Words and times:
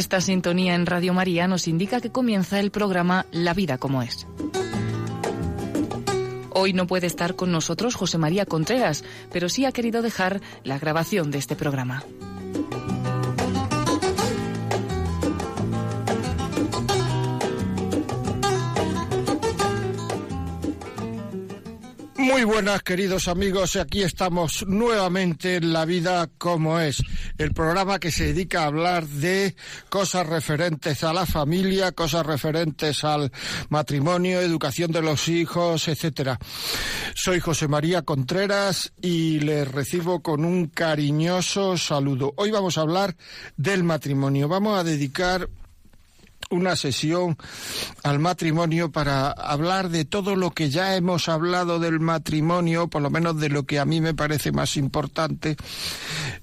Esta 0.00 0.22
sintonía 0.22 0.74
en 0.76 0.86
Radio 0.86 1.12
María 1.12 1.46
nos 1.46 1.68
indica 1.68 2.00
que 2.00 2.10
comienza 2.10 2.58
el 2.58 2.70
programa 2.70 3.26
La 3.32 3.52
vida 3.52 3.76
como 3.76 4.00
es. 4.00 4.26
Hoy 6.48 6.72
no 6.72 6.86
puede 6.86 7.06
estar 7.06 7.36
con 7.36 7.52
nosotros 7.52 7.96
José 7.96 8.16
María 8.16 8.46
Contreras, 8.46 9.04
pero 9.30 9.50
sí 9.50 9.66
ha 9.66 9.72
querido 9.72 10.00
dejar 10.00 10.40
la 10.64 10.78
grabación 10.78 11.30
de 11.30 11.36
este 11.36 11.54
programa. 11.54 12.02
Muy 22.30 22.44
buenas 22.44 22.84
queridos 22.84 23.26
amigos, 23.26 23.74
aquí 23.74 24.02
estamos 24.02 24.64
nuevamente 24.68 25.56
en 25.56 25.72
La 25.72 25.84
vida 25.84 26.30
como 26.38 26.78
es, 26.78 27.02
el 27.38 27.52
programa 27.52 27.98
que 27.98 28.12
se 28.12 28.26
dedica 28.26 28.62
a 28.62 28.66
hablar 28.66 29.04
de 29.04 29.56
cosas 29.88 30.28
referentes 30.28 31.02
a 31.02 31.12
la 31.12 31.26
familia, 31.26 31.90
cosas 31.90 32.24
referentes 32.24 33.02
al 33.02 33.32
matrimonio, 33.68 34.40
educación 34.40 34.92
de 34.92 35.02
los 35.02 35.26
hijos, 35.26 35.88
etcétera. 35.88 36.38
Soy 37.16 37.40
José 37.40 37.66
María 37.66 38.02
Contreras 38.02 38.92
y 39.02 39.40
les 39.40 39.66
recibo 39.66 40.22
con 40.22 40.44
un 40.44 40.68
cariñoso 40.68 41.76
saludo. 41.76 42.32
Hoy 42.36 42.52
vamos 42.52 42.78
a 42.78 42.82
hablar 42.82 43.16
del 43.56 43.82
matrimonio. 43.82 44.46
Vamos 44.46 44.78
a 44.78 44.84
dedicar 44.84 45.48
una 46.50 46.74
sesión 46.74 47.36
al 48.02 48.18
matrimonio 48.18 48.90
para 48.90 49.30
hablar 49.30 49.88
de 49.88 50.04
todo 50.04 50.34
lo 50.34 50.50
que 50.50 50.68
ya 50.68 50.96
hemos 50.96 51.28
hablado 51.28 51.78
del 51.78 52.00
matrimonio, 52.00 52.88
por 52.88 53.02
lo 53.02 53.10
menos 53.10 53.38
de 53.38 53.48
lo 53.48 53.64
que 53.64 53.78
a 53.78 53.84
mí 53.84 54.00
me 54.00 54.14
parece 54.14 54.50
más 54.50 54.76
importante 54.76 55.56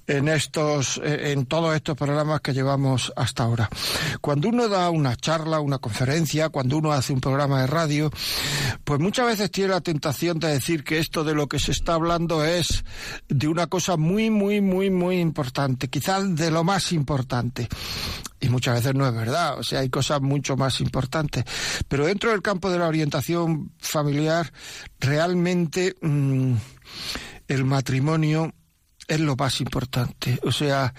en 0.07 0.29
estos, 0.29 1.01
eh, 1.03 1.33
en 1.33 1.45
todos 1.45 1.75
estos 1.75 1.97
programas 1.97 2.39
que 2.39 2.53
llevamos 2.53 3.11
hasta 3.17 3.43
ahora. 3.43 3.69
Cuando 4.21 4.47
uno 4.47 4.69
da 4.69 4.89
una 4.89 5.17
charla, 5.17 5.59
una 5.59 5.79
conferencia, 5.79 6.49
cuando 6.49 6.77
uno 6.77 6.93
hace 6.93 7.11
un 7.11 7.19
programa 7.19 7.61
de 7.61 7.67
radio, 7.67 8.09
pues 8.85 9.01
muchas 9.01 9.27
veces 9.27 9.51
tiene 9.51 9.71
la 9.71 9.81
tentación 9.81 10.39
de 10.39 10.47
decir 10.47 10.85
que 10.85 10.99
esto 10.99 11.25
de 11.25 11.35
lo 11.35 11.47
que 11.47 11.59
se 11.59 11.71
está 11.71 11.95
hablando 11.95 12.45
es 12.45 12.85
de 13.27 13.49
una 13.49 13.67
cosa 13.67 13.97
muy, 13.97 14.29
muy, 14.29 14.61
muy, 14.61 14.89
muy 14.89 15.19
importante, 15.19 15.89
quizás 15.89 16.33
de 16.33 16.49
lo 16.49 16.63
más 16.63 16.93
importante 16.93 17.67
y 18.39 18.49
muchas 18.49 18.75
veces 18.75 18.95
no 18.95 19.07
es 19.07 19.13
verdad, 19.13 19.57
o 19.59 19.63
sea, 19.63 19.79
hay 19.79 19.89
cosas 19.89 20.21
mucho 20.21 20.55
más 20.55 20.79
importantes. 20.81 21.43
Pero 21.87 22.05
dentro 22.05 22.31
del 22.31 22.41
campo 22.41 22.69
de 22.69 22.79
la 22.79 22.87
orientación 22.87 23.71
familiar, 23.79 24.51
realmente 24.99 25.95
mm, 26.01 26.53
el 27.47 27.65
matrimonio 27.65 28.53
es 29.07 29.19
lo 29.19 29.35
más 29.35 29.61
importante. 29.61 30.39
O 30.43 30.51
sea, 30.51 30.93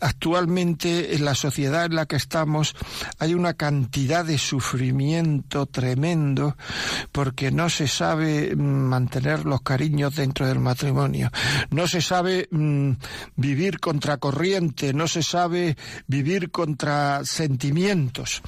actualmente 0.00 1.14
en 1.14 1.24
la 1.24 1.34
sociedad 1.34 1.86
en 1.86 1.94
la 1.94 2.06
que 2.06 2.16
estamos 2.16 2.74
hay 3.18 3.34
una 3.34 3.54
cantidad 3.54 4.24
de 4.24 4.38
sufrimiento 4.38 5.66
tremendo 5.66 6.56
porque 7.12 7.50
no 7.50 7.70
se 7.70 7.86
sabe 7.86 8.56
mantener 8.56 9.44
los 9.44 9.62
cariños 9.62 10.16
dentro 10.16 10.46
del 10.46 10.58
matrimonio. 10.58 11.30
No 11.70 11.86
se 11.86 12.00
sabe 12.00 12.48
mm, 12.50 12.92
vivir 13.36 13.78
contracorriente, 13.78 14.92
no 14.92 15.06
se 15.06 15.22
sabe 15.22 15.76
vivir 16.06 16.50
contra 16.50 17.24
sentimientos. 17.24 18.42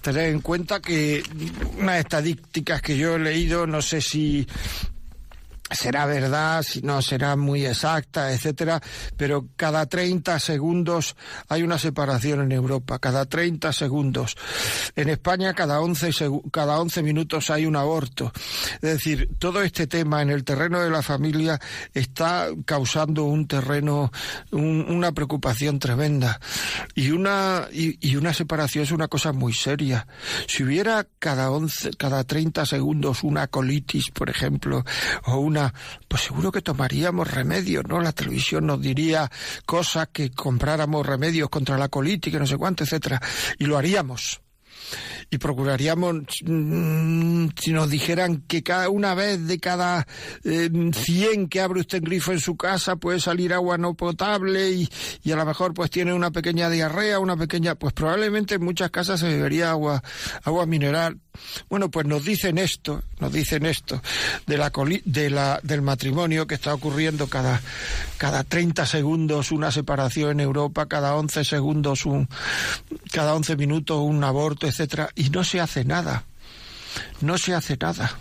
Tener 0.00 0.30
en 0.30 0.40
cuenta 0.40 0.80
que 0.80 1.22
unas 1.78 2.00
estadísticas 2.00 2.82
que 2.82 2.96
yo 2.96 3.16
he 3.16 3.18
leído, 3.18 3.66
no 3.66 3.82
sé 3.82 4.00
si 4.00 4.46
será 5.70 6.06
verdad, 6.06 6.62
si 6.62 6.82
no 6.82 7.00
será 7.02 7.36
muy 7.36 7.66
exacta, 7.66 8.32
etcétera, 8.32 8.80
pero 9.16 9.48
cada 9.56 9.86
30 9.86 10.38
segundos 10.38 11.16
hay 11.48 11.62
una 11.62 11.78
separación 11.78 12.42
en 12.42 12.52
Europa, 12.52 12.98
cada 12.98 13.26
30 13.26 13.72
segundos. 13.72 14.36
En 14.96 15.08
España 15.08 15.54
cada 15.54 15.80
11 15.80 16.10
cada 16.50 16.80
11 16.80 17.02
minutos 17.02 17.50
hay 17.50 17.66
un 17.66 17.76
aborto. 17.76 18.32
Es 18.74 18.80
decir, 18.80 19.28
todo 19.38 19.62
este 19.62 19.86
tema 19.86 20.22
en 20.22 20.30
el 20.30 20.44
terreno 20.44 20.80
de 20.80 20.90
la 20.90 21.02
familia 21.02 21.58
está 21.94 22.48
causando 22.64 23.24
un 23.24 23.46
terreno 23.46 24.10
una 24.50 25.12
preocupación 25.12 25.78
tremenda 25.78 26.40
y 26.94 27.10
una 27.10 27.68
y, 27.72 28.16
una 28.16 28.34
separación 28.34 28.84
es 28.84 28.92
una 28.92 29.08
cosa 29.08 29.32
muy 29.32 29.52
seria. 29.52 30.06
Si 30.46 30.64
hubiera 30.64 31.06
cada 31.18 31.50
11 31.50 31.92
cada 31.96 32.24
30 32.24 32.66
segundos 32.66 33.22
una 33.22 33.46
colitis, 33.46 34.10
por 34.10 34.30
ejemplo, 34.30 34.84
o 35.24 35.36
una 35.38 35.59
pues 36.08 36.22
seguro 36.22 36.52
que 36.52 36.62
tomaríamos 36.62 37.30
remedios, 37.30 37.84
¿no? 37.86 38.00
La 38.00 38.12
televisión 38.12 38.66
nos 38.66 38.80
diría 38.80 39.30
cosas 39.66 40.08
que 40.12 40.30
compráramos 40.30 41.06
remedios 41.06 41.48
contra 41.48 41.78
la 41.78 41.88
colitis, 41.88 42.32
que 42.32 42.38
no 42.38 42.46
sé 42.46 42.56
cuánto, 42.56 42.84
etcétera, 42.84 43.20
y 43.58 43.66
lo 43.66 43.76
haríamos 43.76 44.40
y 45.30 45.38
procuraríamos, 45.38 46.24
mm, 46.44 47.48
si 47.60 47.72
nos 47.72 47.88
dijeran 47.88 48.42
que 48.48 48.62
cada 48.62 48.88
una 48.88 49.14
vez 49.14 49.46
de 49.46 49.58
cada 49.58 50.06
eh, 50.44 50.70
100 50.92 51.48
que 51.48 51.60
abre 51.60 51.80
usted 51.80 51.98
el 51.98 52.04
grifo 52.04 52.32
en 52.32 52.40
su 52.40 52.56
casa 52.56 52.96
puede 52.96 53.20
salir 53.20 53.52
agua 53.52 53.78
no 53.78 53.94
potable 53.94 54.70
y, 54.70 54.88
y, 55.22 55.32
a 55.32 55.36
lo 55.36 55.44
mejor 55.44 55.74
pues 55.74 55.90
tiene 55.90 56.12
una 56.12 56.30
pequeña 56.30 56.68
diarrea, 56.70 57.18
una 57.18 57.36
pequeña, 57.36 57.74
pues 57.74 57.92
probablemente 57.92 58.56
en 58.56 58.64
muchas 58.64 58.90
casas 58.90 59.20
se 59.20 59.28
bebería 59.28 59.70
agua, 59.70 60.02
agua 60.44 60.66
mineral. 60.66 61.18
Bueno, 61.68 61.90
pues 61.90 62.06
nos 62.06 62.24
dicen 62.24 62.58
esto, 62.58 63.02
nos 63.18 63.32
dicen 63.32 63.64
esto 63.64 64.02
de 64.46 64.58
la, 64.58 64.72
de 65.04 65.30
la 65.30 65.60
del 65.62 65.82
matrimonio 65.82 66.46
que 66.46 66.56
está 66.56 66.74
ocurriendo 66.74 67.28
cada 67.28 67.62
cada 68.18 68.44
30 68.44 68.84
segundos 68.84 69.52
una 69.52 69.70
separación 69.70 70.32
en 70.32 70.40
Europa, 70.40 70.86
cada 70.86 71.14
11 71.16 71.44
segundos 71.44 72.04
un 72.04 72.28
cada 73.12 73.34
11 73.34 73.56
minutos 73.56 73.98
un 74.00 74.22
aborto, 74.24 74.66
etcétera, 74.70 75.10
y 75.14 75.30
no 75.30 75.44
se 75.44 75.60
hace 75.60 75.84
nada. 75.84 76.24
No 77.20 77.38
se 77.38 77.54
hace 77.54 77.76
nada. 77.76 78.18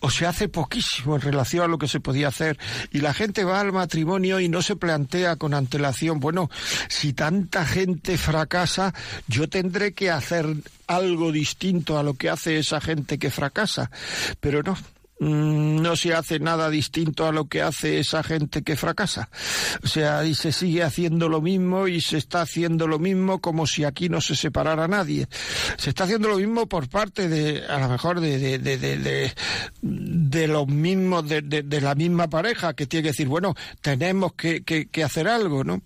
O 0.00 0.10
se 0.10 0.26
hace 0.26 0.48
poquísimo 0.48 1.16
en 1.16 1.22
relación 1.22 1.64
a 1.64 1.68
lo 1.68 1.78
que 1.78 1.88
se 1.88 2.00
podía 2.00 2.28
hacer. 2.28 2.58
Y 2.90 3.00
la 3.00 3.12
gente 3.12 3.44
va 3.44 3.60
al 3.60 3.72
matrimonio 3.72 4.40
y 4.40 4.48
no 4.48 4.62
se 4.62 4.76
plantea 4.76 5.36
con 5.36 5.54
antelación, 5.54 6.20
bueno, 6.20 6.50
si 6.88 7.12
tanta 7.12 7.66
gente 7.66 8.16
fracasa, 8.18 8.94
yo 9.26 9.48
tendré 9.48 9.92
que 9.92 10.10
hacer 10.10 10.46
algo 10.86 11.32
distinto 11.32 11.98
a 11.98 12.02
lo 12.02 12.14
que 12.14 12.30
hace 12.30 12.58
esa 12.58 12.80
gente 12.80 13.18
que 13.18 13.30
fracasa, 13.30 13.90
pero 14.40 14.62
no, 14.62 14.76
no 15.22 15.94
se 15.94 16.14
hace 16.14 16.40
nada 16.40 16.68
distinto 16.68 17.26
a 17.26 17.32
lo 17.32 17.44
que 17.44 17.62
hace 17.62 18.00
esa 18.00 18.22
gente 18.22 18.62
que 18.62 18.76
fracasa. 18.76 19.30
O 19.84 19.86
sea, 19.86 20.24
y 20.24 20.34
se 20.34 20.50
sigue 20.50 20.82
haciendo 20.82 21.28
lo 21.28 21.40
mismo 21.40 21.86
y 21.86 22.00
se 22.00 22.18
está 22.18 22.42
haciendo 22.42 22.88
lo 22.88 22.98
mismo 22.98 23.40
como 23.40 23.66
si 23.66 23.84
aquí 23.84 24.08
no 24.08 24.20
se 24.20 24.34
separara 24.34 24.88
nadie. 24.88 25.28
Se 25.76 25.90
está 25.90 26.04
haciendo 26.04 26.28
lo 26.28 26.38
mismo 26.38 26.66
por 26.66 26.88
parte 26.88 27.28
de, 27.28 27.64
a 27.66 27.78
lo 27.78 27.88
mejor, 27.88 28.20
de, 28.20 28.38
de, 28.38 28.58
de, 28.58 28.76
de, 28.76 29.32
de 29.80 30.48
los 30.48 30.66
mismos, 30.66 31.28
de, 31.28 31.42
de, 31.42 31.80
la 31.80 31.94
misma 31.94 32.28
pareja 32.28 32.74
que 32.74 32.86
tiene 32.86 33.04
que 33.04 33.10
decir, 33.10 33.28
bueno, 33.28 33.54
tenemos 33.80 34.32
que, 34.32 34.64
que, 34.64 34.86
que 34.86 35.04
hacer 35.04 35.28
algo, 35.28 35.62
¿no? 35.62 35.82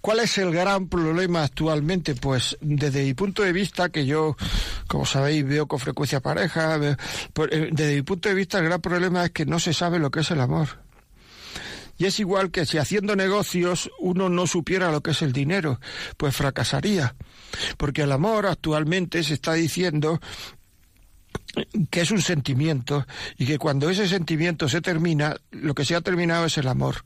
¿Cuál 0.00 0.20
es 0.20 0.38
el 0.38 0.52
gran 0.52 0.88
problema 0.88 1.44
actualmente? 1.44 2.14
Pues 2.14 2.56
desde 2.60 3.04
mi 3.04 3.14
punto 3.14 3.42
de 3.42 3.52
vista, 3.52 3.88
que 3.88 4.06
yo, 4.06 4.36
como 4.86 5.06
sabéis, 5.06 5.46
veo 5.46 5.66
con 5.66 5.78
frecuencia 5.78 6.20
pareja, 6.20 6.78
pues, 7.32 7.50
eh, 7.52 7.68
desde 7.72 7.96
mi 7.96 8.02
punto 8.02 8.28
de 8.28 8.34
vista 8.34 8.58
el 8.58 8.64
gran 8.64 8.80
problema 8.80 9.24
es 9.24 9.30
que 9.30 9.46
no 9.46 9.58
se 9.58 9.72
sabe 9.72 9.98
lo 9.98 10.10
que 10.10 10.20
es 10.20 10.30
el 10.30 10.40
amor. 10.40 10.68
Y 11.98 12.06
es 12.06 12.18
igual 12.18 12.50
que 12.50 12.66
si 12.66 12.78
haciendo 12.78 13.14
negocios 13.14 13.90
uno 14.00 14.28
no 14.28 14.46
supiera 14.46 14.90
lo 14.90 15.02
que 15.02 15.12
es 15.12 15.22
el 15.22 15.32
dinero, 15.32 15.78
pues 16.16 16.34
fracasaría. 16.34 17.14
Porque 17.76 18.02
el 18.02 18.12
amor 18.12 18.46
actualmente 18.46 19.22
se 19.22 19.34
está 19.34 19.52
diciendo 19.52 20.20
que 21.90 22.00
es 22.00 22.10
un 22.10 22.22
sentimiento 22.22 23.06
y 23.36 23.46
que 23.46 23.58
cuando 23.58 23.90
ese 23.90 24.08
sentimiento 24.08 24.68
se 24.68 24.80
termina, 24.80 25.36
lo 25.50 25.74
que 25.74 25.84
se 25.84 25.94
ha 25.94 26.00
terminado 26.00 26.46
es 26.46 26.58
el 26.58 26.68
amor. 26.68 27.04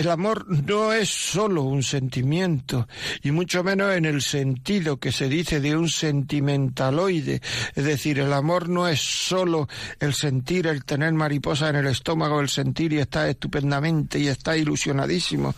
El 0.00 0.08
amor 0.08 0.46
no 0.48 0.94
es 0.94 1.10
solo 1.10 1.64
un 1.64 1.82
sentimiento, 1.82 2.88
y 3.22 3.32
mucho 3.32 3.62
menos 3.62 3.94
en 3.94 4.06
el 4.06 4.22
sentido 4.22 4.96
que 4.96 5.12
se 5.12 5.28
dice 5.28 5.60
de 5.60 5.76
un 5.76 5.90
sentimentaloide. 5.90 7.42
Es 7.74 7.84
decir, 7.84 8.18
el 8.18 8.32
amor 8.32 8.70
no 8.70 8.88
es 8.88 8.98
solo 8.98 9.68
el 9.98 10.14
sentir, 10.14 10.68
el 10.68 10.86
tener 10.86 11.12
mariposa 11.12 11.68
en 11.68 11.76
el 11.76 11.86
estómago, 11.86 12.40
el 12.40 12.48
sentir 12.48 12.94
y 12.94 12.98
estar 12.98 13.28
estupendamente 13.28 14.18
y 14.18 14.28
está 14.28 14.56
ilusionadísimo. 14.56 15.54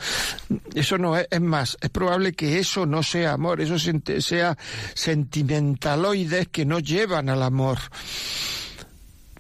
Eso 0.75 0.99
no 0.99 1.17
es, 1.17 1.29
es 1.31 1.41
más, 1.41 1.79
es 1.81 1.91
probable 1.91 2.33
que 2.33 2.59
eso 2.59 2.85
no 2.85 3.05
sea 3.05 3.35
amor, 3.35 3.61
eso 3.61 3.79
sea 3.79 4.59
sentimentaloides 4.95 6.49
que 6.49 6.65
no 6.65 6.81
llevan 6.81 7.29
al 7.29 7.45
amor. 7.45 7.79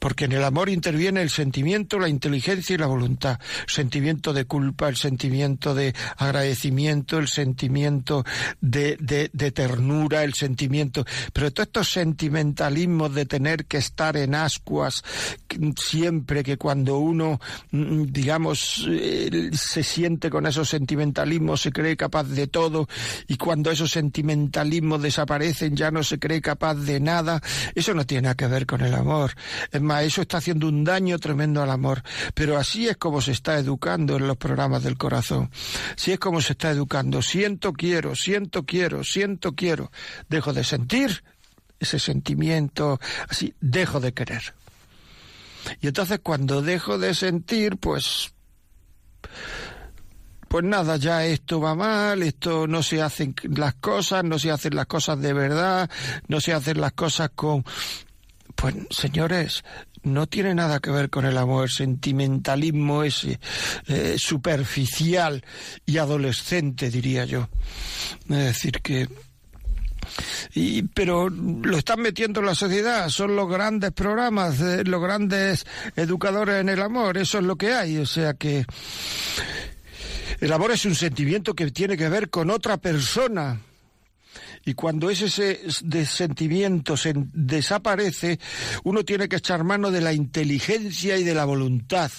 Porque 0.02 0.24
en 0.24 0.32
el 0.32 0.42
amor 0.42 0.68
interviene 0.68 1.22
el 1.22 1.30
sentimiento, 1.30 2.00
la 2.00 2.08
inteligencia 2.08 2.74
y 2.74 2.76
la 2.76 2.88
voluntad. 2.88 3.38
Sentimiento 3.68 4.32
de 4.32 4.46
culpa, 4.46 4.88
el 4.88 4.96
sentimiento 4.96 5.76
de 5.76 5.94
agradecimiento, 6.16 7.20
el 7.20 7.28
sentimiento 7.28 8.24
de, 8.60 8.96
ternura, 9.54 10.24
el 10.24 10.34
sentimiento. 10.34 11.04
Pero 11.32 11.52
todos 11.52 11.68
estos 11.68 11.90
sentimentalismos 11.90 13.14
de 13.14 13.26
tener 13.26 13.66
que 13.66 13.76
estar 13.76 14.16
en 14.16 14.34
ascuas 14.34 15.04
siempre 15.76 16.42
que 16.42 16.56
cuando 16.56 16.98
uno, 16.98 17.38
mm, 17.70 18.06
digamos, 18.06 18.84
eh, 18.88 19.50
se 19.52 19.84
siente 19.84 20.30
con 20.30 20.46
esos 20.46 20.68
sentimentalismos, 20.68 21.60
se 21.60 21.70
cree 21.70 21.96
capaz 21.96 22.24
de 22.24 22.48
todo 22.48 22.88
y 23.28 23.36
cuando 23.36 23.70
esos 23.70 23.92
sentimentalismos 23.92 25.00
desaparecen 25.00 25.76
ya 25.76 25.92
no 25.92 26.02
se 26.02 26.18
cree 26.18 26.40
capaz 26.40 26.74
de 26.74 26.98
nada, 26.98 27.40
eso 27.76 27.94
no 27.94 28.04
tiene 28.04 28.22
nada 28.22 28.34
que 28.34 28.48
ver 28.48 28.66
con 28.66 28.80
el 28.80 28.94
amor. 28.94 29.34
Eso 30.00 30.22
está 30.22 30.38
haciendo 30.38 30.68
un 30.68 30.84
daño 30.84 31.18
tremendo 31.18 31.62
al 31.62 31.70
amor. 31.70 32.02
Pero 32.34 32.56
así 32.56 32.88
es 32.88 32.96
como 32.96 33.20
se 33.20 33.32
está 33.32 33.58
educando 33.58 34.16
en 34.16 34.26
los 34.26 34.36
programas 34.36 34.82
del 34.82 34.96
corazón. 34.96 35.50
Así 35.96 36.12
es 36.12 36.18
como 36.18 36.40
se 36.40 36.52
está 36.52 36.70
educando. 36.70 37.20
Siento, 37.20 37.72
quiero, 37.72 38.14
siento, 38.14 38.64
quiero, 38.64 39.04
siento, 39.04 39.54
quiero. 39.54 39.90
Dejo 40.28 40.52
de 40.52 40.64
sentir 40.64 41.24
ese 41.80 41.98
sentimiento, 41.98 43.00
así, 43.28 43.54
dejo 43.60 44.00
de 44.00 44.14
querer. 44.14 44.54
Y 45.80 45.88
entonces 45.88 46.20
cuando 46.22 46.62
dejo 46.62 46.98
de 46.98 47.14
sentir, 47.14 47.76
pues 47.76 48.32
pues 50.52 50.66
nada, 50.66 50.98
ya 50.98 51.24
esto 51.24 51.62
va 51.62 51.74
mal, 51.74 52.22
esto 52.22 52.66
no 52.66 52.82
se 52.82 53.00
hacen 53.00 53.34
las 53.42 53.72
cosas, 53.76 54.22
no 54.22 54.38
se 54.38 54.50
hacen 54.50 54.76
las 54.76 54.84
cosas 54.84 55.18
de 55.18 55.32
verdad, 55.32 55.88
no 56.28 56.42
se 56.42 56.52
hacen 56.52 56.78
las 56.78 56.92
cosas 56.92 57.30
con... 57.34 57.64
Pues 58.54 58.74
señores, 58.90 59.64
no 60.02 60.26
tiene 60.26 60.54
nada 60.54 60.80
que 60.80 60.90
ver 60.90 61.10
con 61.10 61.24
el 61.24 61.38
amor, 61.38 61.70
sentimentalismo 61.70 63.04
ese 63.04 63.38
eh, 63.86 64.16
superficial 64.18 65.44
y 65.86 65.98
adolescente, 65.98 66.90
diría 66.90 67.24
yo. 67.24 67.48
Es 68.28 68.36
decir, 68.36 68.80
que 68.82 69.08
y, 70.54 70.82
pero 70.82 71.28
lo 71.30 71.78
están 71.78 72.00
metiendo 72.00 72.40
en 72.40 72.46
la 72.46 72.54
sociedad, 72.54 73.08
son 73.08 73.36
los 73.36 73.48
grandes 73.48 73.92
programas, 73.92 74.60
eh, 74.60 74.84
los 74.84 75.00
grandes 75.00 75.64
educadores 75.96 76.60
en 76.60 76.68
el 76.68 76.82
amor, 76.82 77.18
eso 77.18 77.38
es 77.38 77.44
lo 77.44 77.56
que 77.56 77.72
hay, 77.72 77.98
o 77.98 78.06
sea 78.06 78.34
que 78.34 78.66
el 80.40 80.52
amor 80.52 80.72
es 80.72 80.84
un 80.84 80.94
sentimiento 80.94 81.54
que 81.54 81.70
tiene 81.70 81.96
que 81.96 82.08
ver 82.08 82.28
con 82.28 82.50
otra 82.50 82.76
persona. 82.76 83.60
Y 84.64 84.74
cuando 84.74 85.10
ese 85.10 85.58
sentimiento 86.06 86.96
se 86.96 87.12
desaparece, 87.16 88.38
uno 88.84 89.04
tiene 89.04 89.28
que 89.28 89.36
echar 89.36 89.64
mano 89.64 89.90
de 89.90 90.00
la 90.00 90.12
inteligencia 90.12 91.16
y 91.16 91.24
de 91.24 91.34
la 91.34 91.44
voluntad 91.44 92.10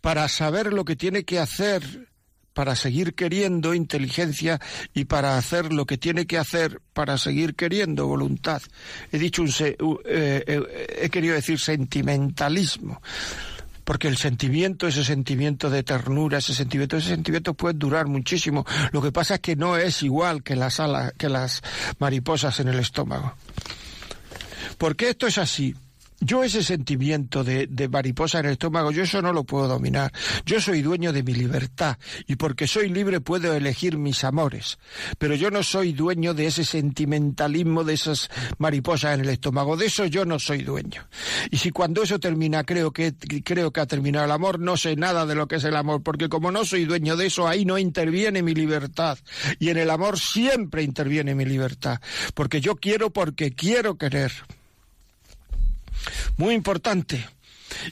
para 0.00 0.28
saber 0.28 0.72
lo 0.72 0.84
que 0.84 0.96
tiene 0.96 1.24
que 1.24 1.38
hacer 1.38 2.08
para 2.54 2.76
seguir 2.76 3.14
queriendo 3.14 3.74
inteligencia 3.74 4.60
y 4.94 5.06
para 5.06 5.36
hacer 5.36 5.72
lo 5.72 5.86
que 5.86 5.98
tiene 5.98 6.24
que 6.26 6.38
hacer 6.38 6.80
para 6.92 7.18
seguir 7.18 7.54
queriendo 7.56 8.06
voluntad. 8.06 8.62
He 9.10 9.18
dicho 9.18 9.42
un 9.42 9.48
eh, 9.48 9.76
eh, 10.46 10.86
he 11.02 11.10
querido 11.10 11.34
decir 11.34 11.58
sentimentalismo 11.58 13.02
porque 13.84 14.08
el 14.08 14.16
sentimiento, 14.16 14.88
ese 14.88 15.04
sentimiento 15.04 15.70
de 15.70 15.82
ternura, 15.82 16.38
ese 16.38 16.54
sentimiento, 16.54 16.96
ese 16.96 17.10
sentimiento 17.10 17.54
puede 17.54 17.74
durar 17.74 18.06
muchísimo. 18.06 18.64
Lo 18.92 19.02
que 19.02 19.12
pasa 19.12 19.34
es 19.34 19.40
que 19.40 19.56
no 19.56 19.76
es 19.76 20.02
igual 20.02 20.42
que 20.42 20.56
las 20.56 20.80
alas, 20.80 21.12
que 21.16 21.28
las 21.28 21.62
mariposas 21.98 22.60
en 22.60 22.68
el 22.68 22.78
estómago. 22.78 23.34
¿Por 24.78 24.96
qué 24.96 25.10
esto 25.10 25.26
es 25.26 25.38
así? 25.38 25.74
Yo 26.24 26.42
ese 26.42 26.62
sentimiento 26.62 27.44
de, 27.44 27.68
mariposa 27.90 28.40
en 28.40 28.46
el 28.46 28.52
estómago, 28.52 28.90
yo 28.90 29.02
eso 29.02 29.20
no 29.20 29.30
lo 29.34 29.44
puedo 29.44 29.68
dominar. 29.68 30.10
Yo 30.46 30.58
soy 30.58 30.80
dueño 30.80 31.12
de 31.12 31.22
mi 31.22 31.34
libertad 31.34 31.98
y 32.26 32.36
porque 32.36 32.66
soy 32.66 32.88
libre 32.88 33.20
puedo 33.20 33.52
elegir 33.52 33.98
mis 33.98 34.24
amores. 34.24 34.78
Pero 35.18 35.34
yo 35.34 35.50
no 35.50 35.62
soy 35.62 35.92
dueño 35.92 36.32
de 36.32 36.46
ese 36.46 36.64
sentimentalismo 36.64 37.84
de 37.84 37.92
esas 37.92 38.30
mariposas 38.56 39.14
en 39.14 39.20
el 39.20 39.28
estómago. 39.28 39.76
De 39.76 39.84
eso 39.84 40.06
yo 40.06 40.24
no 40.24 40.38
soy 40.38 40.62
dueño. 40.62 41.06
Y 41.50 41.58
si 41.58 41.70
cuando 41.70 42.02
eso 42.02 42.18
termina 42.18 42.64
creo 42.64 42.90
que, 42.90 43.14
creo 43.44 43.70
que 43.70 43.80
ha 43.82 43.86
terminado 43.86 44.24
el 44.24 44.32
amor, 44.32 44.58
no 44.60 44.78
sé 44.78 44.96
nada 44.96 45.26
de 45.26 45.34
lo 45.34 45.46
que 45.46 45.56
es 45.56 45.64
el 45.64 45.76
amor, 45.76 46.02
porque 46.02 46.30
como 46.30 46.50
no 46.50 46.64
soy 46.64 46.86
dueño 46.86 47.18
de 47.18 47.26
eso, 47.26 47.46
ahí 47.46 47.66
no 47.66 47.76
interviene 47.76 48.42
mi 48.42 48.54
libertad. 48.54 49.18
Y 49.58 49.68
en 49.68 49.76
el 49.76 49.90
amor 49.90 50.18
siempre 50.18 50.82
interviene 50.82 51.34
mi 51.34 51.44
libertad. 51.44 52.00
Porque 52.32 52.62
yo 52.62 52.76
quiero 52.76 53.10
porque 53.10 53.52
quiero 53.52 53.98
querer. 53.98 54.32
Muy 56.36 56.54
importante. 56.54 57.26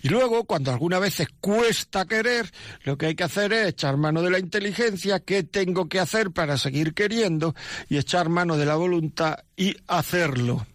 Y 0.03 0.09
luego, 0.09 0.45
cuando 0.45 0.71
algunas 0.71 1.01
veces 1.01 1.29
cuesta 1.41 2.05
querer, 2.05 2.51
lo 2.85 2.97
que 2.97 3.07
hay 3.07 3.15
que 3.15 3.25
hacer 3.25 3.53
es 3.53 3.69
echar 3.69 3.97
mano 3.97 4.23
de 4.23 4.31
la 4.31 4.39
inteligencia, 4.39 5.21
qué 5.21 5.43
tengo 5.43 5.89
que 5.89 5.99
hacer 5.99 6.31
para 6.31 6.57
seguir 6.57 6.95
queriendo, 6.95 7.55
y 7.89 7.99
echar 7.99 8.29
mano 8.29 8.57
de 8.57 8.67
la 8.67 8.77
voluntad 8.77 9.39
y 9.57 9.77
hacerlo. 9.87 10.67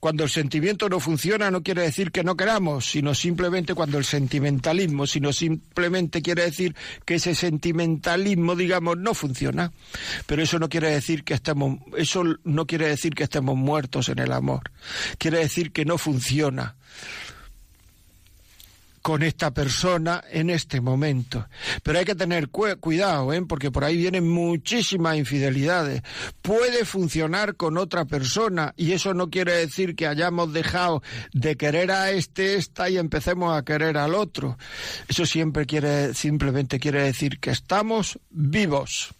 Cuando 0.00 0.24
el 0.24 0.30
sentimiento 0.30 0.88
no 0.88 1.00
funciona 1.00 1.50
no 1.50 1.62
quiere 1.62 1.82
decir 1.82 2.10
que 2.10 2.24
no 2.24 2.36
queramos, 2.36 2.86
sino 2.90 3.14
simplemente 3.14 3.74
cuando 3.74 3.98
el 3.98 4.04
sentimentalismo, 4.04 5.06
sino 5.06 5.32
simplemente 5.32 6.22
quiere 6.22 6.44
decir 6.44 6.74
que 7.04 7.16
ese 7.16 7.34
sentimentalismo, 7.34 8.56
digamos, 8.56 8.96
no 8.98 9.14
funciona. 9.14 9.72
Pero 10.26 10.42
eso 10.42 10.58
no 10.58 10.68
quiere 10.68 10.90
decir 10.90 11.24
que 11.24 11.34
estemos, 11.34 11.78
eso 11.96 12.24
no 12.44 12.66
quiere 12.66 12.88
decir 12.88 13.14
que 13.14 13.24
estemos 13.24 13.56
muertos 13.56 14.08
en 14.08 14.18
el 14.18 14.32
amor. 14.32 14.70
Quiere 15.18 15.38
decir 15.38 15.72
que 15.72 15.84
no 15.84 15.98
funciona 15.98 16.76
con 19.04 19.22
esta 19.22 19.52
persona 19.52 20.24
en 20.30 20.48
este 20.48 20.80
momento. 20.80 21.46
Pero 21.82 21.98
hay 21.98 22.06
que 22.06 22.14
tener 22.14 22.48
cuidado, 22.48 23.34
¿eh? 23.34 23.44
porque 23.46 23.70
por 23.70 23.84
ahí 23.84 23.98
vienen 23.98 24.26
muchísimas 24.26 25.18
infidelidades. 25.18 26.00
Puede 26.40 26.86
funcionar 26.86 27.56
con 27.56 27.76
otra 27.76 28.06
persona 28.06 28.72
y 28.78 28.92
eso 28.92 29.12
no 29.12 29.28
quiere 29.28 29.56
decir 29.56 29.94
que 29.94 30.06
hayamos 30.06 30.54
dejado 30.54 31.02
de 31.34 31.54
querer 31.54 31.90
a 31.90 32.12
este, 32.12 32.54
esta 32.54 32.88
y 32.88 32.96
empecemos 32.96 33.54
a 33.54 33.62
querer 33.62 33.98
al 33.98 34.14
otro. 34.14 34.56
Eso 35.06 35.26
siempre 35.26 35.66
quiere, 35.66 36.14
simplemente 36.14 36.80
quiere 36.80 37.02
decir 37.02 37.38
que 37.40 37.50
estamos 37.50 38.18
vivos. 38.30 39.14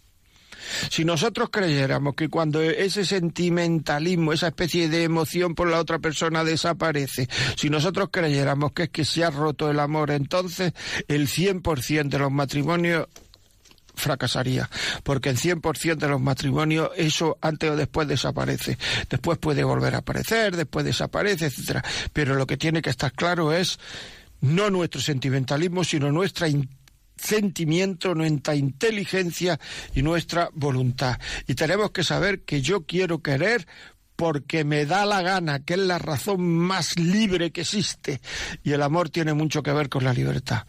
Si 0.89 1.05
nosotros 1.05 1.49
creyéramos 1.51 2.15
que 2.15 2.29
cuando 2.29 2.61
ese 2.61 3.05
sentimentalismo, 3.05 4.33
esa 4.33 4.47
especie 4.47 4.89
de 4.89 5.03
emoción 5.03 5.55
por 5.55 5.69
la 5.69 5.79
otra 5.79 5.99
persona 5.99 6.43
desaparece, 6.43 7.27
si 7.55 7.69
nosotros 7.69 8.09
creyéramos 8.11 8.71
que 8.73 8.83
es 8.83 8.89
que 8.89 9.05
se 9.05 9.23
ha 9.23 9.29
roto 9.29 9.69
el 9.69 9.79
amor, 9.79 10.11
entonces 10.11 10.73
el 11.07 11.27
100% 11.27 12.09
de 12.09 12.19
los 12.19 12.31
matrimonios 12.31 13.07
fracasaría, 13.95 14.69
porque 15.03 15.29
en 15.29 15.37
100% 15.37 15.95
de 15.95 16.07
los 16.07 16.21
matrimonios 16.21 16.89
eso 16.95 17.37
antes 17.41 17.71
o 17.71 17.75
después 17.75 18.07
desaparece. 18.07 18.77
Después 19.09 19.37
puede 19.37 19.63
volver 19.63 19.95
a 19.95 19.99
aparecer, 19.99 20.55
después 20.55 20.85
desaparece, 20.85 21.47
etcétera. 21.47 21.83
Pero 22.13 22.35
lo 22.35 22.45
que 22.45 22.57
tiene 22.57 22.81
que 22.81 22.89
estar 22.89 23.11
claro 23.13 23.53
es 23.53 23.79
no 24.41 24.69
nuestro 24.69 25.01
sentimentalismo, 25.01 25.83
sino 25.83 26.11
nuestra 26.11 26.47
sentimiento, 27.25 28.15
nuestra 28.15 28.55
inteligencia 28.55 29.59
y 29.93 30.01
nuestra 30.01 30.49
voluntad. 30.53 31.19
Y 31.47 31.55
tenemos 31.55 31.91
que 31.91 32.03
saber 32.03 32.41
que 32.43 32.61
yo 32.61 32.85
quiero 32.85 33.21
querer 33.21 33.67
porque 34.15 34.63
me 34.63 34.85
da 34.85 35.05
la 35.05 35.21
gana, 35.21 35.59
que 35.59 35.73
es 35.73 35.79
la 35.79 35.99
razón 35.99 36.41
más 36.41 36.97
libre 36.97 37.51
que 37.51 37.61
existe. 37.61 38.21
Y 38.63 38.71
el 38.71 38.81
amor 38.81 39.09
tiene 39.09 39.33
mucho 39.33 39.61
que 39.61 39.73
ver 39.73 39.89
con 39.89 40.03
la 40.03 40.13
libertad. 40.13 40.63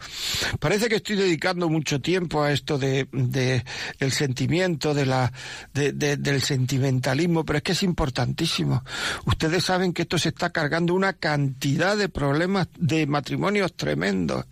Parece 0.59 0.89
que 0.89 0.97
estoy 0.97 1.15
dedicando 1.15 1.69
mucho 1.69 2.01
tiempo 2.01 2.43
a 2.43 2.51
esto 2.51 2.77
de, 2.77 3.07
de 3.11 3.63
el 3.99 4.11
sentimiento, 4.11 4.93
de 4.93 5.05
la, 5.05 5.31
de, 5.73 5.91
del 5.93 6.41
sentimentalismo, 6.41 7.45
pero 7.45 7.57
es 7.57 7.63
que 7.63 7.71
es 7.71 7.83
importantísimo. 7.83 8.83
Ustedes 9.25 9.63
saben 9.63 9.93
que 9.93 10.03
esto 10.03 10.17
se 10.17 10.29
está 10.29 10.49
cargando 10.49 10.93
una 10.93 11.13
cantidad 11.13 11.95
de 11.95 12.09
problemas 12.09 12.67
de 12.77 13.07
matrimonios 13.07 13.75
tremendos. 13.75 14.45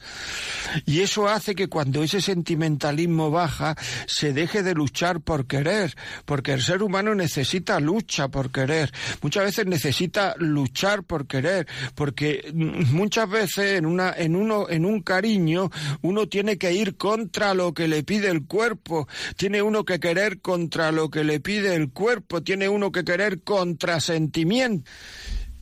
Y 0.85 1.01
eso 1.01 1.27
hace 1.27 1.55
que 1.55 1.67
cuando 1.67 2.03
ese 2.03 2.21
sentimentalismo 2.21 3.31
baja, 3.31 3.75
se 4.07 4.33
deje 4.33 4.63
de 4.63 4.73
luchar 4.73 5.21
por 5.21 5.47
querer, 5.47 5.95
porque 6.25 6.53
el 6.53 6.61
ser 6.61 6.81
humano 6.81 7.15
necesita 7.15 7.79
lucha 7.79 8.27
por 8.29 8.51
querer 8.51 8.84
Muchas 9.21 9.45
veces 9.45 9.65
necesita 9.65 10.35
luchar 10.37 11.03
por 11.03 11.27
querer, 11.27 11.67
porque 11.95 12.51
muchas 12.53 13.29
veces 13.29 13.77
en 13.77 13.85
una, 13.85 14.13
en 14.15 14.35
uno, 14.35 14.69
en 14.69 14.85
un 14.85 15.01
cariño, 15.01 15.69
uno 16.01 16.27
tiene 16.27 16.57
que 16.57 16.73
ir 16.73 16.97
contra 16.97 17.53
lo 17.53 17.73
que 17.73 17.87
le 17.87 18.03
pide 18.03 18.29
el 18.29 18.45
cuerpo, 18.45 19.07
tiene 19.37 19.61
uno 19.61 19.85
que 19.85 19.99
querer 19.99 20.41
contra 20.41 20.91
lo 20.91 21.09
que 21.09 21.23
le 21.23 21.39
pide 21.39 21.75
el 21.75 21.91
cuerpo, 21.91 22.43
tiene 22.43 22.69
uno 22.69 22.91
que 22.91 23.03
querer 23.03 23.41
contra 23.43 23.99
sentimiento. 23.99 24.89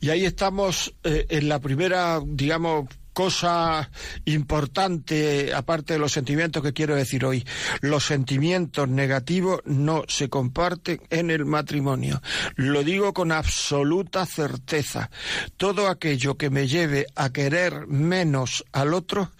Y 0.00 0.10
ahí 0.10 0.24
estamos 0.26 0.94
eh, 1.02 1.26
en 1.30 1.48
la 1.48 1.60
primera, 1.60 2.20
digamos, 2.24 2.88
cosa 3.14 3.90
importante, 4.26 5.54
aparte 5.54 5.94
de 5.94 5.98
los 5.98 6.12
sentimientos 6.12 6.62
que 6.62 6.74
quiero 6.74 6.96
decir 6.96 7.24
hoy, 7.24 7.46
los 7.80 8.04
sentimientos 8.04 8.88
negativos 8.88 9.60
no 9.64 10.02
se 10.08 10.28
comparten 10.28 11.00
en 11.08 11.30
el 11.30 11.46
matrimonio. 11.46 12.20
Lo 12.56 12.82
digo 12.82 13.14
con 13.14 13.32
absoluta 13.32 14.26
certeza. 14.26 15.10
Todo 15.56 15.88
aquello 15.88 16.36
que 16.36 16.50
me 16.50 16.66
lleve 16.66 17.06
a 17.14 17.32
querer 17.32 17.86
menos 17.86 18.64
al 18.72 18.92
otro 18.92 19.30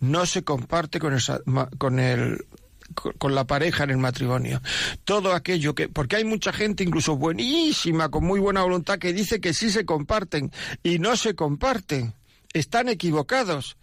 no 0.00 0.24
se 0.24 0.44
comparte 0.44 1.00
con 1.00 1.12
el, 1.12 1.20
con 1.76 1.98
el 1.98 2.46
con 3.18 3.34
la 3.34 3.44
pareja 3.44 3.84
en 3.84 3.90
el 3.90 3.96
matrimonio. 3.96 4.60
Todo 5.04 5.32
aquello 5.32 5.74
que, 5.74 5.88
porque 5.88 6.16
hay 6.16 6.24
mucha 6.24 6.52
gente 6.52 6.84
incluso 6.84 7.16
buenísima, 7.16 8.08
con 8.08 8.24
muy 8.24 8.38
buena 8.38 8.62
voluntad, 8.62 8.98
que 8.98 9.12
dice 9.12 9.40
que 9.40 9.52
sí 9.52 9.70
se 9.70 9.84
comparten 9.84 10.52
y 10.82 11.00
no 11.00 11.16
se 11.16 11.34
comparten 11.34 12.14
están 12.54 12.88
equivocados. 12.88 13.76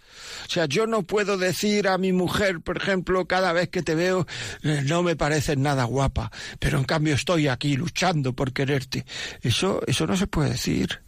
O 0.48 0.50
sea, 0.50 0.66
yo 0.66 0.88
no 0.88 1.04
puedo 1.04 1.38
decir 1.38 1.88
a 1.88 1.98
mi 1.98 2.14
mujer, 2.14 2.62
por 2.62 2.78
ejemplo, 2.78 3.28
cada 3.28 3.54
vez 3.54 3.70
que 3.70 3.84
te 3.84 3.96
veo, 3.96 4.26
eh, 4.64 4.82
no 4.86 5.04
me 5.04 5.16
pareces 5.16 5.58
nada 5.58 5.84
guapa, 5.84 6.32
pero 6.60 6.80
en 6.80 6.86
cambio 6.86 7.14
estoy 7.14 7.48
aquí 7.48 7.76
luchando 7.76 8.34
por 8.34 8.54
quererte. 8.54 9.06
Eso, 9.42 9.82
eso 9.86 10.08
no 10.08 10.18
se 10.18 10.28
puede 10.28 10.52
decir, 10.52 11.04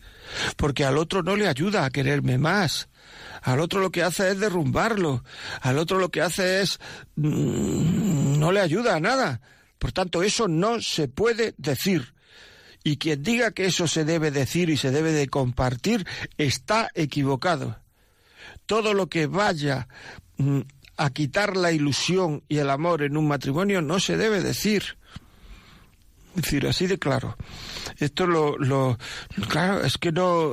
porque 0.58 0.86
al 0.86 0.98
otro 0.98 1.24
no 1.24 1.36
le 1.36 1.48
ayuda 1.48 1.86
a 1.86 1.89
quererme 1.89 2.38
más. 2.38 2.89
Al 3.41 3.60
otro 3.60 3.82
lo 3.82 3.91
que 3.91 4.03
hace 4.03 4.29
es 4.29 4.39
derrumbarlo. 4.39 5.24
Al 5.62 5.77
otro 5.77 6.00
lo 6.00 6.10
que 6.10 6.22
hace 6.22 6.62
es 6.62 6.79
mm, 7.15 8.39
no 8.39 8.51
le 8.51 8.62
ayuda 8.62 8.96
a 8.96 9.00
nada. 9.00 9.41
Por 9.79 9.91
tanto, 9.91 10.24
eso 10.24 10.48
no 10.48 10.82
se 10.82 11.10
puede 11.10 11.53
decir. 11.58 12.13
Y 12.83 12.97
quien 12.97 13.23
diga 13.23 13.51
que 13.51 13.65
eso 13.65 13.87
se 13.87 14.03
debe 14.03 14.31
decir 14.31 14.69
y 14.69 14.77
se 14.77 14.91
debe 14.91 15.11
de 15.11 15.27
compartir 15.27 16.05
está 16.37 16.89
equivocado. 16.95 17.79
Todo 18.65 18.93
lo 18.93 19.07
que 19.07 19.27
vaya 19.27 19.87
mm, 20.37 20.61
a 20.97 21.09
quitar 21.11 21.55
la 21.55 21.71
ilusión 21.71 22.43
y 22.47 22.57
el 22.57 22.69
amor 22.69 23.03
en 23.03 23.17
un 23.17 23.27
matrimonio 23.27 23.81
no 23.81 23.99
se 23.99 24.17
debe 24.17 24.41
decir. 24.41 24.97
Decir, 26.35 26.65
así 26.65 26.87
de 26.87 26.97
claro. 26.97 27.37
Esto 27.99 28.25
lo, 28.25 28.57
lo 28.57 28.97
claro, 29.49 29.83
es 29.83 29.99
que 29.99 30.11
no, 30.11 30.51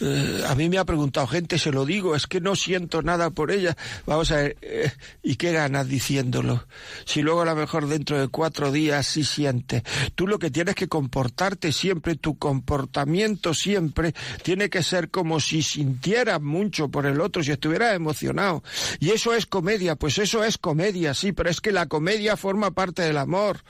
eh, 0.00 0.44
a 0.46 0.54
mí 0.54 0.68
me 0.68 0.76
ha 0.76 0.84
preguntado 0.84 1.26
gente, 1.26 1.58
se 1.58 1.72
lo 1.72 1.86
digo, 1.86 2.14
es 2.14 2.26
que 2.26 2.40
no 2.40 2.54
siento 2.54 3.00
nada 3.00 3.30
por 3.30 3.50
ella. 3.50 3.76
Vamos 4.04 4.30
a 4.30 4.36
ver, 4.36 4.56
eh, 4.60 4.92
¿y 5.22 5.36
qué 5.36 5.52
ganas 5.52 5.88
diciéndolo? 5.88 6.66
Si 7.06 7.22
luego 7.22 7.42
a 7.42 7.46
lo 7.46 7.56
mejor 7.56 7.86
dentro 7.88 8.20
de 8.20 8.28
cuatro 8.28 8.70
días 8.70 9.06
sí 9.06 9.24
siente. 9.24 9.82
Tú 10.14 10.26
lo 10.26 10.38
que 10.38 10.50
tienes 10.50 10.74
que 10.74 10.88
comportarte 10.88 11.72
siempre, 11.72 12.16
tu 12.16 12.36
comportamiento 12.36 13.54
siempre 13.54 14.14
tiene 14.42 14.68
que 14.68 14.82
ser 14.82 15.10
como 15.10 15.40
si 15.40 15.62
sintieras 15.62 16.42
mucho 16.42 16.90
por 16.90 17.06
el 17.06 17.22
otro, 17.22 17.42
si 17.42 17.52
estuvieras 17.52 17.94
emocionado. 17.94 18.62
Y 19.00 19.10
eso 19.10 19.32
es 19.32 19.46
comedia, 19.46 19.96
pues 19.96 20.18
eso 20.18 20.44
es 20.44 20.58
comedia, 20.58 21.14
sí, 21.14 21.32
pero 21.32 21.48
es 21.48 21.62
que 21.62 21.72
la 21.72 21.86
comedia 21.86 22.36
forma 22.36 22.72
parte 22.72 23.00
del 23.00 23.16
amor 23.16 23.62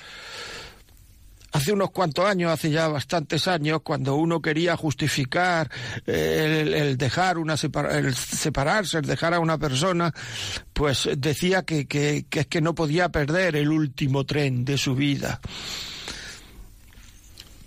hace 1.56 1.72
unos 1.72 1.90
cuantos 1.90 2.26
años, 2.26 2.52
hace 2.52 2.70
ya 2.70 2.88
bastantes 2.88 3.48
años, 3.48 3.80
cuando 3.82 4.14
uno 4.14 4.40
quería 4.42 4.76
justificar 4.76 5.70
eh, 6.06 6.64
el, 6.74 6.96
dejar 6.98 7.38
una 7.38 7.54
el 7.54 8.14
separarse, 8.14 8.98
el 8.98 9.06
dejar 9.06 9.34
a 9.34 9.40
una 9.40 9.56
persona, 9.56 10.12
pues 10.72 11.08
decía 11.16 11.62
que, 11.62 11.86
que, 11.86 12.26
que 12.28 12.40
es 12.40 12.46
que 12.46 12.60
no 12.60 12.74
podía 12.74 13.08
perder 13.08 13.56
el 13.56 13.70
último 13.70 14.24
tren 14.24 14.64
de 14.64 14.76
su 14.76 14.94
vida. 14.94 15.40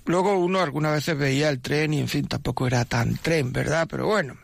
Luego 0.05 0.37
uno 0.37 0.61
algunas 0.61 0.93
veces 0.93 1.17
veía 1.17 1.49
el 1.49 1.59
tren 1.59 1.93
y 1.93 1.99
en 1.99 2.07
fin 2.07 2.27
tampoco 2.27 2.67
era 2.67 2.85
tan 2.85 3.17
tren, 3.17 3.51
¿verdad? 3.51 3.87
Pero 3.89 4.07
bueno, 4.07 4.37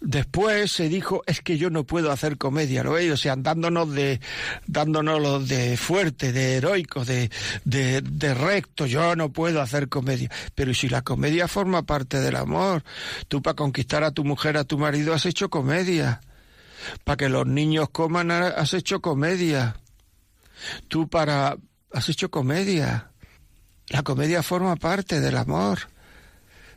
Después 0.00 0.72
se 0.72 0.90
dijo, 0.90 1.22
es 1.26 1.40
que 1.40 1.56
yo 1.56 1.70
no 1.70 1.84
puedo 1.84 2.12
hacer 2.12 2.36
comedia, 2.36 2.82
¿lo 2.82 2.92
veis? 2.92 3.12
O 3.12 3.16
sea, 3.16 3.34
dándonos 3.34 3.92
de, 3.92 4.20
dándonos 4.66 5.48
de 5.48 5.78
fuerte, 5.78 6.32
de 6.32 6.56
heroico, 6.56 7.04
de, 7.04 7.30
de, 7.64 8.02
de 8.02 8.34
recto, 8.34 8.84
yo 8.84 9.16
no 9.16 9.32
puedo 9.32 9.62
hacer 9.62 9.88
comedia. 9.88 10.30
Pero 10.54 10.74
si 10.74 10.90
la 10.90 11.00
comedia 11.00 11.48
forma 11.48 11.84
parte 11.84 12.20
del 12.20 12.36
amor, 12.36 12.84
tú 13.28 13.40
para 13.40 13.56
conquistar 13.56 14.04
a 14.04 14.10
tu 14.10 14.22
mujer, 14.22 14.58
a 14.58 14.64
tu 14.64 14.76
marido, 14.76 15.14
has 15.14 15.24
hecho 15.24 15.48
comedia. 15.48 16.20
Para 17.04 17.16
que 17.16 17.28
los 17.30 17.46
niños 17.46 17.88
coman, 17.88 18.30
has 18.30 18.74
hecho 18.74 19.00
comedia. 19.00 19.76
Tú 20.88 21.08
para, 21.08 21.56
has 21.90 22.08
hecho 22.10 22.30
comedia. 22.30 23.12
La 23.88 24.02
comedia 24.02 24.42
forma 24.42 24.76
parte 24.76 25.20
del 25.20 25.38
amor 25.38 25.95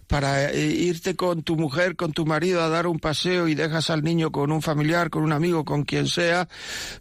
para 0.10 0.50
eh, 0.52 0.66
irte 0.66 1.16
con 1.16 1.44
tu 1.44 1.56
mujer, 1.56 1.96
con 1.96 2.14
tu 2.14 2.26
marido 2.26 2.64
a 2.64 2.68
dar 2.68 2.88
un 2.88 3.00
paseo 3.00 3.48
y 3.48 3.54
dejas 3.54 3.92
al 3.92 4.04
niño 4.04 4.32
con 4.32 4.52
un 4.52 4.64
familiar, 4.64 5.12
con 5.12 5.22
un 5.22 5.32
amigo, 5.32 5.64
con 5.64 5.84
quien 5.84 6.08
sea, 6.08 6.50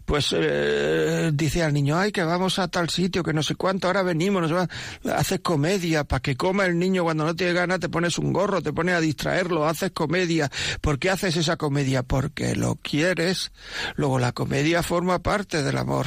pues 0.05 0.33
eh, 0.37 1.31
dice 1.33 1.63
al 1.63 1.73
niño, 1.73 1.97
ay, 1.97 2.11
que 2.11 2.23
vamos 2.23 2.59
a 2.59 2.67
tal 2.67 2.91
sitio, 2.91 3.23
que 3.23 3.33
no 3.33 3.41
sé 3.41 3.55
cuánto, 3.55 3.87
ahora 3.87 4.03
venimos, 4.03 4.43
nos 4.43 4.53
va, 4.53 4.69
haces 5.15 5.39
comedia, 5.39 6.03
para 6.03 6.19
que 6.21 6.35
coma 6.35 6.67
el 6.67 6.77
niño 6.77 7.03
cuando 7.03 7.25
no 7.25 7.35
tiene 7.35 7.53
ganas, 7.53 7.79
te 7.79 7.89
pones 7.89 8.19
un 8.19 8.31
gorro, 8.31 8.61
te 8.61 8.73
pones 8.73 8.93
a 8.93 9.01
distraerlo, 9.01 9.67
haces 9.67 9.89
comedia. 9.89 10.51
¿Por 10.79 10.99
qué 10.99 11.09
haces 11.09 11.35
esa 11.35 11.57
comedia? 11.57 12.03
Porque 12.03 12.55
lo 12.55 12.75
quieres. 12.75 13.51
Luego 13.95 14.19
la 14.19 14.33
comedia 14.33 14.83
forma 14.83 15.17
parte 15.17 15.63
del 15.63 15.77
amor. 15.77 16.05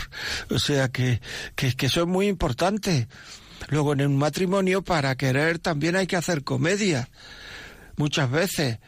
O 0.50 0.60
sea 0.60 0.88
que, 0.88 1.20
que, 1.56 1.74
que 1.74 1.86
eso 1.86 2.02
es 2.02 2.06
muy 2.06 2.28
importante. 2.28 3.08
Luego 3.68 3.92
en 3.92 4.02
un 4.02 4.16
matrimonio 4.16 4.82
para 4.82 5.14
querer 5.16 5.58
también 5.58 5.96
hay 5.96 6.06
que 6.06 6.16
hacer 6.16 6.44
comedia, 6.44 7.08
muchas 7.96 8.30
veces. 8.30 8.78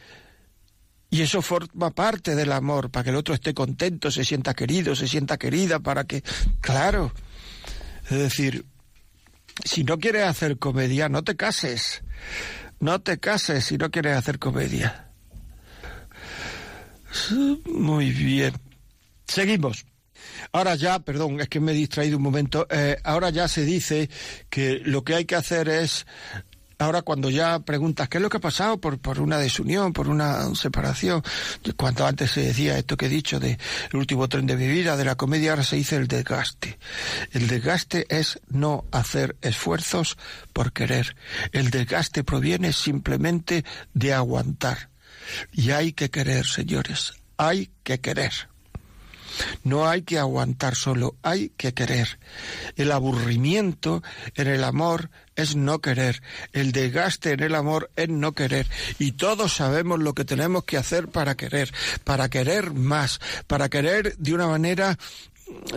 Y 1.09 1.21
eso 1.21 1.41
forma 1.41 1.91
parte 1.91 2.35
del 2.35 2.51
amor, 2.51 2.91
para 2.91 3.05
que 3.05 3.09
el 3.11 3.15
otro 3.15 3.33
esté 3.33 3.53
contento, 3.53 4.11
se 4.11 4.25
sienta 4.25 4.53
querido, 4.53 4.95
se 4.95 5.07
sienta 5.07 5.37
querida, 5.37 5.79
para 5.79 6.03
que... 6.03 6.23
Claro. 6.61 7.13
Es 8.03 8.17
decir, 8.17 8.65
si 9.63 9.83
no 9.83 9.97
quieres 9.97 10.23
hacer 10.23 10.59
comedia, 10.59 11.07
no 11.07 11.23
te 11.23 11.35
cases. 11.35 12.03
No 12.79 12.99
te 13.01 13.17
cases 13.19 13.63
si 13.63 13.77
no 13.77 13.89
quieres 13.91 14.17
hacer 14.17 14.39
comedia. 14.39 15.11
Muy 17.65 18.11
bien. 18.11 18.53
Seguimos. 19.27 19.85
Ahora 20.51 20.75
ya, 20.75 20.99
perdón, 20.99 21.39
es 21.41 21.49
que 21.49 21.59
me 21.59 21.71
he 21.71 21.75
distraído 21.75 22.17
un 22.17 22.23
momento, 22.23 22.67
eh, 22.69 22.97
ahora 23.03 23.29
ya 23.29 23.47
se 23.47 23.65
dice 23.65 24.09
que 24.49 24.79
lo 24.85 25.03
que 25.03 25.15
hay 25.15 25.25
que 25.25 25.35
hacer 25.35 25.69
es 25.69 26.05
Ahora 26.77 27.03
cuando 27.03 27.29
ya 27.29 27.59
preguntas 27.59 28.09
qué 28.09 28.17
es 28.17 28.21
lo 28.21 28.29
que 28.29 28.37
ha 28.37 28.41
pasado 28.41 28.79
por, 28.79 28.99
por 28.99 29.21
una 29.21 29.37
desunión, 29.37 29.93
por 29.93 30.09
una 30.09 30.53
separación, 30.55 31.23
cuanto 31.77 32.05
antes 32.05 32.31
se 32.31 32.41
decía 32.41 32.77
esto 32.77 32.97
que 32.97 33.05
he 33.05 33.09
dicho 33.09 33.39
de 33.39 33.57
el 33.91 33.97
último 33.97 34.27
tren 34.27 34.45
de 34.45 34.57
mi 34.57 34.67
vida, 34.67 34.97
de 34.97 35.05
la 35.05 35.15
comedia, 35.15 35.51
ahora 35.51 35.63
se 35.63 35.77
dice 35.77 35.95
el 35.95 36.07
desgaste. 36.07 36.77
El 37.31 37.47
desgaste 37.47 38.05
es 38.09 38.41
no 38.49 38.85
hacer 38.91 39.37
esfuerzos 39.41 40.17
por 40.51 40.73
querer. 40.73 41.15
El 41.53 41.69
desgaste 41.69 42.25
proviene 42.25 42.73
simplemente 42.73 43.63
de 43.93 44.13
aguantar. 44.13 44.89
Y 45.53 45.71
hay 45.71 45.93
que 45.93 46.09
querer, 46.09 46.45
señores, 46.45 47.13
hay 47.37 47.71
que 47.83 48.01
querer. 48.01 48.54
No 49.63 49.87
hay 49.87 50.03
que 50.03 50.19
aguantar 50.19 50.75
solo, 50.75 51.15
hay 51.21 51.49
que 51.57 51.73
querer. 51.73 52.19
El 52.75 52.91
aburrimiento 52.91 54.03
en 54.35 54.47
el 54.47 54.63
amor 54.63 55.09
es 55.35 55.55
no 55.55 55.79
querer. 55.79 56.21
El 56.53 56.71
desgaste 56.71 57.33
en 57.33 57.43
el 57.43 57.55
amor 57.55 57.91
es 57.95 58.09
no 58.09 58.33
querer. 58.33 58.67
Y 58.99 59.13
todos 59.13 59.53
sabemos 59.53 59.99
lo 59.99 60.13
que 60.13 60.25
tenemos 60.25 60.63
que 60.63 60.77
hacer 60.77 61.09
para 61.09 61.35
querer, 61.35 61.71
para 62.03 62.29
querer 62.29 62.73
más, 62.73 63.19
para 63.47 63.69
querer 63.69 64.15
de 64.17 64.33
una 64.33 64.47
manera 64.47 64.97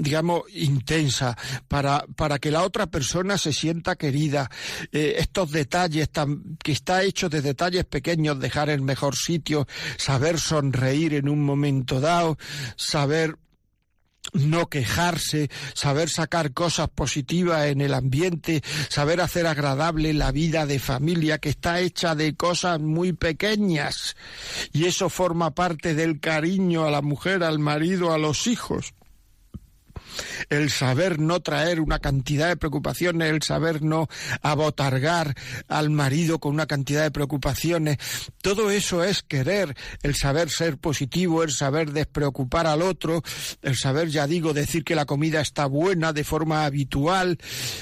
digamos, 0.00 0.43
intensa, 0.55 1.37
para, 1.69 2.05
para 2.17 2.38
que 2.38 2.50
la 2.50 2.62
otra 2.62 2.87
persona 2.87 3.37
se 3.38 3.53
sienta 3.53 3.97
querida. 3.97 4.50
Eh, 4.93 5.17
estos 5.19 5.50
detalles, 5.50 6.11
tan, 6.11 6.57
que 6.62 6.73
está 6.73 7.03
hecho 7.03 7.29
de 7.29 7.43
detalles 7.43 7.85
pequeños, 7.85 8.41
dejar 8.41 8.71
el 8.71 8.83
mejor 8.83 9.17
sitio, 9.17 9.67
saber 9.97 10.38
sonreír 10.38 11.15
en 11.15 11.29
un 11.29 11.45
momento 11.45 12.00
dado, 12.00 12.38
saber 12.77 13.37
no 14.32 14.68
quejarse, 14.68 15.50
saber 15.75 16.08
sacar 16.08 16.52
cosas 16.52 16.88
positivas 16.88 17.66
en 17.66 17.80
el 17.80 17.94
ambiente, 17.94 18.62
saber 18.88 19.20
hacer 19.20 19.47
agradable 19.47 20.12
la 20.14 20.32
vida 20.32 20.66
de 20.66 20.78
familia 20.78 21.38
que 21.38 21.50
está 21.50 21.80
hecha 21.80 22.14
de 22.14 22.35
cosas 22.35 22.80
muy 22.80 23.12
pequeñas. 23.12 24.16
Y 24.73 24.87
eso 24.87 25.08
forma 25.08 25.54
parte 25.54 25.94
del 25.94 26.20
cariño 26.20 26.85
a 26.85 26.90
la 26.90 27.02
mujer, 27.02 27.42
al 27.42 27.58
marido, 27.58 28.12
a 28.12 28.18
los 28.18 28.47
hijos 28.47 28.94
el 30.49 30.71
saber 30.71 31.19
no 31.19 31.41
traer 31.41 31.81
una 31.81 31.99
cantidad 31.99 32.49
de 32.49 32.57
preocupaciones, 32.57 33.31
el 33.31 33.43
saber 33.43 33.83
no 33.83 34.09
abotargar 34.43 35.35
al 35.69 35.91
marido 35.91 36.38
con 36.38 36.55
una 36.55 36.67
cantidad 36.67 37.03
de 37.03 37.11
preocupaciones, 37.11 37.99
todo 38.43 38.71
eso 38.71 39.05
es 39.05 39.23
querer, 39.23 39.77
el 40.03 40.15
saber 40.15 40.50
ser 40.50 40.79
positivo, 40.79 41.43
el 41.43 41.53
saber 41.53 41.93
despreocupar 41.93 42.67
al 42.67 42.83
otro, 42.83 43.23
el 43.62 43.77
saber, 43.77 44.09
ya 44.09 44.27
digo, 44.27 44.53
decir 44.53 44.85
que 44.85 44.95
la 44.95 45.07
comida 45.07 45.41
está 45.41 45.67
buena 45.67 46.12
de 46.12 46.25
forma 46.25 46.65
habitual, 46.65 47.38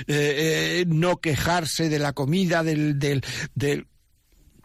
eh, 0.06 0.80
eh, 0.80 0.84
no 0.86 1.18
quejarse 1.18 1.88
de 1.88 1.98
la 1.98 2.12
comida, 2.12 2.62
del, 2.62 2.98
del, 2.98 3.22
del 3.54 3.86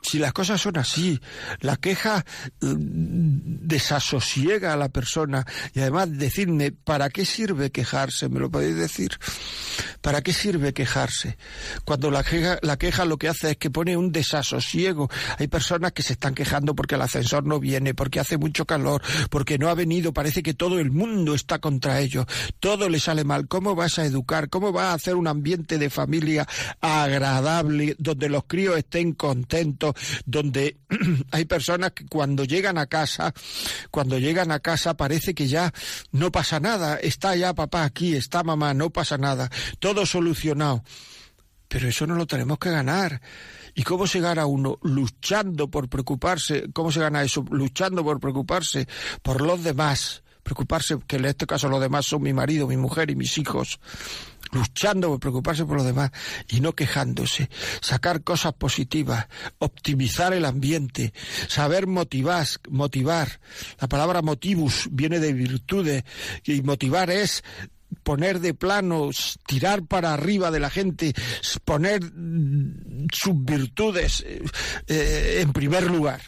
si 0.02 0.20
las 0.20 0.34
cosas 0.34 0.60
son 0.60 0.78
así, 0.78 1.20
la 1.60 1.78
queja 1.78 2.26
mm, 2.62 3.68
desasosiega 3.68 4.74
a 4.74 4.78
la 4.78 4.90
persona 4.90 5.46
y 5.74 5.80
además 5.80 6.18
decirme, 6.18 6.72
¿para 6.72 7.10
qué 7.10 7.26
sirve 7.26 7.72
quejarse? 7.72 8.30
¿Me 8.30 8.40
lo 8.40 8.50
podéis 8.50 8.76
decir? 8.76 9.18
¿Para 10.02 10.22
qué 10.22 10.34
sirve 10.34 10.74
quejarse? 10.74 11.38
Cuando 11.86 12.10
la 12.10 12.24
queja, 12.24 12.58
la 12.62 12.78
queja 12.78 13.06
lo 13.06 13.18
que 13.18 13.30
hace 13.30 13.52
es 13.52 13.58
que 13.58 13.70
pone 13.70 13.96
un 13.98 14.12
desasosiego. 14.12 15.10
Hay 15.38 15.48
personas 15.48 15.92
que 15.92 16.04
se 16.04 16.14
están 16.14 16.34
quejando 16.34 16.76
porque 16.76 16.96
el 16.96 17.02
ascensor 17.02 17.46
no 17.46 17.60
viene, 17.60 17.94
porque 17.94 18.20
hace 18.20 18.38
mucho 18.38 18.66
calor, 18.66 19.02
porque 19.30 19.58
no 19.58 19.70
ha 19.70 19.76
venido, 19.76 20.14
parece 20.14 20.44
que 20.44 20.54
todo 20.54 20.80
el 20.80 20.92
mundo 20.92 21.36
está 21.36 21.60
contra 21.60 22.00
ellos, 22.00 22.26
todo 22.60 22.90
le 22.90 23.00
sale 23.00 23.24
mal. 23.24 23.48
¿Cómo 23.48 23.76
vas 23.76 24.00
a 24.00 24.06
educar? 24.06 24.50
¿Cómo 24.50 24.72
vas 24.72 24.86
a 24.86 24.94
hacer 24.94 25.16
un 25.16 25.28
ambiente 25.28 25.78
de 25.78 25.90
familia 25.90 26.48
agradable 26.80 27.96
donde 28.00 28.30
los 28.30 28.46
críos 28.46 28.78
estén 28.78 29.14
contentos, 29.14 29.91
donde 30.26 30.78
hay 31.32 31.46
personas 31.46 31.92
que 31.92 32.06
cuando 32.06 32.44
llegan 32.44 32.78
a 32.78 32.88
casa, 32.88 33.34
cuando 33.90 34.18
llegan 34.20 34.52
a 34.52 34.60
casa 34.60 34.96
parece 34.96 35.34
que 35.34 35.48
ya 35.48 35.74
no 36.12 36.32
pasa 36.32 36.60
nada, 36.60 36.98
está 36.98 37.36
ya 37.36 37.54
papá 37.54 37.84
aquí, 37.84 38.16
está 38.16 38.44
mamá, 38.44 38.74
no 38.74 38.90
pasa 38.90 39.18
nada, 39.18 39.50
todo 39.80 40.06
solucionado. 40.06 40.84
Pero 41.68 41.88
eso 41.88 42.06
no 42.06 42.16
lo 42.16 42.28
tenemos 42.28 42.60
que 42.60 42.70
ganar. 42.70 43.22
¿Y 43.74 43.84
cómo 43.84 44.06
se 44.06 44.20
gana 44.20 44.46
uno? 44.46 44.78
Luchando 44.82 45.70
por 45.70 45.88
preocuparse. 45.88 46.66
¿Cómo 46.74 46.92
se 46.92 47.00
gana 47.00 47.24
eso? 47.24 47.46
Luchando 47.50 48.04
por 48.04 48.20
preocuparse 48.20 48.90
por 49.22 49.40
los 49.40 49.64
demás. 49.64 50.22
Preocuparse, 50.44 50.98
que 51.08 51.16
en 51.16 51.26
este 51.26 51.46
caso 51.48 51.70
los 51.70 51.80
demás 51.80 52.06
son 52.06 52.24
mi 52.24 52.34
marido, 52.34 52.68
mi 52.68 52.76
mujer 52.76 53.10
y 53.10 53.16
mis 53.16 53.38
hijos 53.38 53.80
luchando 54.52 55.10
por 55.10 55.20
preocuparse 55.20 55.66
por 55.66 55.78
los 55.78 55.86
demás 55.86 56.12
y 56.50 56.60
no 56.60 56.74
quejándose, 56.74 57.50
sacar 57.82 58.24
cosas 58.24 58.54
positivas, 58.54 59.28
optimizar 59.60 60.34
el 60.34 60.46
ambiente, 60.46 61.14
saber 61.48 61.88
motivar, 61.88 62.48
motivar. 62.70 63.40
La 63.80 63.88
palabra 63.88 64.22
motivus 64.22 64.88
viene 64.92 65.20
de 65.20 65.34
virtudes 65.34 66.04
y 66.44 66.62
motivar 66.62 67.10
es 67.10 67.44
poner 68.04 68.40
de 68.40 68.54
plano, 68.54 69.10
tirar 69.46 69.84
para 69.86 70.14
arriba 70.14 70.52
de 70.52 70.60
la 70.60 70.70
gente, 70.70 71.14
poner 71.66 72.02
sus 73.12 73.34
virtudes 73.36 74.24
eh, 74.26 74.42
eh, 74.88 75.40
en 75.42 75.54
primer 75.54 75.84
lugar. 75.84 76.22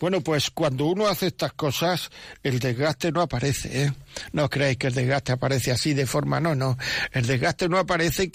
Bueno, 0.00 0.20
pues 0.20 0.50
cuando 0.50 0.86
uno 0.86 1.06
hace 1.06 1.28
estas 1.28 1.52
cosas, 1.52 2.10
el 2.42 2.58
desgaste 2.58 3.12
no 3.12 3.20
aparece, 3.20 3.84
¿eh? 3.84 3.92
No 4.32 4.48
creéis 4.48 4.78
que 4.78 4.88
el 4.88 4.94
desgaste 4.94 5.32
aparece 5.32 5.72
así 5.72 5.94
de 5.94 6.06
forma, 6.06 6.40
no, 6.40 6.54
no. 6.54 6.76
El 7.12 7.26
desgaste 7.26 7.68
no 7.68 7.78
aparece 7.78 8.30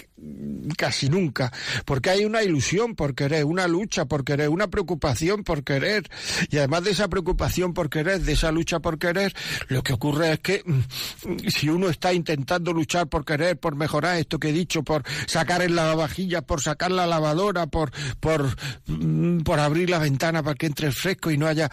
casi 0.78 1.10
nunca, 1.10 1.52
porque 1.86 2.10
hay 2.10 2.26
una 2.26 2.44
ilusión 2.44 2.96
por 2.96 3.16
querer, 3.16 3.46
una 3.46 3.68
lucha 3.68 4.06
por 4.06 4.24
querer, 4.24 4.50
una 4.50 4.68
preocupación 4.68 5.44
por 5.44 5.64
querer. 5.64 6.10
Y 6.50 6.58
además 6.58 6.84
de 6.84 6.92
esa 6.92 7.08
preocupación 7.08 7.74
por 7.74 7.90
querer, 7.90 8.22
de 8.22 8.34
esa 8.34 8.52
lucha 8.52 8.80
por 8.80 8.98
querer, 8.98 9.34
lo 9.68 9.84
que 9.84 9.94
ocurre 9.94 10.34
es 10.34 10.40
que 10.40 10.64
mm, 10.66 11.48
si 11.50 11.70
uno 11.70 11.90
está 11.90 12.14
intentando 12.14 12.74
luchar 12.74 13.08
por 13.08 13.26
querer, 13.26 13.60
por 13.60 13.76
mejorar 13.76 14.18
esto 14.18 14.40
que 14.40 14.50
he 14.50 14.54
dicho, 14.54 14.84
por 14.84 15.04
sacar 15.28 15.62
el 15.62 15.76
lavavajillas, 15.76 16.44
por 16.44 16.62
sacar 16.62 16.92
la 16.92 17.06
lavadora, 17.08 17.68
por, 17.68 17.92
por, 18.20 18.56
mm, 18.88 19.40
por 19.40 19.60
abrir 19.60 19.90
la 19.90 20.00
ventana 20.00 20.44
para 20.44 20.56
que 20.56 20.66
entre 20.66 20.92
fresco 20.92 21.32
y 21.32 21.38
no 21.38 21.48
haya 21.48 21.72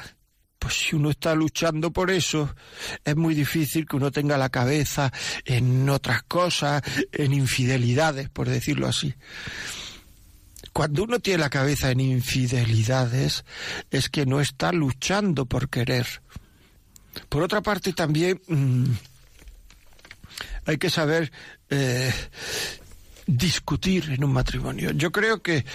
pues 0.65 0.77
si 0.77 0.97
uno 0.97 1.11
está 1.11 1.35
luchando 1.35 1.93
por 1.93 2.11
eso, 2.11 2.55
es 3.05 3.17
muy 3.17 3.35
difícil 3.35 3.87
que 3.87 3.97
uno 3.97 4.11
tenga 4.11 4.39
la 4.39 4.49
cabeza 4.49 5.13
en 5.45 5.87
otras 5.91 6.23
cosas, 6.23 6.81
en 7.13 7.35
infidelidades, 7.35 8.31
por 8.31 8.49
decirlo 8.49 8.87
así. 8.87 9.15
Cuando 10.73 11.05
uno 11.05 11.19
tiene 11.19 11.41
la 11.41 11.51
cabeza 11.51 11.91
en 11.91 12.01
infidelidades, 12.01 13.45
es 13.91 14.09
que 14.09 14.25
no 14.25 14.41
está 14.41 14.73
luchando 14.73 15.45
por 15.45 15.69
querer. 15.69 16.07
Por 17.29 17.43
otra 17.43 17.61
parte, 17.61 17.93
también 17.93 18.41
mm, 18.49 18.87
hay 20.65 20.79
que 20.79 20.89
saber 20.89 21.31
eh, 21.69 22.11
discutir 23.27 24.13
en 24.13 24.25
un 24.25 24.33
matrimonio. 24.33 24.93
Yo 24.93 25.13
creo 25.13 25.43
que 25.43 25.67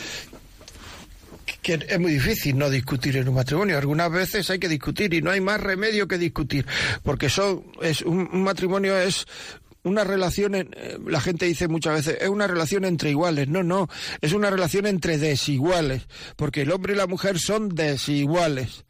que 1.61 1.79
es 1.87 1.99
muy 1.99 2.13
difícil 2.13 2.57
no 2.57 2.69
discutir 2.69 3.17
en 3.17 3.29
un 3.29 3.35
matrimonio. 3.35 3.77
Algunas 3.77 4.11
veces 4.11 4.49
hay 4.49 4.59
que 4.59 4.67
discutir 4.67 5.13
y 5.13 5.21
no 5.21 5.31
hay 5.31 5.41
más 5.41 5.61
remedio 5.61 6.07
que 6.07 6.17
discutir, 6.17 6.65
porque 7.03 7.29
son, 7.29 7.63
es, 7.81 8.01
un, 8.01 8.43
matrimonio 8.43 8.97
es 8.97 9.25
una 9.83 10.03
relación, 10.03 10.55
eh, 10.55 10.67
la 11.05 11.21
gente 11.21 11.45
dice 11.45 11.67
muchas 11.67 11.93
veces, 11.93 12.17
es 12.21 12.29
una 12.29 12.47
relación 12.47 12.85
entre 12.85 13.09
iguales. 13.09 13.47
No, 13.47 13.63
no, 13.63 13.87
es 14.21 14.33
una 14.33 14.49
relación 14.49 14.85
entre 14.85 15.17
desiguales, 15.17 16.07
porque 16.35 16.61
el 16.61 16.71
hombre 16.71 16.93
y 16.93 16.97
la 16.97 17.07
mujer 17.07 17.39
son 17.39 17.69
desiguales. 17.69 18.85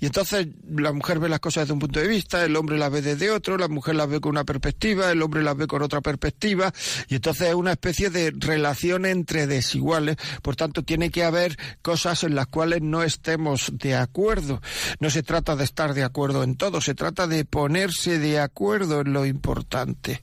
Y 0.00 0.06
entonces 0.06 0.48
la 0.68 0.92
mujer 0.92 1.18
ve 1.18 1.28
las 1.28 1.40
cosas 1.40 1.64
desde 1.64 1.74
un 1.74 1.78
punto 1.78 2.00
de 2.00 2.08
vista, 2.08 2.44
el 2.44 2.56
hombre 2.56 2.78
las 2.78 2.90
ve 2.90 3.02
desde 3.02 3.30
otro, 3.30 3.56
la 3.56 3.68
mujer 3.68 3.94
las 3.94 4.08
ve 4.08 4.20
con 4.20 4.30
una 4.30 4.44
perspectiva, 4.44 5.10
el 5.10 5.22
hombre 5.22 5.42
las 5.42 5.56
ve 5.56 5.66
con 5.66 5.82
otra 5.82 6.00
perspectiva, 6.00 6.72
y 7.08 7.16
entonces 7.16 7.48
es 7.48 7.54
una 7.54 7.72
especie 7.72 8.10
de 8.10 8.32
relación 8.36 9.06
entre 9.06 9.46
desiguales. 9.46 10.16
Por 10.42 10.56
tanto, 10.56 10.82
tiene 10.82 11.10
que 11.10 11.24
haber 11.24 11.56
cosas 11.82 12.24
en 12.24 12.34
las 12.34 12.46
cuales 12.46 12.82
no 12.82 13.02
estemos 13.02 13.72
de 13.72 13.96
acuerdo. 13.96 14.60
No 15.00 15.10
se 15.10 15.22
trata 15.22 15.56
de 15.56 15.64
estar 15.64 15.94
de 15.94 16.04
acuerdo 16.04 16.42
en 16.42 16.56
todo, 16.56 16.80
se 16.80 16.94
trata 16.94 17.26
de 17.26 17.44
ponerse 17.44 18.18
de 18.18 18.40
acuerdo 18.40 19.00
en 19.00 19.12
lo 19.12 19.26
importante. 19.26 20.22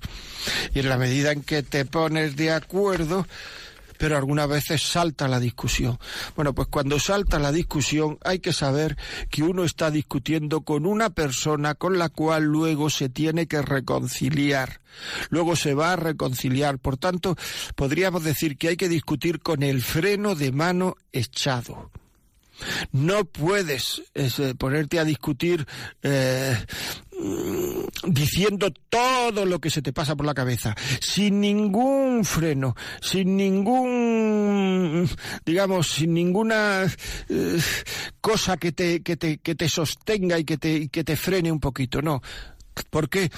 Y 0.74 0.80
en 0.80 0.90
la 0.90 0.98
medida 0.98 1.32
en 1.32 1.44
que 1.44 1.64
te 1.64 1.86
pones 1.86 2.36
de 2.36 2.52
acuerdo, 2.52 3.28
pero 4.02 4.18
algunas 4.18 4.50
veces 4.50 4.82
salta 4.82 5.28
la 5.28 5.40
discusión. 5.40 6.00
Bueno, 6.36 6.56
pues 6.56 6.68
cuando 6.70 6.98
salta 6.98 7.38
la 7.38 7.52
discusión 7.52 8.18
hay 8.24 8.40
que 8.40 8.52
saber 8.52 8.98
que 9.30 9.44
uno 9.44 9.64
está 9.64 9.92
discutiendo 9.92 10.62
con 10.62 10.88
una 10.88 11.12
persona 11.12 11.76
con 11.76 12.00
la 12.00 12.10
cual 12.10 12.46
luego 12.46 12.90
se 12.90 13.10
tiene 13.10 13.46
que 13.46 13.62
reconciliar. 13.62 14.82
Luego 15.30 15.56
se 15.56 15.76
va 15.76 15.94
a 15.94 15.98
reconciliar. 15.98 16.80
Por 16.80 16.98
tanto, 16.98 17.36
podríamos 17.76 18.24
decir 18.24 18.58
que 18.58 18.70
hay 18.70 18.76
que 18.76 18.90
discutir 18.90 19.40
con 19.40 19.62
el 19.62 19.84
freno 19.84 20.34
de 20.34 20.52
mano 20.52 20.96
echado. 21.12 21.92
No 22.92 23.26
puedes 23.26 24.02
eh, 24.16 24.56
ponerte 24.58 25.00
a 25.00 25.06
discutir 25.06 25.68
eh, 26.02 26.58
diciendo 28.08 28.72
todo 28.90 29.46
lo 29.46 29.60
que 29.60 29.70
se 29.70 29.82
te 29.82 29.94
pasa 29.94 30.16
por 30.16 30.26
la 30.26 30.34
cabeza, 30.34 30.76
sin 31.00 31.42
ningún 31.42 32.26
freno, 32.26 32.76
sin 33.02 33.38
ningún, 33.38 35.10
digamos, 35.46 35.88
sin 35.92 36.14
ninguna 36.14 36.84
eh, 37.30 37.60
cosa 38.20 38.58
que 38.58 38.72
te, 38.72 39.02
que 39.02 39.18
te, 39.18 39.38
que 39.38 39.56
te 39.56 39.70
sostenga 39.70 40.40
y 40.40 40.46
que 40.46 40.58
te, 40.58 40.90
que 40.90 41.04
te 41.04 41.16
frene 41.16 41.52
un 41.52 41.60
poquito, 41.60 42.02
no. 42.02 42.22
¿Por 42.90 43.10
qué? 43.10 43.30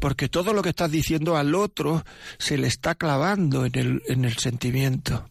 Porque 0.00 0.28
todo 0.28 0.52
lo 0.52 0.62
que 0.62 0.70
estás 0.70 0.90
diciendo 0.90 1.36
al 1.36 1.54
otro 1.54 2.04
se 2.38 2.56
le 2.56 2.66
está 2.66 2.94
clavando 2.94 3.66
en 3.66 3.78
el, 3.78 4.02
en 4.08 4.24
el 4.24 4.36
sentimiento 4.38 5.28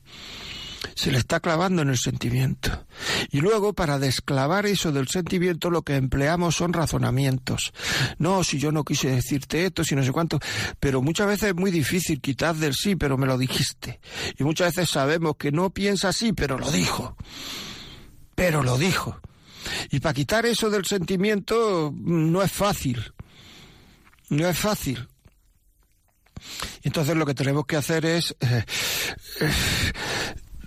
se 0.96 1.12
le 1.12 1.18
está 1.18 1.40
clavando 1.40 1.82
en 1.82 1.90
el 1.90 1.98
sentimiento. 1.98 2.86
Y 3.32 3.42
luego, 3.42 3.74
para 3.74 4.00
desclavar 4.00 4.66
eso 4.66 4.92
del 4.92 5.08
sentimiento, 5.08 5.70
lo 5.70 5.82
que 5.82 5.96
empleamos 5.96 6.56
son 6.56 6.74
razonamientos. 6.74 7.74
No, 8.18 8.44
si 8.44 8.60
yo 8.60 8.72
no 8.72 8.84
quise 8.84 9.10
decirte 9.10 9.66
esto, 9.66 9.84
si 9.84 9.96
no 9.96 10.04
sé 10.04 10.12
cuánto. 10.12 10.40
Pero 10.80 11.02
muchas 11.02 11.28
veces 11.28 11.50
es 11.50 11.56
muy 11.56 11.72
difícil 11.72 12.22
quitar 12.22 12.56
del 12.56 12.74
sí, 12.74 12.96
pero 12.96 13.18
me 13.18 13.28
lo 13.28 13.38
dijiste. 13.38 14.00
Y 14.38 14.44
muchas 14.44 14.76
veces 14.76 14.90
sabemos 14.90 15.36
que 15.38 15.52
no 15.52 15.70
piensa 15.70 16.10
así, 16.10 16.34
pero 16.34 16.58
lo 16.58 16.72
dijo. 16.72 17.16
Pero 18.36 18.64
lo 18.64 18.78
dijo. 18.78 19.20
Y 19.92 20.00
para 20.00 20.14
quitar 20.14 20.46
eso 20.46 20.70
del 20.70 20.86
sentimiento 20.86 21.94
no 21.96 22.42
es 22.42 22.52
fácil. 22.52 23.14
No 24.30 24.48
es 24.48 24.58
fácil. 24.58 25.08
Entonces 26.84 27.16
lo 27.16 27.26
que 27.26 27.34
tenemos 27.34 27.66
que 27.66 27.76
hacer 27.76 28.06
es 28.06 28.36
eh, 28.40 28.64
eh, 29.42 29.52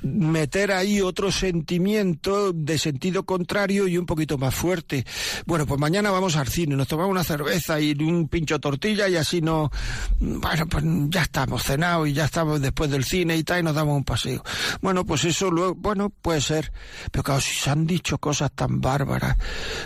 meter 0.02 0.72
ahí 0.72 1.00
otro 1.00 1.30
sentimiento 1.30 2.52
de 2.52 2.78
sentido 2.78 3.24
contrario 3.24 3.86
y 3.86 3.98
un 3.98 4.06
poquito 4.06 4.38
más 4.38 4.54
fuerte. 4.54 5.04
Bueno, 5.46 5.66
pues 5.66 5.80
mañana 5.80 6.10
vamos 6.10 6.36
al 6.36 6.48
cine, 6.48 6.76
nos 6.76 6.88
tomamos 6.88 7.10
una 7.10 7.24
cerveza 7.24 7.80
y 7.80 7.92
un 7.92 8.28
pincho 8.28 8.58
tortilla 8.58 9.08
y 9.08 9.16
así 9.16 9.40
no, 9.40 9.70
bueno, 10.18 10.66
pues 10.66 10.84
ya 11.08 11.22
estamos 11.22 11.62
cenados 11.62 12.08
y 12.08 12.12
ya 12.12 12.24
estamos 12.26 12.60
después 12.60 12.90
del 12.90 13.04
cine 13.04 13.36
y 13.36 13.44
tal 13.44 13.60
y 13.60 13.62
nos 13.62 13.74
damos 13.74 13.96
un 13.96 14.04
paseo. 14.04 14.42
Bueno, 14.80 15.04
pues 15.04 15.24
eso 15.24 15.50
luego, 15.50 15.74
bueno, 15.74 16.10
puede 16.10 16.40
ser, 16.40 16.72
pero 17.10 17.22
claro, 17.22 17.40
si 17.40 17.54
se 17.54 17.70
han 17.70 17.86
dicho 17.86 18.18
cosas 18.18 18.52
tan 18.52 18.80
bárbaras, 18.80 19.36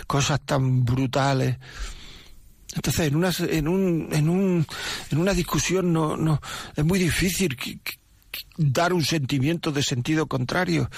cosas 0.07 0.41
tan 0.45 0.83
brutales, 0.85 1.57
entonces, 2.75 3.07
en 3.07 3.15
una, 3.15 3.31
en 3.39 3.67
un, 3.69 4.09
en 4.11 4.27
un, 4.27 4.67
en 5.09 5.17
una 5.17 5.33
discusión 5.33 5.93
no, 5.93 6.17
no, 6.17 6.41
es 6.75 6.83
muy 6.83 6.99
difícil 6.99 7.55
que, 7.55 7.79
dar 8.57 8.93
un 8.93 9.03
sentimiento 9.03 9.71
de 9.71 9.83
sentido 9.83 10.27
contrario. 10.27 10.89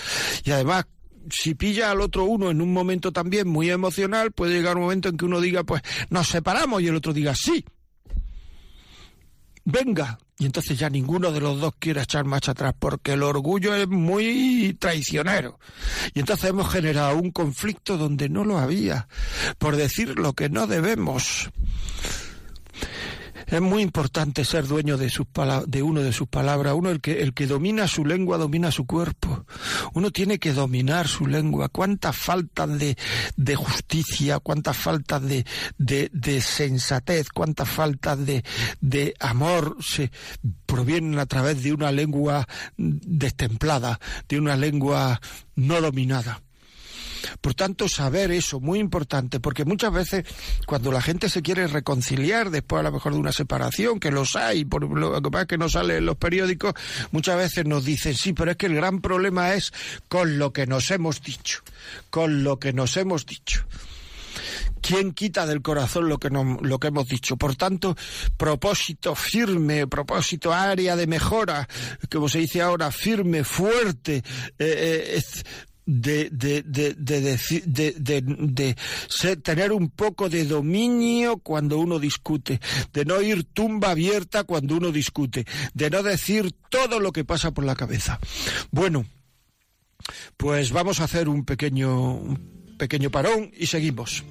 Y 0.43 0.51
además, 0.51 0.85
si 1.29 1.55
pilla 1.55 1.91
al 1.91 2.01
otro 2.01 2.25
uno 2.25 2.49
en 2.49 2.61
un 2.61 2.73
momento 2.73 3.11
también 3.11 3.47
muy 3.47 3.69
emocional, 3.69 4.31
puede 4.31 4.55
llegar 4.55 4.77
un 4.77 4.83
momento 4.83 5.09
en 5.09 5.17
que 5.17 5.25
uno 5.25 5.41
diga, 5.41 5.63
pues 5.63 5.81
nos 6.09 6.27
separamos 6.27 6.81
y 6.81 6.87
el 6.87 6.95
otro 6.95 7.13
diga 7.13 7.35
sí. 7.35 7.65
venga. 9.65 10.19
Y 10.39 10.45
entonces 10.45 10.77
ya 10.77 10.87
ninguno 10.87 11.31
de 11.31 11.39
los 11.39 11.59
dos 11.59 11.73
quiere 11.79 12.03
echar 12.03 12.23
marcha 12.23 12.51
atrás 12.51 12.75
porque 12.77 13.13
el 13.13 13.23
orgullo 13.23 13.73
es 13.73 13.87
muy 13.87 14.77
traicionero. 14.79 15.59
Y 16.13 16.19
entonces 16.19 16.51
hemos 16.51 16.71
generado 16.71 17.17
un 17.17 17.31
conflicto 17.31 17.97
donde 17.97 18.29
no 18.29 18.45
lo 18.45 18.59
había, 18.59 19.07
por 19.57 19.75
decir 19.75 20.19
lo 20.19 20.33
que 20.33 20.49
no 20.49 20.67
debemos. 20.67 21.49
Es 23.47 23.61
muy 23.61 23.81
importante 23.81 24.43
ser 24.43 24.67
dueño 24.67 24.97
de, 24.97 25.09
sus 25.09 25.25
de 25.67 25.81
uno 25.81 26.01
de 26.01 26.11
sus 26.11 26.27
palabras. 26.27 26.73
Uno, 26.75 26.89
el 26.89 26.99
que, 26.99 27.21
el 27.21 27.33
que 27.33 27.47
domina 27.47 27.87
su 27.87 28.05
lengua, 28.05 28.37
domina 28.37 28.71
su 28.71 28.85
cuerpo. 28.85 29.45
Uno 29.93 30.11
tiene 30.11 30.37
que 30.37 30.51
dominar 30.51 31.07
su 31.07 31.27
lengua. 31.27 31.69
Cuántas 31.69 32.15
faltas 32.17 32.69
de, 32.77 33.55
justicia, 33.55 34.39
cuántas 34.39 34.75
faltas 34.75 35.23
de 35.77 36.41
sensatez, 36.41 37.29
cuántas 37.29 37.69
faltas 37.69 38.25
de, 38.25 38.43
de 38.81 39.13
amor 39.19 39.77
se 39.79 40.11
provienen 40.65 41.17
a 41.17 41.25
través 41.25 41.63
de 41.63 41.71
una 41.71 41.91
lengua 41.91 42.47
destemplada, 42.77 43.99
de 44.27 44.39
una 44.39 44.57
lengua 44.57 45.21
no 45.55 45.81
dominada. 45.81 46.41
Por 47.41 47.53
tanto, 47.53 47.87
saber 47.87 48.31
eso, 48.31 48.59
muy 48.59 48.79
importante, 48.79 49.39
porque 49.39 49.65
muchas 49.65 49.93
veces 49.93 50.25
cuando 50.65 50.91
la 50.91 51.01
gente 51.01 51.29
se 51.29 51.41
quiere 51.41 51.67
reconciliar 51.67 52.49
después 52.49 52.79
a 52.79 52.83
lo 52.83 52.91
mejor 52.91 53.13
de 53.13 53.19
una 53.19 53.31
separación, 53.31 53.99
que 53.99 54.11
los 54.11 54.35
hay, 54.35 54.65
por 54.65 54.83
lo 54.83 55.21
que 55.21 55.31
pasa 55.31 55.41
es 55.43 55.47
que 55.47 55.57
no 55.57 55.69
sale 55.69 55.97
en 55.97 56.05
los 56.05 56.17
periódicos, 56.17 56.73
muchas 57.11 57.37
veces 57.37 57.65
nos 57.65 57.85
dicen, 57.85 58.15
sí, 58.15 58.33
pero 58.33 58.51
es 58.51 58.57
que 58.57 58.67
el 58.67 58.75
gran 58.75 59.01
problema 59.01 59.53
es 59.53 59.73
con 60.07 60.37
lo 60.37 60.53
que 60.53 60.67
nos 60.67 60.91
hemos 60.91 61.21
dicho, 61.21 61.61
con 62.09 62.43
lo 62.43 62.59
que 62.59 62.73
nos 62.73 62.97
hemos 62.97 63.25
dicho. 63.25 63.65
¿Quién 64.81 65.13
quita 65.13 65.45
del 65.45 65.61
corazón 65.61 66.07
lo 66.07 66.17
que, 66.17 66.29
no, 66.29 66.59
lo 66.61 66.79
que 66.79 66.87
hemos 66.87 67.07
dicho? 67.07 67.35
Por 67.37 67.55
tanto, 67.55 67.95
propósito 68.37 69.15
firme, 69.15 69.87
propósito 69.87 70.53
área 70.53 70.95
de 70.95 71.07
mejora, 71.07 71.67
como 72.11 72.29
se 72.29 72.39
dice 72.39 72.61
ahora, 72.61 72.91
firme, 72.91 73.43
fuerte, 73.43 74.17
eh, 74.59 75.17
eh, 75.17 75.23
de, 75.87 76.29
de, 76.29 76.61
de, 76.63 76.93
de, 78.21 78.75
tener 79.41 79.71
un 79.71 79.89
poco 79.89 80.29
de 80.29 80.45
dominio 80.45 81.37
cuando 81.37 81.79
uno 81.79 81.97
discute, 81.97 82.59
de 82.93 83.05
no 83.05 83.21
ir 83.21 83.45
tumba 83.45 83.91
abierta 83.91 84.43
cuando 84.43 84.75
uno 84.75 84.91
discute, 84.91 85.45
de 85.73 85.89
no 85.89 86.03
decir 86.03 86.53
todo 86.69 86.99
lo 86.99 87.11
que 87.11 87.23
pasa 87.23 87.51
por 87.51 87.63
la 87.63 87.75
cabeza. 87.75 88.19
Bueno, 88.69 89.05
pues 90.35 90.71
vamos 90.71 90.99
a 90.99 91.05
hacer 91.05 91.29
un 91.29 91.45
pequeño, 91.45 92.15
un 92.15 92.75
pequeño 92.77 93.09
parón 93.09 93.51
y 93.57 93.67
seguimos. 93.67 94.23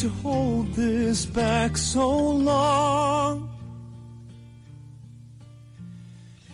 To 0.00 0.08
hold 0.22 0.72
this 0.74 1.26
back 1.26 1.76
so 1.76 2.08
long. 2.08 3.48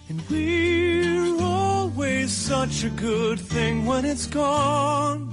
And 0.08 0.22
we're 0.30 1.42
always 1.42 2.32
such 2.32 2.84
a 2.84 2.90
good 2.90 3.38
thing 3.38 3.86
when 3.86 4.04
it's 4.04 4.26
gone. 4.26 5.32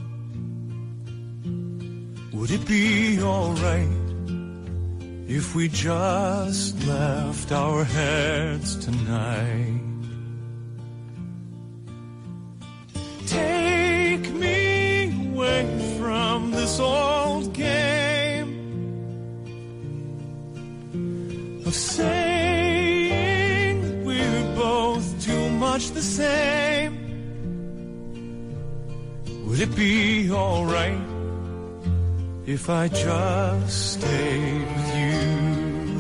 Would 2.34 2.52
it 2.52 2.66
be 2.68 3.22
alright 3.22 3.88
if 5.28 5.56
we 5.56 5.70
just 5.70 6.86
left 6.86 7.52
our 7.52 7.84
heads 7.84 8.76
tonight? 8.76 9.82
Take 13.26 14.30
me 14.34 14.73
away 15.34 15.66
from 15.98 16.52
this 16.52 16.80
old 16.80 17.54
game. 17.54 18.50
of 21.66 21.74
saying 21.74 23.16
we're 24.06 24.56
both 24.56 25.06
too 25.26 25.50
much 25.50 25.92
the 25.92 26.02
same. 26.02 26.94
Would 29.46 29.60
it 29.60 29.76
be 29.76 30.32
alright 30.32 31.00
if 32.46 32.70
I 32.70 32.88
just 32.90 33.94
stayed 33.94 34.66
with 34.76 34.90
you 35.00 35.22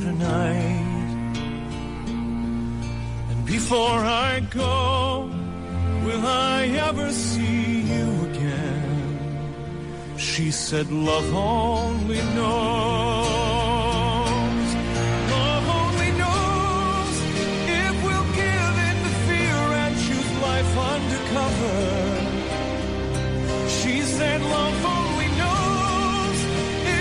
tonight? 0.07 1.35
And 3.31 3.45
before 3.45 3.99
I 4.27 4.41
go, 4.51 5.29
will 6.05 6.25
I 6.25 6.67
ever 6.87 7.11
see? 7.11 7.82
She 10.35 10.49
said, 10.49 10.91
Love 10.91 11.31
only 11.31 12.17
knows. 12.33 12.43
Love 15.29 15.67
only 15.79 16.11
knows 16.21 17.15
if 17.69 17.93
we'll 18.03 18.29
give 18.41 18.75
in 18.89 18.97
the 19.05 19.13
fear 19.27 19.59
and 19.83 19.93
choose 20.05 20.31
life 20.41 20.73
undercover. 20.93 21.77
She 23.77 24.01
said 24.01 24.41
love 24.41 24.85
only 24.97 25.29
knows 25.41 26.37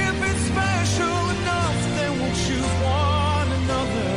if 0.03 0.15
it's 0.31 0.45
special 0.53 1.23
enough, 1.37 1.79
then 1.97 2.11
we'll 2.21 2.39
choose 2.47 2.75
one 2.85 3.49
another. 3.63 4.13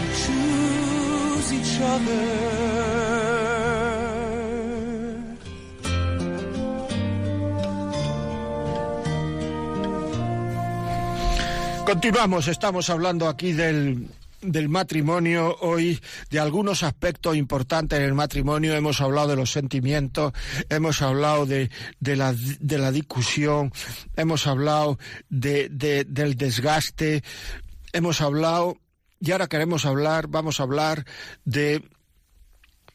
We'll 0.00 0.16
choose 0.24 1.48
each 1.52 1.76
other. 1.82 2.59
Continuamos, 11.90 12.46
estamos 12.46 12.88
hablando 12.88 13.28
aquí 13.28 13.52
del 13.52 14.06
del 14.40 14.68
matrimonio 14.68 15.56
hoy, 15.60 16.00
de 16.30 16.38
algunos 16.38 16.84
aspectos 16.84 17.34
importantes 17.36 17.98
en 17.98 18.04
el 18.04 18.14
matrimonio. 18.14 18.76
Hemos 18.76 19.00
hablado 19.00 19.26
de 19.26 19.34
los 19.34 19.50
sentimientos, 19.50 20.32
hemos 20.68 21.02
hablado 21.02 21.46
de, 21.46 21.68
de, 21.98 22.14
la, 22.14 22.32
de 22.32 22.78
la 22.78 22.92
discusión, 22.92 23.72
hemos 24.14 24.46
hablado 24.46 25.00
de, 25.30 25.68
de, 25.68 26.04
del 26.04 26.36
desgaste, 26.36 27.24
hemos 27.92 28.20
hablado, 28.20 28.78
y 29.18 29.32
ahora 29.32 29.48
queremos 29.48 29.84
hablar, 29.84 30.28
vamos 30.28 30.60
a 30.60 30.62
hablar 30.62 31.04
de 31.44 31.82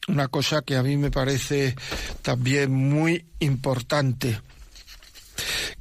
una 0.08 0.28
cosa 0.28 0.62
que 0.62 0.74
a 0.74 0.82
mí 0.82 0.96
me 0.96 1.10
parece 1.10 1.76
también 2.22 2.72
muy 2.72 3.26
importante, 3.40 4.40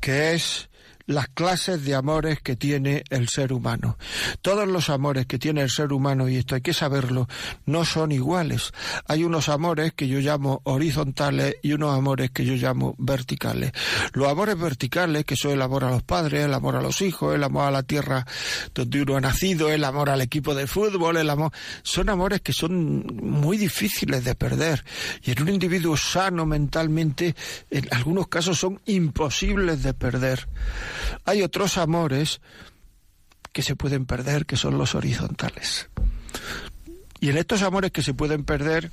que 0.01 0.33
es 0.33 0.67
las 1.07 1.27
clases 1.27 1.83
de 1.85 1.95
amores 1.95 2.41
que 2.41 2.55
tiene 2.55 3.03
el 3.09 3.29
ser 3.29 3.53
humano. 3.53 3.97
Todos 4.41 4.67
los 4.67 4.89
amores 4.89 5.25
que 5.25 5.39
tiene 5.39 5.61
el 5.61 5.69
ser 5.69 5.93
humano, 5.93 6.27
y 6.29 6.37
esto 6.37 6.55
hay 6.55 6.61
que 6.61 6.73
saberlo, 6.73 7.27
no 7.65 7.85
son 7.85 8.11
iguales. 8.11 8.71
Hay 9.07 9.23
unos 9.23 9.49
amores 9.49 9.93
que 9.93 10.07
yo 10.07 10.19
llamo 10.19 10.61
horizontales 10.63 11.55
y 11.61 11.73
unos 11.73 11.95
amores 11.95 12.31
que 12.31 12.45
yo 12.45 12.53
llamo 12.53 12.95
verticales. 12.97 13.71
Los 14.13 14.27
amores 14.27 14.57
verticales, 14.57 15.25
que 15.25 15.35
son 15.35 15.51
el 15.51 15.61
amor 15.61 15.83
a 15.83 15.91
los 15.91 16.03
padres, 16.03 16.45
el 16.45 16.53
amor 16.53 16.75
a 16.75 16.81
los 16.81 17.01
hijos, 17.01 17.35
el 17.35 17.43
amor 17.43 17.65
a 17.65 17.71
la 17.71 17.83
tierra 17.83 18.25
donde 18.73 19.01
uno 19.01 19.17
ha 19.17 19.21
nacido, 19.21 19.69
el 19.69 19.83
amor 19.83 20.09
al 20.09 20.21
equipo 20.21 20.55
de 20.55 20.67
fútbol, 20.67 21.17
el 21.17 21.29
amor, 21.29 21.51
son 21.83 22.09
amores 22.09 22.41
que 22.41 22.53
son 22.53 23.05
muy 23.21 23.57
difíciles 23.57 24.23
de 24.23 24.35
perder. 24.35 24.83
Y 25.23 25.31
en 25.31 25.41
un 25.43 25.49
individuo 25.49 25.97
sano 25.97 26.45
mentalmente, 26.45 27.35
en 27.69 27.87
algunos 27.91 28.27
casos 28.27 28.59
son 28.59 28.81
imposibles 28.85 29.83
de 29.83 29.93
perder. 29.93 30.47
Hay 31.25 31.41
otros 31.41 31.77
amores 31.77 32.41
que 33.53 33.61
se 33.61 33.75
pueden 33.75 34.05
perder, 34.05 34.45
que 34.45 34.57
son 34.57 34.77
los 34.77 34.95
horizontales. 34.95 35.89
Y 37.19 37.29
en 37.29 37.37
estos 37.37 37.61
amores 37.61 37.91
que 37.91 38.01
se 38.01 38.13
pueden 38.13 38.43
perder, 38.43 38.91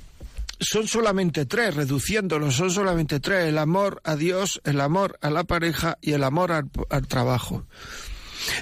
son 0.59 0.87
solamente 0.87 1.45
tres, 1.45 1.75
reduciéndolos, 1.75 2.55
son 2.55 2.71
solamente 2.71 3.19
tres, 3.19 3.49
el 3.49 3.57
amor 3.57 4.01
a 4.03 4.15
Dios, 4.15 4.61
el 4.63 4.79
amor 4.81 5.17
a 5.21 5.29
la 5.29 5.43
pareja 5.43 5.97
y 6.01 6.13
el 6.13 6.23
amor 6.23 6.51
al, 6.51 6.69
al 6.89 7.07
trabajo. 7.07 7.65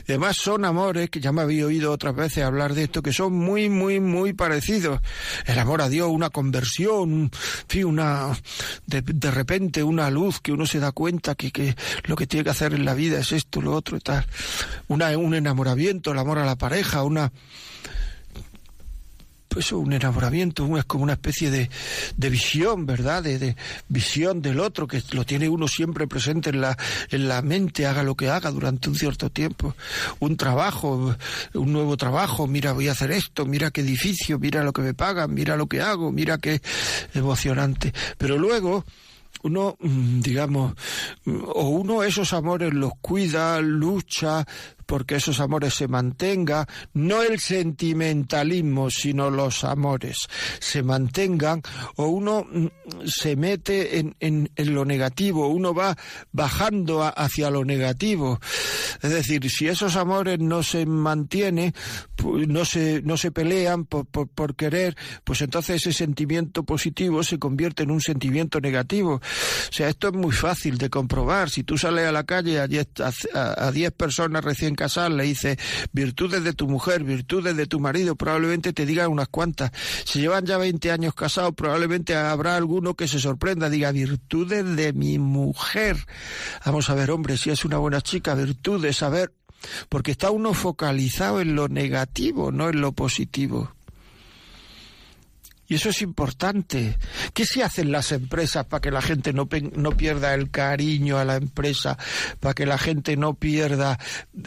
Además 0.07 0.37
son 0.37 0.65
amores, 0.65 1.09
que 1.09 1.19
ya 1.19 1.31
me 1.31 1.41
había 1.41 1.65
oído 1.65 1.91
otras 1.91 2.15
veces 2.15 2.43
hablar 2.43 2.73
de 2.73 2.83
esto, 2.83 3.01
que 3.01 3.13
son 3.13 3.33
muy, 3.33 3.69
muy, 3.69 3.99
muy 3.99 4.33
parecidos. 4.33 4.99
El 5.45 5.59
amor 5.59 5.81
a 5.81 5.89
Dios, 5.89 6.09
una 6.11 6.29
conversión, 6.29 7.31
fin, 7.67 7.85
una, 7.85 8.37
de, 8.85 9.01
de 9.01 9.31
repente 9.31 9.83
una 9.83 10.09
luz 10.09 10.39
que 10.41 10.51
uno 10.51 10.65
se 10.65 10.79
da 10.79 10.91
cuenta 10.91 11.35
que, 11.35 11.51
que, 11.51 11.75
lo 12.03 12.15
que 12.15 12.27
tiene 12.27 12.43
que 12.43 12.49
hacer 12.51 12.73
en 12.73 12.85
la 12.85 12.93
vida 12.93 13.19
es 13.19 13.31
esto, 13.31 13.61
lo 13.61 13.73
otro 13.73 13.97
y 13.97 14.01
tal. 14.01 14.25
Una, 14.87 15.17
un 15.17 15.33
enamoramiento, 15.33 16.11
el 16.11 16.19
amor 16.19 16.39
a 16.39 16.45
la 16.45 16.55
pareja, 16.55 17.03
una... 17.03 17.31
pues 19.51 19.73
un 19.73 19.91
enamoramiento, 19.91 20.77
es 20.77 20.85
como 20.85 21.03
una 21.03 21.13
especie 21.13 21.51
de, 21.51 21.69
de 22.15 22.29
visión, 22.29 22.85
¿verdad? 22.85 23.21
De, 23.21 23.37
de, 23.37 23.57
visión 23.89 24.41
del 24.41 24.61
otro, 24.61 24.87
que 24.87 25.03
lo 25.11 25.25
tiene 25.25 25.49
uno 25.49 25.67
siempre 25.67 26.07
presente 26.07 26.51
en 26.51 26.61
la, 26.61 26.77
en 27.09 27.27
la 27.27 27.41
mente, 27.41 27.85
haga 27.85 28.01
lo 28.01 28.15
que 28.15 28.29
haga 28.29 28.49
durante 28.49 28.89
un 28.89 28.95
cierto 28.95 29.29
tiempo. 29.29 29.75
Un 30.19 30.37
trabajo, 30.37 31.17
un 31.53 31.73
nuevo 31.73 31.97
trabajo, 31.97 32.47
mira, 32.47 32.71
voy 32.71 32.87
a 32.87 32.93
hacer 32.93 33.11
esto, 33.11 33.45
mira 33.45 33.71
qué 33.71 33.81
edificio, 33.81 34.39
mira 34.39 34.63
lo 34.63 34.71
que 34.71 34.83
me 34.83 34.93
pagan, 34.93 35.33
mira 35.33 35.57
lo 35.57 35.67
que 35.67 35.81
hago, 35.81 36.13
mira 36.13 36.37
qué 36.37 36.61
emocionante. 37.13 37.93
Pero 38.17 38.37
luego, 38.37 38.85
uno, 39.43 39.75
mm, 39.81 40.21
digamos, 40.21 40.75
o 41.25 41.67
uno 41.67 42.03
esos 42.03 42.31
amores 42.31 42.73
los 42.73 42.93
cuida, 43.01 43.59
lucha, 43.59 44.45
porque 44.85 45.15
esos 45.15 45.39
amores 45.39 45.73
se 45.73 45.87
mantengan, 45.87 46.65
no 46.93 47.21
el 47.21 47.39
sentimentalismo, 47.39 48.89
sino 48.89 49.29
los 49.29 49.63
amores 49.63 50.27
se 50.59 50.83
mantengan, 50.83 51.61
o 51.95 52.07
uno 52.07 52.45
mm, 52.49 52.67
se 53.05 53.35
mete 53.35 53.99
en, 53.99 54.15
en, 54.19 54.49
en 54.55 54.75
lo 54.75 54.85
negativo, 54.85 55.47
uno 55.47 55.73
va 55.73 55.97
bajando 56.31 57.03
hacia 57.03 57.49
lo 57.49 57.65
negativo. 57.65 58.39
Es 59.01 59.09
decir, 59.09 59.49
si 59.49 59.67
esos 59.67 59.95
amores 59.95 60.39
no 60.39 60.63
se 60.63 60.85
mantienen, 60.85 61.73
no 62.23 62.65
se, 62.65 63.01
no 63.03 63.17
se 63.17 63.31
pelean 63.31 63.85
por, 63.85 64.05
por, 64.05 64.55
querer, 64.55 64.95
pues 65.23 65.41
entonces 65.41 65.77
ese 65.77 65.93
sentimiento 65.93 66.63
positivo 66.63 67.23
se 67.23 67.39
convierte 67.39 67.83
en 67.83 67.91
un 67.91 68.01
sentimiento 68.01 68.59
negativo. 68.59 69.15
O 69.15 69.73
sea, 69.73 69.89
esto 69.89 70.09
es 70.09 70.13
muy 70.13 70.31
fácil 70.31 70.77
de 70.77 70.89
comprobar. 70.89 71.49
Si 71.49 71.63
tú 71.63 71.77
sales 71.77 72.05
a 72.05 72.11
la 72.11 72.25
calle 72.25 72.59
a 72.59 72.67
diez, 72.67 72.87
a, 72.99 73.67
a 73.67 73.71
diez 73.71 73.91
personas 73.91 74.43
recién 74.43 74.75
casar, 74.81 75.11
le 75.11 75.23
dice 75.23 75.59
virtudes 75.91 76.43
de 76.43 76.53
tu 76.53 76.67
mujer, 76.67 77.03
virtudes 77.03 77.55
de 77.55 77.67
tu 77.67 77.79
marido, 77.79 78.15
probablemente 78.15 78.73
te 78.73 78.85
diga 78.85 79.07
unas 79.07 79.27
cuantas. 79.27 79.71
Si 80.05 80.19
llevan 80.21 80.45
ya 80.45 80.57
20 80.57 80.91
años 80.91 81.13
casados, 81.13 81.53
probablemente 81.53 82.15
habrá 82.15 82.55
alguno 82.55 82.95
que 82.95 83.07
se 83.07 83.19
sorprenda, 83.19 83.69
diga 83.69 83.91
virtudes 83.91 84.75
de 84.75 84.93
mi 84.93 85.19
mujer. 85.19 85.97
Vamos 86.65 86.89
a 86.89 86.95
ver, 86.95 87.11
hombre, 87.11 87.37
si 87.37 87.51
es 87.51 87.63
una 87.63 87.77
buena 87.77 88.01
chica, 88.01 88.33
virtudes, 88.33 89.03
a 89.03 89.09
ver, 89.09 89.33
porque 89.87 90.11
está 90.11 90.31
uno 90.31 90.53
focalizado 90.55 91.41
en 91.41 91.55
lo 91.55 91.67
negativo, 91.67 92.51
no 92.51 92.69
en 92.69 92.81
lo 92.81 92.93
positivo. 92.93 93.71
Y 95.71 95.75
eso 95.75 95.87
es 95.87 96.01
importante. 96.01 96.97
¿Qué 97.33 97.45
se 97.45 97.63
hacen 97.63 97.93
las 97.93 98.11
empresas 98.11 98.65
para 98.65 98.81
que 98.81 98.91
la 98.91 99.01
gente 99.01 99.31
no, 99.31 99.47
no 99.77 99.91
pierda 99.91 100.33
el 100.33 100.51
cariño 100.51 101.17
a 101.17 101.23
la 101.23 101.37
empresa, 101.37 101.97
para 102.41 102.53
que 102.53 102.65
la 102.65 102.77
gente 102.77 103.15
no 103.15 103.35
pierda 103.35 103.97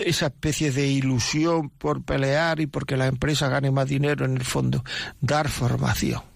esa 0.01 0.27
especie 0.27 0.71
de 0.71 0.87
ilusión 0.87 1.71
por 1.71 2.05
pelear 2.05 2.61
y 2.61 2.67
porque 2.67 2.99
la 2.99 3.07
empresa 3.07 3.49
gane 3.49 3.71
más 3.71 3.89
dinero 3.89 4.27
en 4.27 4.37
el 4.37 4.45
fondo? 4.45 4.85
Dar 5.23 5.49
formación 5.49 6.34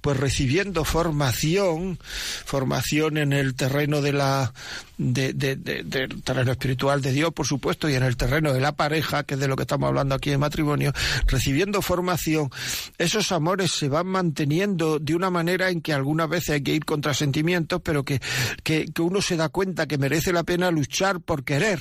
pues 0.00 0.16
recibiendo 0.16 0.84
formación, 0.84 1.98
formación 2.44 3.16
en 3.16 3.32
el 3.32 3.54
terreno 3.54 4.00
de 4.00 4.12
la 4.12 4.52
de, 4.98 5.32
de, 5.32 5.56
de, 5.56 5.82
del 5.82 6.22
terreno 6.22 6.52
espiritual 6.52 7.02
de 7.02 7.12
Dios, 7.12 7.32
por 7.32 7.46
supuesto, 7.46 7.88
y 7.88 7.94
en 7.94 8.02
el 8.02 8.16
terreno 8.16 8.52
de 8.52 8.60
la 8.60 8.72
pareja, 8.72 9.24
que 9.24 9.34
es 9.34 9.40
de 9.40 9.48
lo 9.48 9.56
que 9.56 9.62
estamos 9.62 9.88
hablando 9.88 10.14
aquí 10.14 10.30
en 10.30 10.40
matrimonio, 10.40 10.92
recibiendo 11.26 11.82
formación, 11.82 12.50
esos 12.98 13.32
amores 13.32 13.72
se 13.72 13.88
van 13.88 14.06
manteniendo 14.06 14.98
de 14.98 15.14
una 15.14 15.30
manera 15.30 15.70
en 15.70 15.80
que 15.80 15.92
algunas 15.92 16.28
veces 16.28 16.50
hay 16.50 16.62
que 16.62 16.74
ir 16.74 16.84
contra 16.84 17.14
sentimientos, 17.14 17.80
pero 17.82 18.04
que, 18.04 18.20
que, 18.62 18.86
que 18.86 19.02
uno 19.02 19.20
se 19.22 19.36
da 19.36 19.48
cuenta 19.48 19.86
que 19.86 19.98
merece 19.98 20.32
la 20.32 20.44
pena 20.44 20.70
luchar 20.70 21.20
por 21.20 21.44
querer. 21.44 21.80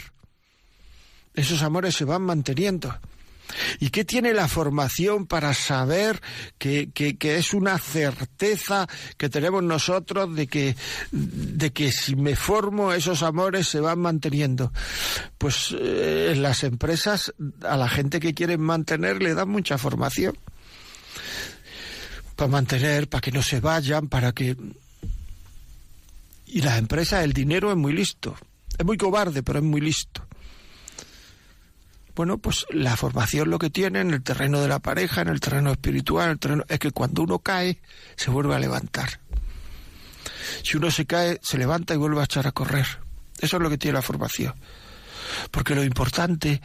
Esos 1.33 1.61
amores 1.61 1.95
se 1.95 2.05
van 2.05 2.23
manteniendo. 2.23 2.97
¿Y 3.79 3.89
qué 3.89 4.05
tiene 4.05 4.33
la 4.33 4.47
formación 4.47 5.27
para 5.27 5.53
saber 5.53 6.21
que, 6.57 6.91
que, 6.91 7.37
es 7.37 7.53
una 7.53 7.77
certeza 7.77 8.87
que 9.17 9.29
tenemos 9.29 9.63
nosotros 9.63 10.33
de 10.35 10.47
que, 10.47 10.75
de 11.11 11.71
que 11.71 11.91
si 11.91 12.15
me 12.15 12.35
formo 12.35 12.93
esos 12.93 13.23
amores 13.23 13.67
se 13.67 13.79
van 13.79 13.99
manteniendo? 13.99 14.71
Pues 15.37 15.75
eh, 15.77 16.33
las 16.37 16.63
empresas 16.63 17.33
a 17.63 17.77
la 17.77 17.89
gente 17.89 18.19
que 18.19 18.33
quieren 18.33 18.61
mantener 18.61 19.21
le 19.21 19.33
dan 19.33 19.49
mucha 19.49 19.77
formación. 19.77 20.37
Para 22.35 22.49
mantener, 22.49 23.07
para 23.07 23.21
que 23.21 23.31
no 23.31 23.41
se 23.41 23.59
vayan, 23.59 24.07
para 24.07 24.31
que... 24.31 24.55
Y 26.47 26.61
las 26.61 26.79
empresas, 26.79 27.23
el 27.23 27.33
dinero 27.33 27.71
es 27.71 27.77
muy 27.77 27.93
listo. 27.93 28.35
Es 28.77 28.85
muy 28.85 28.97
cobarde, 28.97 29.43
pero 29.43 29.59
es 29.59 29.65
muy 29.65 29.79
listo 29.79 30.27
bueno, 32.15 32.37
pues 32.37 32.65
la 32.69 32.97
formación 32.97 33.49
lo 33.49 33.59
que 33.59 33.69
tiene 33.69 34.01
en 34.01 34.11
el 34.11 34.23
terreno 34.23 34.61
de 34.61 34.67
la 34.67 34.79
pareja, 34.79 35.21
en 35.21 35.29
el 35.29 35.39
terreno 35.39 35.71
espiritual, 35.71 36.25
en 36.25 36.31
el 36.31 36.39
terreno, 36.39 36.63
es 36.67 36.79
que 36.79 36.91
cuando 36.91 37.23
uno 37.23 37.39
cae, 37.39 37.81
se 38.15 38.31
vuelve 38.31 38.55
a 38.55 38.59
levantar. 38.59 39.19
Si 40.63 40.77
uno 40.77 40.91
se 40.91 41.05
cae, 41.05 41.39
se 41.41 41.57
levanta 41.57 41.93
y 41.93 41.97
vuelve 41.97 42.21
a 42.21 42.25
echar 42.25 42.47
a 42.47 42.51
correr. 42.51 42.85
Eso 43.39 43.57
es 43.57 43.63
lo 43.63 43.69
que 43.69 43.77
tiene 43.77 43.95
la 43.95 44.01
formación. 44.01 44.53
Porque 45.49 45.75
lo 45.75 45.83
importante 45.83 46.61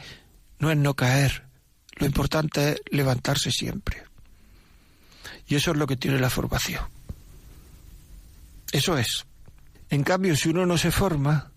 no 0.59 0.71
es 0.71 0.77
no 0.77 0.95
caer, 0.95 1.47
lo 1.95 2.05
importante 2.05 2.71
es 2.71 2.81
levantarse 2.91 3.51
siempre. 3.51 4.03
Y 5.47 5.55
eso 5.55 5.71
es 5.71 5.77
lo 5.77 5.87
que 5.87 5.97
tiene 5.97 6.19
la 6.19 6.29
formación. 6.29 6.83
Eso 8.71 8.97
es. 8.97 9.25
En 9.89 10.03
cambio, 10.03 10.35
si 10.35 10.49
uno 10.49 10.65
no 10.65 10.77
se 10.77 10.91
forma, 10.91 11.51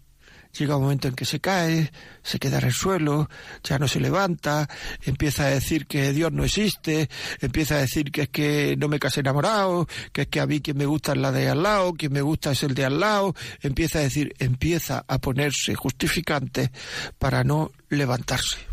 llega 0.59 0.77
un 0.77 0.83
momento 0.83 1.09
en 1.09 1.15
que 1.15 1.25
se 1.25 1.41
cae, 1.41 1.93
se 2.23 2.39
queda 2.39 2.59
en 2.59 2.67
el 2.67 2.73
suelo, 2.73 3.29
ya 3.63 3.79
no 3.79 3.89
se 3.89 4.01
levanta, 4.01 4.69
empieza 5.03 5.45
a 5.45 5.51
decir 5.51 5.87
que 5.87 6.13
Dios 6.13 6.33
no 6.33 6.45
existe, 6.45 7.09
empieza 7.41 7.77
a 7.77 7.79
decir 7.79 8.11
que 8.11 8.23
es 8.23 8.29
que 8.29 8.77
no 8.79 8.89
me 8.89 8.99
casé 8.99 9.21
enamorado, 9.21 9.87
que 10.13 10.23
es 10.23 10.29
que 10.29 10.41
a 10.41 10.47
mí 10.47 10.61
quien 10.61 10.77
me 10.77 10.87
gusta 10.87 11.13
es 11.13 11.19
la 11.19 11.33
de 11.33 11.49
al 11.49 11.63
lado, 11.63 11.95
quien 11.95 12.13
me 12.13 12.23
gusta 12.23 12.53
es 12.53 12.63
el 12.63 12.75
de 12.75 12.85
al 12.85 13.01
lado, 13.01 13.35
empieza 13.63 13.99
a 13.99 14.03
decir, 14.03 14.35
empieza 14.39 15.05
a 15.07 15.19
ponerse 15.19 15.75
justificante 15.75 16.71
para 17.19 17.45
no 17.45 17.73
levantarse. 17.89 18.70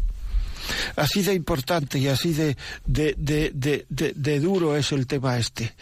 Así 0.95 1.21
de 1.21 1.33
importante 1.33 1.99
y 1.99 2.07
así 2.07 2.33
de, 2.33 2.57
de, 2.85 3.15
de, 3.17 3.85
de, 3.87 4.39
duro 4.39 4.75
es 4.75 4.91
el 4.91 5.07
tema 5.07 5.37
este. 5.37 5.75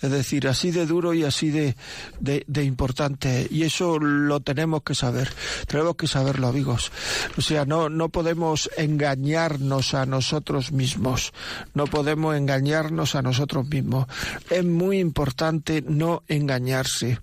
Es 0.00 0.10
decir, 0.10 0.48
así 0.48 0.70
de 0.70 0.86
duro 0.86 1.14
y 1.14 1.24
así 1.24 1.50
de, 1.50 1.76
de, 2.20 2.64
importante. 2.64 3.46
Y 3.50 3.62
eso 3.62 3.98
lo 3.98 4.40
tenemos 4.40 4.82
que 4.82 4.94
saber. 4.94 5.30
Tenemos 5.66 5.96
que 5.96 6.06
saberlo, 6.06 6.48
amigos. 6.48 6.92
O 7.36 7.40
sea, 7.40 7.64
no, 7.64 7.88
no 7.88 8.08
podemos 8.08 8.70
engañarnos 8.76 9.94
a 9.94 10.06
nosotros 10.06 10.72
mismos. 10.72 11.32
No 11.74 11.86
podemos 11.86 12.36
engañarnos 12.36 13.14
a 13.14 13.22
nosotros 13.22 13.66
mismos. 13.68 14.06
Es 14.50 14.64
muy 14.64 14.98
importante 14.98 15.82
no 15.86 16.22
engañarse. 16.28 17.18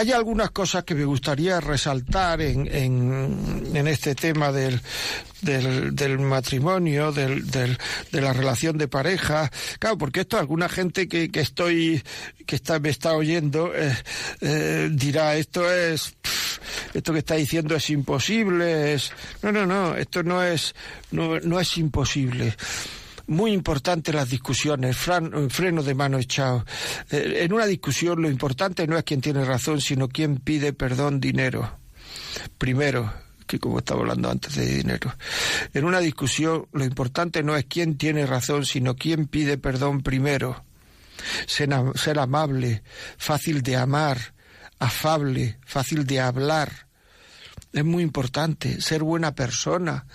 Hay 0.00 0.12
algunas 0.12 0.50
cosas 0.50 0.84
que 0.84 0.94
me 0.94 1.04
gustaría 1.04 1.60
resaltar 1.60 2.40
en, 2.40 2.66
en, 2.74 3.70
en 3.74 3.86
este 3.86 4.14
tema 4.14 4.50
del, 4.50 4.80
del, 5.42 6.18
matrimonio, 6.20 7.12
del, 7.12 7.46
del, 7.50 7.76
de 8.10 8.20
la 8.22 8.32
relación 8.32 8.78
de 8.78 8.88
pareja. 8.88 9.50
Claro, 9.78 9.98
porque 9.98 10.20
esto 10.20 10.38
alguna 10.38 10.70
gente 10.70 11.06
que, 11.06 11.30
que 11.30 11.40
estoy, 11.40 12.02
que 12.46 12.56
está, 12.56 12.78
me 12.78 12.88
está 12.88 13.12
oyendo, 13.12 13.74
eh, 13.74 13.94
eh, 14.40 14.88
dirá, 14.90 15.36
esto 15.36 15.70
es, 15.70 16.14
esto 16.94 17.12
que 17.12 17.18
está 17.18 17.34
diciendo 17.34 17.76
es 17.76 17.90
imposible, 17.90 18.94
es, 18.94 19.12
no, 19.42 19.52
no, 19.52 19.66
no, 19.66 19.96
esto 19.96 20.22
no 20.22 20.42
es, 20.42 20.74
no, 21.10 21.38
no 21.40 21.60
es 21.60 21.76
imposible 21.76 22.56
muy 23.30 23.52
importante 23.52 24.12
las 24.12 24.28
discusiones, 24.28 24.96
fran, 24.96 25.50
freno 25.50 25.84
de 25.84 25.94
mano 25.94 26.18
echado. 26.18 26.66
Eh, 27.10 27.42
en 27.42 27.52
una 27.52 27.64
discusión 27.64 28.20
lo 28.20 28.28
importante 28.28 28.88
no 28.88 28.98
es 28.98 29.04
quién 29.04 29.20
tiene 29.20 29.44
razón, 29.44 29.80
sino 29.80 30.08
quién 30.08 30.38
pide 30.38 30.72
perdón 30.72 31.20
dinero. 31.20 31.78
Primero, 32.58 33.12
que 33.46 33.60
como 33.60 33.78
estaba 33.78 34.00
hablando 34.00 34.30
antes 34.30 34.56
de 34.56 34.66
dinero. 34.66 35.14
En 35.72 35.84
una 35.84 36.00
discusión 36.00 36.66
lo 36.72 36.84
importante 36.84 37.44
no 37.44 37.56
es 37.56 37.66
quién 37.66 37.96
tiene 37.96 38.26
razón, 38.26 38.66
sino 38.66 38.96
quién 38.96 39.26
pide 39.26 39.58
perdón 39.58 40.02
primero. 40.02 40.64
Ser, 41.46 41.70
ser 41.94 42.18
amable, 42.18 42.82
fácil 43.16 43.62
de 43.62 43.76
amar, 43.76 44.34
afable, 44.80 45.60
fácil 45.64 46.04
de 46.04 46.18
hablar. 46.18 46.88
Es 47.72 47.84
muy 47.84 48.02
importante 48.02 48.80
ser 48.80 49.04
buena 49.04 49.36
persona, 49.36 50.06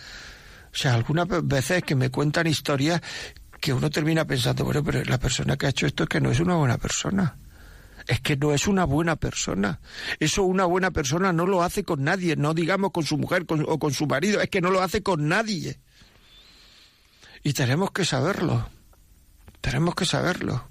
o 0.76 0.78
sea, 0.78 0.94
algunas 0.94 1.26
veces 1.48 1.84
que 1.84 1.96
me 1.96 2.12
cuentan 2.12 2.48
historias 2.48 3.02
que 3.62 3.72
uno 3.72 3.90
termina 3.90 4.26
pensando, 4.28 4.66
bueno, 4.66 4.84
pero 4.84 5.02
la 5.06 5.18
persona 5.18 5.56
que 5.56 5.68
ha 5.68 5.70
hecho 5.70 5.88
esto 5.88 6.04
es 6.04 6.10
que 6.10 6.20
no 6.20 6.32
es 6.32 6.42
una 6.42 6.56
buena 6.56 6.78
persona. 6.78 7.38
Es 8.08 8.20
que 8.20 8.36
no 8.36 8.54
es 8.54 8.68
una 8.68 8.84
buena 8.84 9.16
persona. 9.16 9.80
Eso 10.20 10.44
una 10.44 10.66
buena 10.66 10.92
persona 10.92 11.32
no 11.32 11.46
lo 11.46 11.64
hace 11.64 11.86
con 11.86 12.04
nadie, 12.04 12.36
no 12.36 12.54
digamos 12.54 12.92
con 12.92 13.06
su 13.06 13.18
mujer 13.18 13.46
o 13.48 13.80
con 13.80 13.94
su 13.94 14.06
marido, 14.06 14.42
es 14.42 14.50
que 14.50 14.60
no 14.60 14.70
lo 14.70 14.82
hace 14.82 15.02
con 15.02 15.30
nadie. 15.30 15.80
Y 17.42 17.54
tenemos 17.54 17.92
que 17.92 18.04
saberlo. 18.04 18.68
Tenemos 19.62 19.96
que 19.96 20.06
saberlo. 20.06 20.68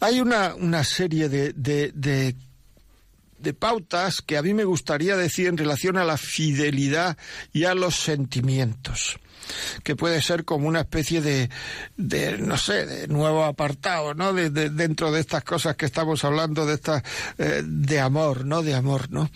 Hay 0.00 0.20
una, 0.20 0.54
una 0.54 0.84
serie 0.84 1.28
de, 1.28 1.52
de 1.52 2.36
de 3.38 3.54
pautas 3.54 4.22
que 4.22 4.36
a 4.36 4.42
mí 4.42 4.54
me 4.54 4.64
gustaría 4.64 5.16
decir 5.16 5.46
en 5.46 5.56
relación 5.56 5.96
a 5.96 6.04
la 6.04 6.16
fidelidad 6.16 7.16
y 7.52 7.64
a 7.64 7.74
los 7.74 7.96
sentimientos 7.96 9.18
que 9.82 9.96
puede 9.96 10.20
ser 10.20 10.44
como 10.44 10.68
una 10.68 10.80
especie 10.80 11.20
de, 11.20 11.48
de 11.96 12.38
no 12.38 12.56
sé, 12.56 12.86
de 12.86 13.08
nuevo 13.08 13.44
apartado, 13.44 14.14
¿no? 14.14 14.32
De, 14.32 14.50
dentro 14.50 15.10
de 15.10 15.20
estas 15.20 15.44
cosas 15.44 15.76
que 15.76 15.86
estamos 15.86 16.24
hablando, 16.24 16.66
de 16.66 16.74
esta, 16.74 17.02
eh, 17.38 17.62
de 17.64 18.00
amor, 18.00 18.44
¿no? 18.44 18.62
De 18.62 18.74
amor, 18.74 19.10
¿no? 19.10 19.30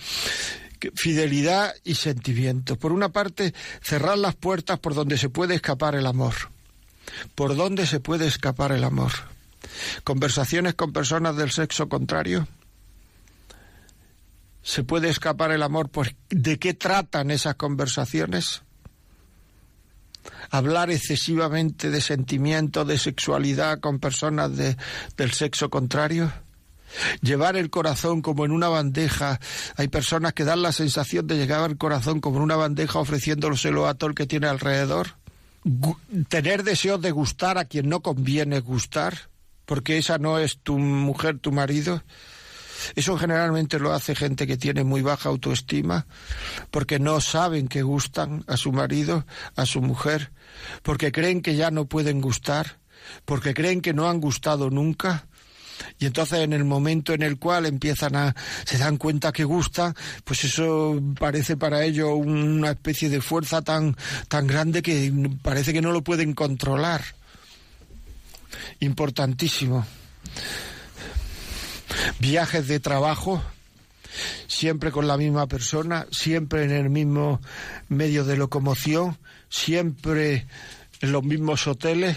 Fidelidad 0.95 1.73
y 1.85 1.95
sentimiento. 1.95 2.77
Por 2.77 2.93
una 2.93 3.11
parte, 3.11 3.55
cerrar 3.81 4.19
las 4.19 4.35
puertas 4.35 4.79
por 4.79 4.95
donde 4.95 5.17
se 5.17 5.29
puede 5.29 5.55
escapar 5.55 5.95
el 5.95 6.07
amor. 6.07 6.35
¿Por 7.35 7.57
dónde 7.57 7.87
se 7.87 8.01
puede 8.01 8.27
escapar 8.27 8.73
el 8.73 8.85
amor? 8.85 9.13
Conversaciones 10.05 10.75
con 10.75 10.93
personas 10.93 11.37
del 11.37 11.51
sexo 11.51 11.89
contrario 11.89 12.47
¿Se 14.63 14.85
puede 14.85 15.09
escapar 15.09 15.51
el 15.51 15.63
amor? 15.63 15.89
Pues, 15.89 16.15
¿De 16.31 16.59
qué 16.59 16.73
tratan 16.75 17.31
esas 17.31 17.57
conversaciones? 17.57 18.63
Hablar 20.51 20.91
excesivamente 20.91 21.91
de 21.91 22.01
sentimiento, 22.01 22.85
de 22.85 22.99
sexualidad 22.99 23.81
con 23.81 23.99
personas 23.99 24.57
de, 24.57 24.77
del 25.17 25.33
sexo 25.33 25.69
contrario. 25.69 26.33
Llevar 27.23 27.57
el 27.57 27.71
corazón 27.71 28.23
como 28.23 28.45
en 28.45 28.53
una 28.53 28.69
bandeja. 28.69 29.41
Hay 29.77 29.89
personas 29.89 30.35
que 30.35 30.45
dan 30.45 30.63
la 30.63 30.73
sensación 30.73 31.27
de 31.27 31.39
llevar 31.39 31.71
el 31.71 31.79
corazón 31.79 32.21
como 32.21 32.37
en 32.37 32.43
una 32.43 32.57
bandeja 32.57 32.99
ofreciéndoselo 32.99 33.89
a 33.89 33.95
todo 33.95 34.11
el 34.11 34.15
que 34.17 34.27
tiene 34.27 34.47
alrededor. 34.47 35.17
tener 36.29 36.65
deseos 36.65 37.01
de 37.01 37.13
gustar 37.13 37.57
a 37.57 37.65
quien 37.65 37.89
no 37.89 38.01
conviene 38.01 38.61
gustar, 38.61 39.31
porque 39.65 39.97
esa 39.97 40.19
no 40.19 40.39
es 40.39 40.59
tu 40.59 40.79
mujer, 40.79 41.39
tu 41.39 41.51
marido. 41.51 42.03
Eso 42.95 43.17
generalmente 43.19 43.79
lo 43.79 43.93
hace 43.93 44.15
gente 44.15 44.47
que 44.47 44.57
tiene 44.57 44.85
muy 44.85 45.03
baja 45.03 45.29
autoestima, 45.29 46.07
porque 46.71 46.99
no 46.99 47.21
saben 47.21 47.69
que 47.69 47.83
gustan 47.83 48.45
a 48.47 48.57
su 48.57 48.73
marido, 48.73 49.27
a 49.57 49.67
su 49.67 49.81
mujer, 49.83 50.33
porque 50.83 51.13
creen 51.13 51.43
que 51.43 51.57
ya 51.57 51.71
no 51.71 51.87
pueden 51.87 52.21
gustar, 52.21 52.79
porque 53.25 53.55
creen 53.55 53.81
que 53.81 53.95
no 53.95 54.09
han 54.09 54.21
gustado 54.21 54.71
nunca. 54.71 55.27
Y 55.99 56.07
entonces 56.07 56.41
en 56.41 56.53
el 56.53 56.65
momento 56.65 57.13
en 57.13 57.23
el 57.23 57.39
cual 57.39 57.67
empiezan 57.67 58.15
a 58.15 58.37
se 58.65 58.79
dan 58.79 58.99
cuenta 58.99 59.33
que 59.33 59.45
gusta, 59.45 59.95
pues 60.25 60.45
eso 60.45 61.01
parece 61.19 61.57
para 61.57 61.85
ellos 61.85 62.11
una 62.15 62.71
especie 62.71 63.09
de 63.09 63.21
fuerza 63.21 63.63
tan 63.63 63.97
tan 64.29 64.47
grande 64.47 64.83
que 64.83 65.13
parece 65.43 65.73
que 65.73 65.83
no 65.83 65.91
lo 65.91 66.03
pueden 66.03 66.35
controlar. 66.35 67.03
Importantísimo 68.79 69.85
viajes 72.19 72.69
de 72.69 72.81
trabajo, 72.81 73.43
siempre 74.47 74.91
con 74.91 75.07
la 75.07 75.17
misma 75.17 75.47
persona, 75.47 76.07
siempre 76.11 76.65
en 76.65 76.71
el 76.73 76.91
mismo 76.91 77.41
medio 77.89 78.25
de 78.25 78.37
locomoción, 78.37 79.19
siempre 79.49 80.47
en 81.01 81.13
los 81.13 81.25
mismos 81.25 81.67
hoteles 81.67 82.17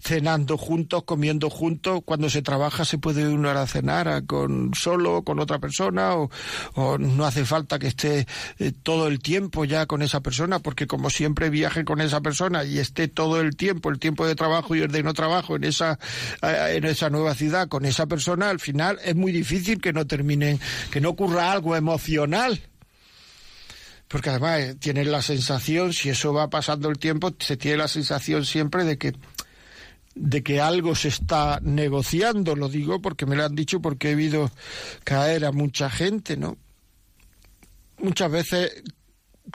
cenando 0.00 0.56
juntos, 0.56 1.04
comiendo 1.04 1.50
juntos. 1.50 2.00
Cuando 2.04 2.30
se 2.30 2.42
trabaja 2.42 2.84
se 2.84 2.98
puede 2.98 3.28
uno 3.28 3.50
a 3.50 3.66
cenar 3.66 4.24
con 4.26 4.72
solo, 4.74 5.22
con 5.22 5.38
otra 5.38 5.58
persona, 5.58 6.14
o, 6.14 6.98
no 6.98 7.24
hace 7.24 7.44
falta 7.44 7.78
que 7.78 7.88
esté 7.88 8.26
eh, 8.58 8.72
todo 8.82 9.08
el 9.08 9.20
tiempo 9.20 9.64
ya 9.64 9.86
con 9.86 10.02
esa 10.02 10.20
persona, 10.20 10.58
porque 10.58 10.86
como 10.86 11.10
siempre 11.10 11.50
viaje 11.50 11.84
con 11.84 12.00
esa 12.00 12.20
persona 12.20 12.64
y 12.64 12.78
esté 12.78 13.08
todo 13.08 13.40
el 13.40 13.56
tiempo, 13.56 13.90
el 13.90 13.98
tiempo 13.98 14.26
de 14.26 14.34
trabajo 14.34 14.74
y 14.74 14.80
el 14.80 14.92
de 14.92 15.02
no 15.02 15.14
trabajo 15.14 15.56
en 15.56 15.64
esa, 15.64 15.98
en 16.42 16.84
esa 16.84 17.10
nueva 17.10 17.34
ciudad 17.34 17.68
con 17.68 17.84
esa 17.84 18.06
persona, 18.06 18.50
al 18.50 18.60
final 18.60 18.98
es 19.04 19.14
muy 19.14 19.32
difícil 19.32 19.80
que 19.80 19.92
no 19.92 20.06
terminen, 20.06 20.60
que 20.90 21.00
no 21.00 21.10
ocurra 21.10 21.52
algo 21.52 21.76
emocional 21.76 22.60
porque 24.08 24.30
además 24.30 24.60
eh, 24.60 24.74
tienes 24.74 25.06
la 25.06 25.22
sensación, 25.22 25.92
si 25.92 26.08
eso 26.08 26.32
va 26.32 26.48
pasando 26.48 26.88
el 26.88 26.98
tiempo, 26.98 27.34
se 27.38 27.56
tiene 27.56 27.76
la 27.76 27.88
sensación 27.88 28.44
siempre 28.44 28.84
de 28.84 28.96
que 28.96 29.12
de 30.18 30.42
que 30.42 30.60
algo 30.60 30.94
se 30.94 31.08
está 31.08 31.60
negociando, 31.62 32.56
lo 32.56 32.68
digo 32.68 33.00
porque 33.00 33.24
me 33.24 33.36
lo 33.36 33.44
han 33.44 33.54
dicho 33.54 33.80
porque 33.80 34.10
he 34.10 34.14
visto 34.14 34.50
caer 35.04 35.44
a 35.44 35.52
mucha 35.52 35.88
gente, 35.88 36.36
¿no? 36.36 36.56
Muchas 37.98 38.30
veces 38.30 38.82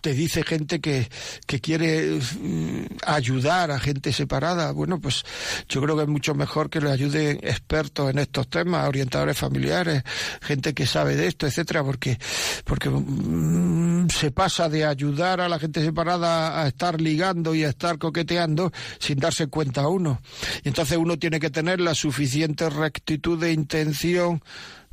te 0.01 0.13
dice 0.13 0.43
gente 0.43 0.79
que, 0.79 1.09
que 1.45 1.59
quiere 1.59 2.19
mm, 2.19 2.85
ayudar 3.05 3.71
a 3.71 3.79
gente 3.79 4.11
separada. 4.13 4.71
Bueno, 4.71 4.99
pues 4.99 5.23
yo 5.69 5.81
creo 5.81 5.95
que 5.95 6.03
es 6.03 6.09
mucho 6.09 6.35
mejor 6.35 6.69
que 6.69 6.81
le 6.81 6.91
ayuden 6.91 7.39
expertos 7.43 8.09
en 8.09 8.19
estos 8.19 8.49
temas, 8.49 8.87
orientadores 8.87 9.37
familiares, 9.37 10.03
gente 10.41 10.73
que 10.73 10.85
sabe 10.85 11.15
de 11.15 11.27
esto, 11.27 11.47
etcétera, 11.47 11.83
porque, 11.83 12.17
porque 12.63 12.89
mm, 12.89 14.09
se 14.09 14.31
pasa 14.31 14.69
de 14.69 14.85
ayudar 14.85 15.41
a 15.41 15.49
la 15.49 15.59
gente 15.59 15.83
separada 15.83 16.61
a 16.61 16.67
estar 16.67 16.99
ligando 16.99 17.55
y 17.55 17.63
a 17.63 17.69
estar 17.69 17.97
coqueteando 17.97 18.71
sin 18.99 19.19
darse 19.19 19.47
cuenta 19.47 19.87
uno. 19.87 20.21
Y 20.63 20.69
entonces 20.69 20.97
uno 20.97 21.17
tiene 21.17 21.39
que 21.39 21.49
tener 21.49 21.79
la 21.79 21.95
suficiente 21.95 22.69
rectitud 22.69 23.39
de 23.39 23.53
intención 23.53 24.43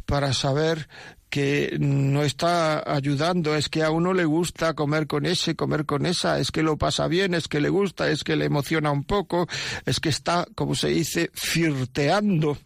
para 0.06 0.32
saber 0.32 0.88
que 1.30 1.76
no 1.78 2.22
está 2.24 2.82
ayudando, 2.92 3.54
es 3.54 3.68
que 3.68 3.82
a 3.82 3.90
uno 3.90 4.12
le 4.12 4.24
gusta 4.24 4.74
comer 4.74 5.06
con 5.06 5.24
ese, 5.24 5.54
comer 5.54 5.86
con 5.86 6.04
esa, 6.04 6.40
es 6.40 6.50
que 6.50 6.62
lo 6.62 6.76
pasa 6.76 7.06
bien, 7.06 7.34
es 7.34 7.48
que 7.48 7.60
le 7.60 7.68
gusta, 7.68 8.10
es 8.10 8.24
que 8.24 8.36
le 8.36 8.44
emociona 8.44 8.90
un 8.90 9.04
poco, 9.04 9.46
es 9.86 10.00
que 10.00 10.08
está, 10.08 10.46
como 10.54 10.74
se 10.74 10.88
dice, 10.88 11.30
firteando. 11.32 12.58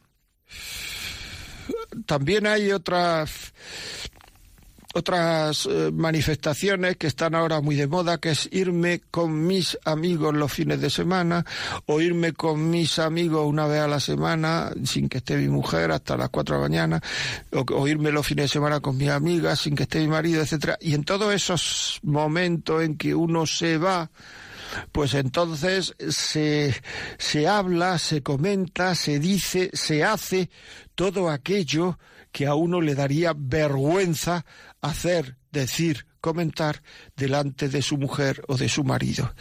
También 2.06 2.46
hay 2.46 2.72
otras 2.72 3.52
otras 4.94 5.66
eh, 5.66 5.90
manifestaciones 5.92 6.96
que 6.96 7.08
están 7.08 7.34
ahora 7.34 7.60
muy 7.60 7.74
de 7.74 7.88
moda, 7.88 8.18
que 8.18 8.30
es 8.30 8.48
irme 8.52 9.02
con 9.10 9.44
mis 9.46 9.76
amigos 9.84 10.34
los 10.34 10.52
fines 10.52 10.80
de 10.80 10.88
semana 10.88 11.44
o 11.86 12.00
irme 12.00 12.32
con 12.32 12.70
mis 12.70 13.00
amigos 13.00 13.44
una 13.44 13.66
vez 13.66 13.80
a 13.80 13.88
la 13.88 13.98
semana 13.98 14.70
sin 14.84 15.08
que 15.08 15.18
esté 15.18 15.36
mi 15.36 15.48
mujer 15.48 15.90
hasta 15.90 16.16
las 16.16 16.28
cuatro 16.28 16.56
de 16.56 16.62
la 16.62 16.68
mañana 16.68 17.02
o, 17.52 17.88
irme 17.88 18.12
los 18.12 18.26
fines 18.26 18.44
de 18.44 18.48
semana 18.48 18.80
con 18.80 18.96
mis 18.96 19.10
amigas 19.10 19.60
sin 19.60 19.74
que 19.74 19.82
esté 19.82 19.98
mi 19.98 20.08
marido, 20.08 20.42
etcétera. 20.42 20.78
Y 20.80 20.94
en 20.94 21.04
todos 21.04 21.34
esos 21.34 21.98
momentos 22.02 22.82
en 22.82 22.96
que 22.96 23.14
uno 23.14 23.46
se 23.46 23.78
va 23.78 24.10
pues 24.90 25.14
entonces 25.14 25.94
se, 26.08 26.74
se 27.18 27.46
habla, 27.46 27.98
se 27.98 28.22
comenta, 28.22 28.96
se 28.96 29.20
dice, 29.20 29.70
se 29.72 30.02
hace 30.02 30.50
todo 30.96 31.30
aquello 31.30 31.98
que 32.34 32.48
a 32.48 32.56
uno 32.56 32.80
le 32.80 32.96
daría 32.96 33.32
vergüenza 33.36 34.44
hacer, 34.84 35.36
decir, 35.50 36.06
comentar 36.20 36.82
delante 37.16 37.68
de 37.68 37.82
su 37.82 37.96
mujer 37.98 38.42
o 38.48 38.56
de 38.56 38.68
su 38.68 38.84
marido. 38.84 39.34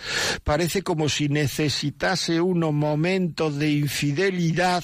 Parece 0.43 0.81
como 0.81 1.09
si 1.09 1.29
necesitase 1.29 2.41
unos 2.41 2.73
momentos 2.73 3.57
de 3.57 3.71
infidelidad 3.71 4.83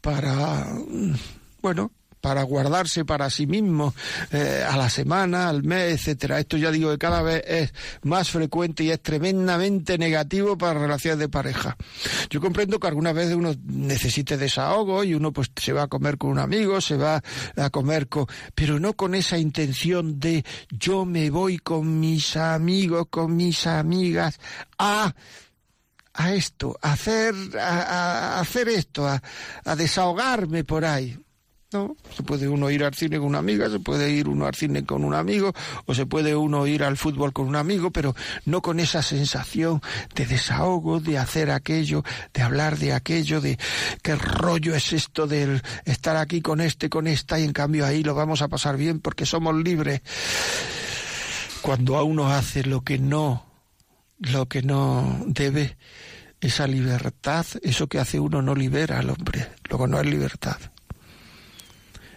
para, 0.00 0.66
bueno, 1.60 1.92
para 2.20 2.42
guardarse 2.42 3.04
para 3.04 3.30
sí 3.30 3.46
mismo 3.46 3.94
eh, 4.32 4.64
a 4.68 4.76
la 4.76 4.90
semana, 4.90 5.48
al 5.48 5.62
mes, 5.62 6.00
etcétera. 6.00 6.38
Esto 6.38 6.56
ya 6.56 6.70
digo 6.70 6.90
que 6.90 6.98
cada 6.98 7.22
vez 7.22 7.42
es 7.46 7.74
más 8.02 8.30
frecuente 8.30 8.84
y 8.84 8.90
es 8.90 9.02
tremendamente 9.02 9.98
negativo 9.98 10.58
para 10.58 10.80
relaciones 10.80 11.18
de 11.18 11.28
pareja. 11.28 11.76
Yo 12.30 12.40
comprendo 12.40 12.78
que 12.78 12.86
algunas 12.86 13.14
veces 13.14 13.34
uno 13.34 13.54
necesite 13.64 14.36
desahogo 14.36 15.04
y 15.04 15.14
uno 15.14 15.32
pues 15.32 15.50
se 15.56 15.72
va 15.72 15.84
a 15.84 15.88
comer 15.88 16.18
con 16.18 16.30
un 16.30 16.38
amigo, 16.38 16.80
se 16.80 16.96
va 16.96 17.22
a 17.56 17.70
comer 17.70 18.08
con, 18.08 18.26
pero 18.54 18.78
no 18.78 18.94
con 18.94 19.14
esa 19.14 19.38
intención 19.38 20.18
de 20.18 20.44
yo 20.70 21.04
me 21.04 21.30
voy 21.30 21.58
con 21.58 22.00
mis 22.00 22.36
amigos, 22.36 23.06
con 23.10 23.36
mis 23.36 23.66
amigas 23.66 24.38
a 24.78 25.14
a 26.14 26.34
esto, 26.34 26.76
a 26.82 26.94
hacer, 26.94 27.32
a, 27.56 28.40
hacer 28.40 28.68
esto, 28.68 29.06
a 29.06 29.76
desahogarme 29.76 30.64
por 30.64 30.84
ahí. 30.84 31.16
No, 31.70 31.98
se 32.16 32.22
puede 32.22 32.48
uno 32.48 32.70
ir 32.70 32.82
al 32.82 32.94
cine 32.94 33.18
con 33.18 33.26
una 33.26 33.40
amiga, 33.40 33.68
se 33.68 33.78
puede 33.78 34.10
ir 34.10 34.26
uno 34.26 34.46
al 34.46 34.54
cine 34.54 34.86
con 34.86 35.04
un 35.04 35.12
amigo, 35.12 35.52
o 35.84 35.92
se 35.92 36.06
puede 36.06 36.34
uno 36.34 36.66
ir 36.66 36.82
al 36.82 36.96
fútbol 36.96 37.34
con 37.34 37.46
un 37.46 37.56
amigo, 37.56 37.90
pero 37.90 38.16
no 38.46 38.62
con 38.62 38.80
esa 38.80 39.02
sensación 39.02 39.82
de 40.14 40.24
desahogo, 40.24 40.98
de 40.98 41.18
hacer 41.18 41.50
aquello, 41.50 42.04
de 42.32 42.40
hablar 42.40 42.78
de 42.78 42.94
aquello, 42.94 43.42
de 43.42 43.58
qué 44.02 44.16
rollo 44.16 44.74
es 44.74 44.94
esto 44.94 45.26
del 45.26 45.60
estar 45.84 46.16
aquí 46.16 46.40
con 46.40 46.62
este, 46.62 46.88
con 46.88 47.06
esta, 47.06 47.38
y 47.38 47.44
en 47.44 47.52
cambio 47.52 47.84
ahí 47.84 48.02
lo 48.02 48.14
vamos 48.14 48.40
a 48.40 48.48
pasar 48.48 48.78
bien 48.78 49.00
porque 49.00 49.26
somos 49.26 49.54
libres. 49.54 50.00
Cuando 51.60 51.98
a 51.98 52.02
uno 52.02 52.32
hace 52.32 52.64
lo 52.64 52.80
que 52.80 52.98
no, 52.98 53.44
lo 54.20 54.46
que 54.46 54.62
no 54.62 55.22
debe, 55.26 55.76
esa 56.40 56.66
libertad, 56.66 57.44
eso 57.60 57.88
que 57.88 57.98
hace 57.98 58.18
uno 58.18 58.40
no 58.40 58.54
libera 58.54 59.00
al 59.00 59.10
hombre, 59.10 59.50
luego 59.68 59.86
no 59.86 60.00
es 60.00 60.06
libertad 60.06 60.56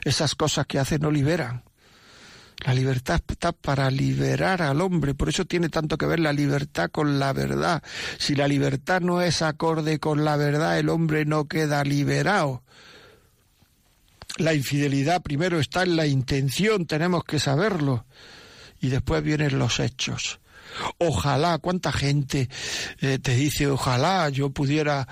esas 0.03 0.35
cosas 0.35 0.65
que 0.65 0.79
hace 0.79 0.99
no 0.99 1.11
liberan. 1.11 1.63
La 2.65 2.73
libertad 2.75 3.19
está 3.27 3.53
para 3.53 3.89
liberar 3.89 4.61
al 4.61 4.81
hombre, 4.81 5.15
por 5.15 5.29
eso 5.29 5.45
tiene 5.45 5.69
tanto 5.69 5.97
que 5.97 6.05
ver 6.05 6.19
la 6.19 6.31
libertad 6.31 6.91
con 6.91 7.17
la 7.17 7.33
verdad. 7.33 7.81
Si 8.19 8.35
la 8.35 8.47
libertad 8.47 9.01
no 9.01 9.21
es 9.21 9.41
acorde 9.41 9.99
con 9.99 10.23
la 10.23 10.37
verdad, 10.37 10.77
el 10.77 10.89
hombre 10.89 11.25
no 11.25 11.47
queda 11.47 11.83
liberado. 11.83 12.63
la 14.37 14.53
infidelidad 14.53 15.21
primero 15.21 15.59
está 15.59 15.83
en 15.83 15.95
la 15.95 16.07
intención, 16.07 16.85
tenemos 16.85 17.23
que 17.23 17.37
saberlo, 17.39 18.05
y 18.79 18.89
después 18.89 19.21
vienen 19.23 19.59
los 19.59 19.79
hechos. 19.79 20.40
Ojalá, 20.97 21.57
cuánta 21.57 21.91
gente 21.91 22.49
eh, 22.99 23.19
te 23.19 23.35
dice, 23.35 23.67
ojalá 23.67 24.29
yo 24.29 24.49
pudiera, 24.49 25.07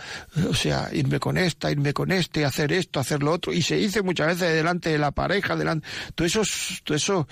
o 0.49 0.53
sea, 0.53 0.89
irme 0.93 1.19
con 1.19 1.37
esta, 1.37 1.71
irme 1.71 1.93
con 1.93 2.11
este, 2.11 2.45
hacer 2.45 2.71
esto, 2.71 2.99
hacer 2.99 3.23
lo 3.23 3.31
otro, 3.31 3.53
y 3.53 3.61
se 3.61 3.75
dice 3.75 4.01
muchas 4.01 4.27
veces 4.27 4.53
delante 4.53 4.89
de 4.89 4.97
la 4.97 5.11
pareja, 5.11 5.55
delante, 5.55 5.87
todo 6.15 6.27
eso, 6.27 6.41
todo 6.83 6.95
eso 6.95 7.27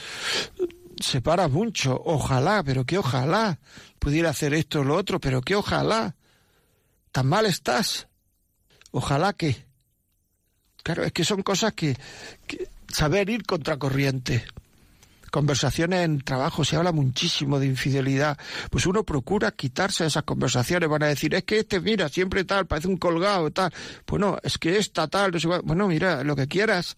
separa 1.00 1.48
mucho, 1.48 2.02
ojalá, 2.06 2.64
pero 2.64 2.86
que 2.86 2.98
ojalá 2.98 3.60
pudiera 4.00 4.30
hacer 4.30 4.54
esto 4.54 4.82
o 4.82 4.84
lo 4.84 4.96
otro, 4.96 5.20
pero 5.20 5.42
que 5.42 5.56
ojalá, 5.56 6.16
tan 7.12 7.28
mal 7.28 7.46
estás, 7.46 8.08
ojalá 8.92 9.34
que, 9.34 9.66
claro, 10.84 11.04
es 11.04 11.12
que 11.12 11.24
son 11.24 11.44
cosas 11.44 11.74
que, 11.74 11.96
que 12.48 12.70
saber 12.88 13.30
ir 13.30 13.44
contracorriente 13.44 14.46
conversaciones 15.32 16.06
en 16.06 16.22
trabajo 16.22 16.64
se 16.64 16.76
habla 16.76 16.92
muchísimo 16.92 17.60
de 17.60 17.68
infidelidad, 17.68 18.38
pues 18.70 18.86
uno 18.86 19.04
procura 19.04 19.52
quitarse 19.52 20.06
esas 20.06 20.24
conversaciones, 20.24 20.90
van 20.90 21.04
a 21.04 21.08
decir, 21.08 21.34
es 21.34 21.44
que 21.44 21.60
este, 21.60 21.80
mira, 21.80 22.10
siempre 22.10 22.44
tal, 22.44 22.68
parece 22.68 22.88
un 22.88 22.98
colgado, 22.98 23.52
tal, 23.52 23.74
bueno, 24.08 24.38
es 24.44 24.58
que 24.58 24.78
esta 24.78 25.08
tal, 25.08 25.32
bueno, 25.64 25.88
mira, 25.88 26.24
lo 26.24 26.36
que 26.36 26.48
quieras, 26.48 26.98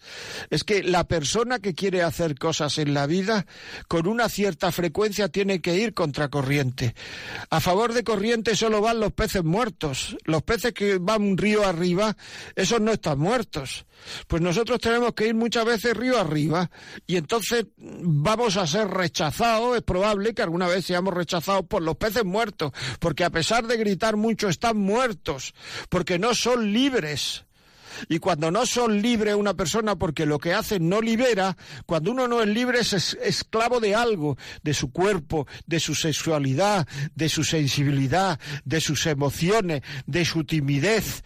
es 0.49 0.63
que 0.63 0.83
la 0.83 1.07
persona 1.07 1.59
que 1.59 1.73
quiere 1.73 2.03
hacer 2.03 2.37
cosas 2.37 2.77
en 2.77 2.93
la 2.93 3.07
vida, 3.07 3.45
con 3.87 4.07
una 4.07 4.29
cierta 4.29 4.71
frecuencia 4.71 5.29
tiene 5.29 5.61
que 5.61 5.75
ir 5.75 5.93
contracorriente. 5.93 6.95
A 7.49 7.59
favor 7.59 7.93
de 7.93 8.03
corriente 8.03 8.55
solo 8.55 8.81
van 8.81 8.99
los 8.99 9.13
peces 9.13 9.43
muertos, 9.43 10.17
los 10.25 10.43
peces 10.43 10.73
que 10.73 10.97
van 10.97 11.21
un 11.21 11.37
río 11.37 11.65
arriba, 11.65 12.15
esos 12.55 12.81
no 12.81 12.91
están 12.91 13.19
muertos. 13.19 13.85
Pues 14.27 14.41
nosotros 14.41 14.79
tenemos 14.79 15.13
que 15.13 15.27
ir 15.27 15.35
muchas 15.35 15.65
veces 15.65 15.95
río 15.95 16.17
arriba 16.17 16.69
y 17.05 17.17
entonces 17.17 17.65
vamos 18.21 18.57
a 18.57 18.67
ser 18.67 18.87
rechazados, 18.87 19.77
es 19.77 19.83
probable 19.83 20.33
que 20.33 20.41
alguna 20.41 20.67
vez 20.67 20.85
seamos 20.85 21.13
rechazados 21.13 21.65
por 21.65 21.81
los 21.81 21.95
peces 21.95 22.25
muertos, 22.25 22.71
porque 22.99 23.23
a 23.23 23.29
pesar 23.29 23.65
de 23.67 23.77
gritar 23.77 24.15
mucho 24.17 24.49
están 24.49 24.77
muertos, 24.77 25.53
porque 25.89 26.19
no 26.19 26.33
son 26.33 26.73
libres. 26.73 27.45
Y 28.07 28.19
cuando 28.19 28.51
no 28.51 28.65
son 28.65 29.01
libres 29.01 29.35
una 29.35 29.53
persona 29.53 29.95
porque 29.95 30.25
lo 30.25 30.39
que 30.39 30.53
hace 30.53 30.79
no 30.79 31.01
libera, 31.01 31.57
cuando 31.85 32.11
uno 32.11 32.27
no 32.27 32.41
es 32.41 32.47
libre 32.47 32.79
es 32.79 32.93
esclavo 32.93 33.79
de 33.79 33.95
algo, 33.95 34.37
de 34.63 34.73
su 34.73 34.91
cuerpo, 34.91 35.47
de 35.65 35.79
su 35.79 35.95
sexualidad, 35.95 36.87
de 37.15 37.29
su 37.29 37.43
sensibilidad, 37.43 38.39
de 38.65 38.81
sus 38.81 39.05
emociones, 39.05 39.81
de 40.05 40.25
su 40.25 40.43
timidez, 40.43 41.23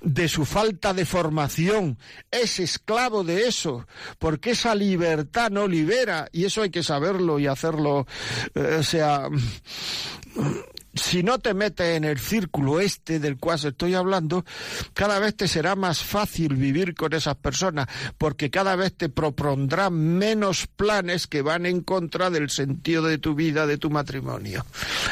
de 0.00 0.28
su 0.28 0.44
falta 0.44 0.92
de 0.94 1.04
formación. 1.04 1.98
Es 2.30 2.60
esclavo 2.60 3.24
de 3.24 3.46
eso, 3.46 3.86
porque 4.18 4.50
esa 4.50 4.74
libertad 4.74 5.50
no 5.50 5.66
libera 5.66 6.28
y 6.32 6.44
eso 6.44 6.62
hay 6.62 6.70
que 6.70 6.82
saberlo 6.82 7.38
y 7.38 7.46
hacerlo, 7.46 8.06
eh, 8.54 8.76
o 8.78 8.82
sea, 8.82 9.28
si 10.94 11.22
no 11.22 11.38
te 11.38 11.54
metes 11.54 11.96
en 11.96 12.04
el 12.04 12.18
círculo 12.18 12.80
este 12.80 13.18
del 13.18 13.38
cual 13.38 13.58
estoy 13.62 13.94
hablando, 13.94 14.44
cada 14.94 15.18
vez 15.18 15.36
te 15.36 15.48
será 15.48 15.76
más 15.76 16.02
fácil 16.02 16.56
vivir 16.56 16.94
con 16.94 17.12
esas 17.12 17.36
personas, 17.36 17.88
porque 18.18 18.50
cada 18.50 18.76
vez 18.76 18.94
te 18.94 19.08
propondrán 19.08 19.94
menos 20.18 20.66
planes 20.66 21.26
que 21.26 21.42
van 21.42 21.66
en 21.66 21.82
contra 21.82 22.30
del 22.30 22.50
sentido 22.50 23.04
de 23.04 23.18
tu 23.18 23.34
vida, 23.34 23.66
de 23.66 23.78
tu 23.78 23.90
matrimonio. 23.90 24.64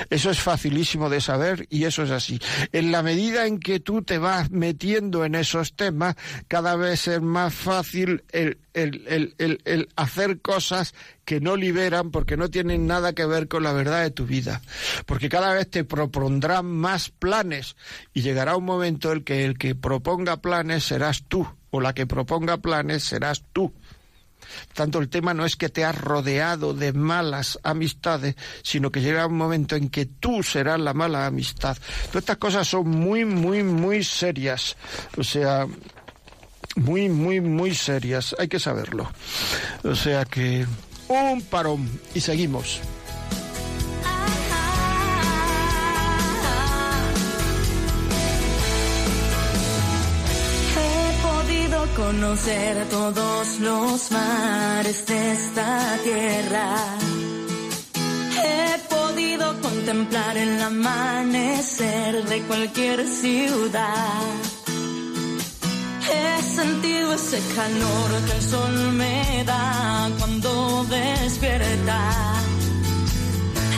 Eso 0.09 0.31
es 0.31 0.41
facilísimo 0.41 1.09
de 1.09 1.20
saber 1.20 1.66
y 1.70 1.85
eso 1.85 2.03
es 2.03 2.11
así. 2.11 2.41
En 2.72 2.93
la 2.93 3.03
medida 3.03 3.47
en 3.47 3.59
que 3.59 3.81
tú 3.81 4.03
te 4.03 4.18
vas 4.18 4.51
metiendo 4.51 5.24
en 5.24 5.35
esos 5.35 5.74
temas, 5.74 6.16
cada 6.49 6.76
vez 6.76 7.09
es 7.09 7.22
más 7.22 7.55
fácil 7.55 8.24
el, 8.33 8.59
el, 8.75 9.35
el, 9.39 9.61
el 9.64 9.89
hacer 9.97 10.41
cosas 10.41 10.95
que 11.25 11.41
no 11.41 11.57
liberan 11.57 12.11
porque 12.11 12.37
no 12.37 12.51
tienen 12.51 12.87
nada 12.87 13.12
que 13.12 13.27
ver 13.27 13.49
con 13.49 13.62
la 13.62 13.73
verdad 13.73 14.03
de 14.03 14.11
tu 14.11 14.27
vida. 14.27 14.62
Porque 15.07 15.29
cada 15.29 15.53
vez 15.53 15.71
te 15.71 15.85
propondrán 15.85 16.66
más 16.66 17.11
planes 17.11 17.77
y 18.12 18.23
llegará 18.23 18.57
un 18.57 18.64
momento 18.64 19.12
en 19.12 19.25
que 19.25 19.45
el 19.45 19.59
que 19.59 19.75
proponga 19.75 20.39
planes 20.39 20.85
serás 20.85 21.25
tú 21.29 21.47
o 21.71 21.81
la 21.81 21.95
que 21.95 22.07
proponga 22.07 22.59
planes 22.59 23.05
serás 23.05 23.45
tú. 23.53 23.73
Tanto 24.75 24.99
el 24.99 25.09
tema 25.09 25.35
no 25.35 25.45
es 25.45 25.57
que 25.57 25.68
te 25.68 25.85
has 25.85 25.97
rodeado 25.97 26.75
de 26.75 26.93
malas 26.93 27.59
amistades, 27.62 28.35
sino 28.62 28.91
que 28.91 29.01
llegará 29.01 29.27
un 29.27 29.37
momento 29.37 29.77
en 29.77 29.89
que 29.89 30.07
tú 30.07 30.43
serás 30.43 30.81
la 30.81 30.95
mala 30.95 31.27
amistad. 31.27 31.77
Todas 32.09 32.23
estas 32.23 32.39
cosas 32.39 32.68
son 32.68 32.89
muy, 32.89 33.25
muy, 33.25 33.62
muy 33.62 34.03
serias. 34.03 34.77
O 35.16 35.25
sea, 35.25 35.66
muy, 36.77 37.09
muy, 37.09 37.41
muy 37.41 37.75
serias. 37.75 38.35
Hay 38.39 38.49
que 38.49 38.59
saberlo. 38.59 39.11
O 39.85 39.95
sea 39.95 40.25
que 40.25 40.66
un 41.09 41.43
parón 41.43 41.89
y 42.14 42.21
seguimos. 42.21 42.81
Conocer 51.97 52.89
todos 52.89 53.61
los 53.61 54.11
mares 54.11 55.07
de 55.07 55.33
esta 55.33 55.99
tierra. 56.03 56.75
He 58.43 58.79
podido 58.89 59.61
contemplar 59.61 60.37
el 60.37 60.62
amanecer 60.62 62.25
de 62.25 62.43
cualquier 62.43 63.07
ciudad 63.07 64.23
He 66.12 66.42
sentido 66.42 67.12
ese 67.14 67.40
calor 67.54 68.11
que 68.26 68.32
el 68.32 68.42
sol 68.42 68.92
me 68.92 69.44
da 69.44 70.11
cuando 70.18 70.84
despierta. 70.84 71.98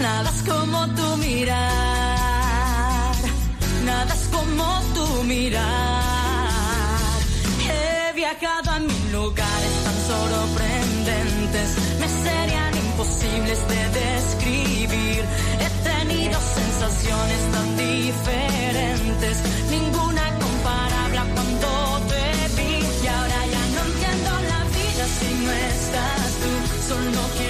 Nada 0.01 0.31
es 0.31 0.43
como 0.51 0.87
tu 0.95 1.17
mirar, 1.19 1.63
nada 3.85 4.15
es 4.15 4.29
como 4.37 4.81
tu 4.95 5.23
mirar. 5.25 5.63
He 7.69 8.13
viajado 8.15 8.71
a 8.71 8.79
mil 8.81 9.13
lugares 9.13 9.75
tan 9.85 9.99
sorprendentes, 10.13 11.69
me 12.01 12.09
serían 12.25 12.77
imposibles 12.77 13.59
de 13.73 13.81
describir. 14.01 15.23
He 15.63 15.71
tenido 15.91 16.37
sensaciones 16.41 17.41
tan 17.53 17.69
diferentes, 17.77 19.37
no 27.13 27.42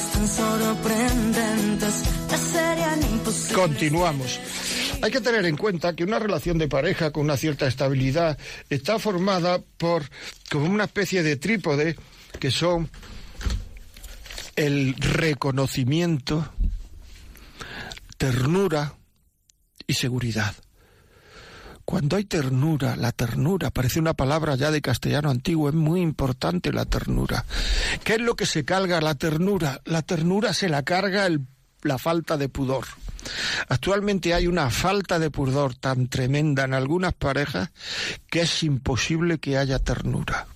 sorprendentes 0.00 2.02
Continuamos. 3.54 4.40
Hay 5.02 5.10
que 5.10 5.20
tener 5.20 5.44
en 5.44 5.56
cuenta 5.56 5.94
que 5.94 6.04
una 6.04 6.18
relación 6.18 6.58
de 6.58 6.68
pareja 6.68 7.10
con 7.10 7.24
una 7.24 7.36
cierta 7.36 7.66
estabilidad 7.66 8.38
está 8.70 8.98
formada 8.98 9.60
por 9.76 10.04
como 10.50 10.66
una 10.66 10.84
especie 10.84 11.22
de 11.22 11.36
trípode 11.36 11.96
que 12.38 12.50
son 12.50 12.88
el 14.56 14.94
reconocimiento, 14.94 16.52
ternura 18.16 18.94
y 19.86 19.94
seguridad. 19.94 20.54
Cuando 21.84 22.16
hay 22.16 22.24
ternura, 22.24 22.96
la 22.96 23.12
ternura, 23.12 23.70
parece 23.70 23.98
una 23.98 24.14
palabra 24.14 24.54
ya 24.54 24.70
de 24.70 24.80
castellano 24.80 25.30
antiguo, 25.30 25.68
es 25.68 25.74
muy 25.74 26.00
importante 26.00 26.72
la 26.72 26.84
ternura. 26.84 27.44
¿Qué 28.04 28.14
es 28.14 28.20
lo 28.20 28.36
que 28.36 28.46
se 28.46 28.64
carga 28.64 29.00
la 29.00 29.16
ternura? 29.16 29.80
La 29.84 30.02
ternura 30.02 30.54
se 30.54 30.68
la 30.68 30.84
carga 30.84 31.28
la 31.82 31.98
falta 31.98 32.36
de 32.36 32.48
pudor. 32.48 32.86
Actualmente 33.68 34.34
hay 34.34 34.46
una 34.46 34.70
falta 34.70 35.18
de 35.18 35.30
pudor 35.30 35.74
tan 35.74 36.08
tremenda 36.08 36.64
en 36.64 36.74
algunas 36.74 37.14
parejas 37.14 37.70
que 38.30 38.42
es 38.42 38.62
imposible 38.62 39.38
que 39.38 39.58
haya 39.58 39.78
ternura. 39.78 40.46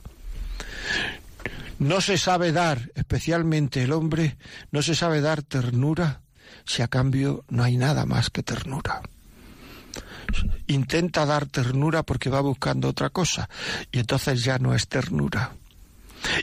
No 1.79 2.01
se 2.01 2.18
sabe 2.18 2.53
dar, 2.53 2.91
especialmente 2.95 3.83
el 3.83 3.93
hombre, 3.93 4.37
no 4.70 4.81
se 4.81 4.95
sabe 4.95 5.20
dar 5.20 5.43
ternura 5.43 6.22
si 6.64 6.83
a 6.83 6.89
cambio 6.89 7.45
no 7.49 7.64
hay 7.64 7.77
nada 7.77 8.07
más 8.07 8.31
que 8.31 8.43
ternura 8.43 9.03
intenta 10.66 11.27
dar 11.27 11.47
ternura 11.47 12.03
porque 12.03 12.31
va 12.31 12.41
buscando 12.41 12.89
otra 12.89 13.11
cosa 13.11 13.49
y 13.93 13.99
entonces 13.99 14.45
ya 14.45 14.59
no 14.59 14.74
es 14.74 14.89
ternura. 14.89 15.53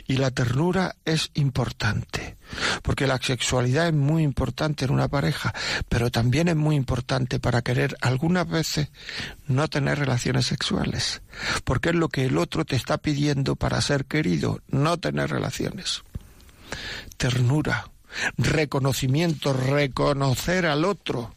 Y 0.06 0.16
la 0.16 0.30
ternura 0.30 0.96
es 1.04 1.30
importante, 1.34 2.36
porque 2.82 3.06
la 3.06 3.18
sexualidad 3.18 3.88
es 3.88 3.94
muy 3.94 4.22
importante 4.22 4.84
en 4.84 4.92
una 4.92 5.08
pareja, 5.08 5.52
pero 5.88 6.10
también 6.10 6.48
es 6.48 6.56
muy 6.56 6.76
importante 6.76 7.38
para 7.38 7.62
querer 7.62 7.96
algunas 8.00 8.48
veces 8.48 8.88
no 9.46 9.68
tener 9.68 9.98
relaciones 9.98 10.46
sexuales, 10.46 11.22
porque 11.64 11.90
es 11.90 11.94
lo 11.94 12.08
que 12.08 12.26
el 12.26 12.38
otro 12.38 12.64
te 12.64 12.76
está 12.76 12.98
pidiendo 12.98 13.56
para 13.56 13.80
ser 13.80 14.06
querido, 14.06 14.60
no 14.68 14.98
tener 14.98 15.30
relaciones. 15.30 16.02
Ternura, 17.16 17.90
reconocimiento, 18.38 19.52
reconocer 19.52 20.66
al 20.66 20.84
otro 20.84 21.34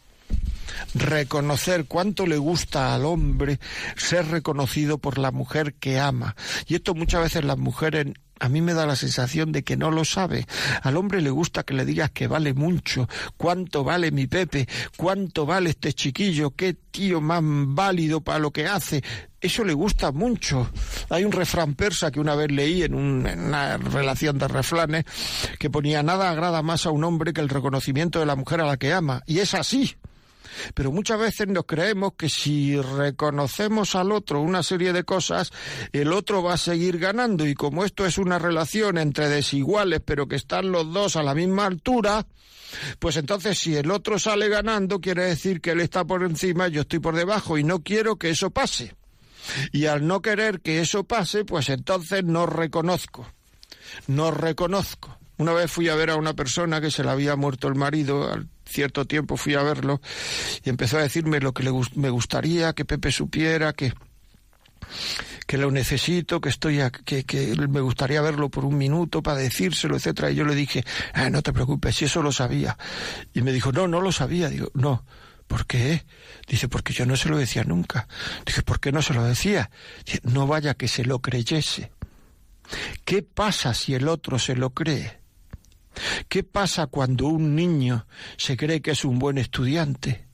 reconocer 0.94 1.86
cuánto 1.86 2.26
le 2.26 2.38
gusta 2.38 2.94
al 2.94 3.04
hombre 3.04 3.58
ser 3.96 4.28
reconocido 4.28 4.98
por 4.98 5.18
la 5.18 5.30
mujer 5.30 5.74
que 5.74 5.98
ama. 5.98 6.36
Y 6.66 6.74
esto 6.74 6.94
muchas 6.94 7.22
veces 7.22 7.44
las 7.44 7.58
mujeres 7.58 8.06
a 8.40 8.48
mí 8.48 8.60
me 8.60 8.74
da 8.74 8.86
la 8.86 8.96
sensación 8.96 9.52
de 9.52 9.62
que 9.62 9.76
no 9.76 9.90
lo 9.90 10.04
sabe. 10.04 10.46
Al 10.82 10.96
hombre 10.96 11.20
le 11.20 11.30
gusta 11.30 11.62
que 11.62 11.74
le 11.74 11.84
digas 11.84 12.10
que 12.10 12.26
vale 12.26 12.54
mucho, 12.54 13.08
cuánto 13.36 13.84
vale 13.84 14.10
mi 14.10 14.26
Pepe, 14.26 14.68
cuánto 14.96 15.46
vale 15.46 15.70
este 15.70 15.92
chiquillo, 15.92 16.52
qué 16.52 16.74
tío 16.74 17.20
más 17.20 17.42
válido 17.42 18.20
para 18.20 18.38
lo 18.38 18.50
que 18.50 18.66
hace. 18.66 19.02
Eso 19.40 19.64
le 19.64 19.72
gusta 19.72 20.10
mucho. 20.12 20.70
Hay 21.10 21.24
un 21.24 21.32
refrán 21.32 21.74
persa 21.74 22.10
que 22.10 22.20
una 22.20 22.34
vez 22.34 22.50
leí 22.50 22.82
en, 22.82 23.26
en 23.26 23.40
una 23.40 23.76
relación 23.76 24.38
de 24.38 24.48
refranes 24.48 25.04
que 25.58 25.70
ponía 25.70 26.02
nada 26.02 26.30
agrada 26.30 26.62
más 26.62 26.86
a 26.86 26.90
un 26.90 27.04
hombre 27.04 27.32
que 27.32 27.40
el 27.40 27.48
reconocimiento 27.48 28.18
de 28.18 28.26
la 28.26 28.36
mujer 28.36 28.60
a 28.60 28.66
la 28.66 28.76
que 28.76 28.92
ama. 28.92 29.22
Y 29.26 29.38
es 29.38 29.54
así. 29.54 29.96
Pero 30.74 30.92
muchas 30.92 31.18
veces 31.18 31.48
nos 31.48 31.64
creemos 31.66 32.12
que 32.16 32.28
si 32.28 32.80
reconocemos 32.80 33.94
al 33.94 34.12
otro 34.12 34.40
una 34.40 34.62
serie 34.62 34.92
de 34.92 35.04
cosas, 35.04 35.52
el 35.92 36.12
otro 36.12 36.42
va 36.42 36.54
a 36.54 36.58
seguir 36.58 36.98
ganando. 36.98 37.46
Y 37.46 37.54
como 37.54 37.84
esto 37.84 38.06
es 38.06 38.18
una 38.18 38.38
relación 38.38 38.98
entre 38.98 39.28
desiguales, 39.28 40.00
pero 40.04 40.28
que 40.28 40.36
están 40.36 40.72
los 40.72 40.92
dos 40.92 41.16
a 41.16 41.22
la 41.22 41.34
misma 41.34 41.66
altura, 41.66 42.26
pues 42.98 43.16
entonces 43.16 43.58
si 43.58 43.76
el 43.76 43.90
otro 43.90 44.18
sale 44.18 44.48
ganando, 44.48 45.00
quiere 45.00 45.24
decir 45.24 45.60
que 45.60 45.70
él 45.70 45.80
está 45.80 46.04
por 46.04 46.22
encima, 46.22 46.68
yo 46.68 46.82
estoy 46.82 46.98
por 46.98 47.14
debajo, 47.14 47.58
y 47.58 47.64
no 47.64 47.82
quiero 47.82 48.16
que 48.16 48.30
eso 48.30 48.50
pase. 48.50 48.94
Y 49.72 49.86
al 49.86 50.06
no 50.06 50.20
querer 50.20 50.60
que 50.60 50.80
eso 50.80 51.04
pase, 51.04 51.44
pues 51.44 51.68
entonces 51.70 52.24
no 52.24 52.46
reconozco. 52.46 53.26
No 54.06 54.30
reconozco. 54.30 55.18
Una 55.38 55.52
vez 55.52 55.70
fui 55.70 55.88
a 55.88 55.94
ver 55.94 56.10
a 56.10 56.16
una 56.16 56.34
persona 56.34 56.80
que 56.80 56.90
se 56.90 57.04
le 57.04 57.10
había 57.10 57.36
muerto 57.36 57.68
el 57.68 57.76
marido, 57.76 58.30
al 58.30 58.48
cierto 58.68 59.06
tiempo 59.06 59.36
fui 59.36 59.54
a 59.54 59.62
verlo 59.62 60.00
y 60.62 60.70
empezó 60.70 60.98
a 60.98 61.02
decirme 61.02 61.40
lo 61.40 61.52
que 61.52 61.62
le, 61.62 61.72
me 61.94 62.10
gustaría 62.10 62.72
que 62.72 62.84
Pepe 62.84 63.10
supiera, 63.10 63.72
que 63.72 63.92
que 65.46 65.56
lo 65.56 65.70
necesito, 65.70 66.40
que 66.40 66.50
estoy 66.50 66.78
que, 67.04 67.24
que 67.24 67.56
me 67.68 67.80
gustaría 67.80 68.20
verlo 68.20 68.50
por 68.50 68.64
un 68.64 68.76
minuto 68.76 69.22
para 69.22 69.38
decírselo, 69.38 69.96
etcétera. 69.96 70.30
Y 70.30 70.34
yo 70.34 70.44
le 70.44 70.54
dije, 70.54 70.84
ah, 71.14 71.30
no 71.30 71.42
te 71.42 71.52
preocupes, 71.52 71.96
si 71.96 72.04
eso 72.04 72.22
lo 72.22 72.32
sabía. 72.32 72.76
Y 73.32 73.42
me 73.42 73.52
dijo, 73.52 73.72
no, 73.72 73.88
no 73.88 74.00
lo 74.00 74.12
sabía. 74.12 74.50
Digo, 74.50 74.70
no. 74.74 75.04
¿Por 75.46 75.64
qué? 75.66 76.04
Dice, 76.46 76.68
porque 76.68 76.92
yo 76.92 77.06
no 77.06 77.16
se 77.16 77.30
lo 77.30 77.38
decía 77.38 77.64
nunca. 77.64 78.06
Dije, 78.44 78.62
¿por 78.62 78.78
qué 78.80 78.92
no 78.92 79.00
se 79.00 79.14
lo 79.14 79.24
decía? 79.24 79.70
Dice, 80.04 80.20
no 80.24 80.46
vaya 80.46 80.74
que 80.74 80.88
se 80.88 81.04
lo 81.04 81.20
creyese. 81.20 81.90
¿Qué 83.06 83.22
pasa 83.22 83.72
si 83.72 83.94
el 83.94 84.08
otro 84.08 84.38
se 84.38 84.54
lo 84.54 84.70
cree? 84.70 85.18
¿Qué 86.28 86.42
pasa 86.42 86.86
cuando 86.86 87.26
un 87.26 87.54
niño 87.54 88.06
se 88.36 88.56
cree 88.56 88.80
que 88.80 88.92
es 88.92 89.04
un 89.04 89.18
buen 89.18 89.38
estudiante? 89.38 90.28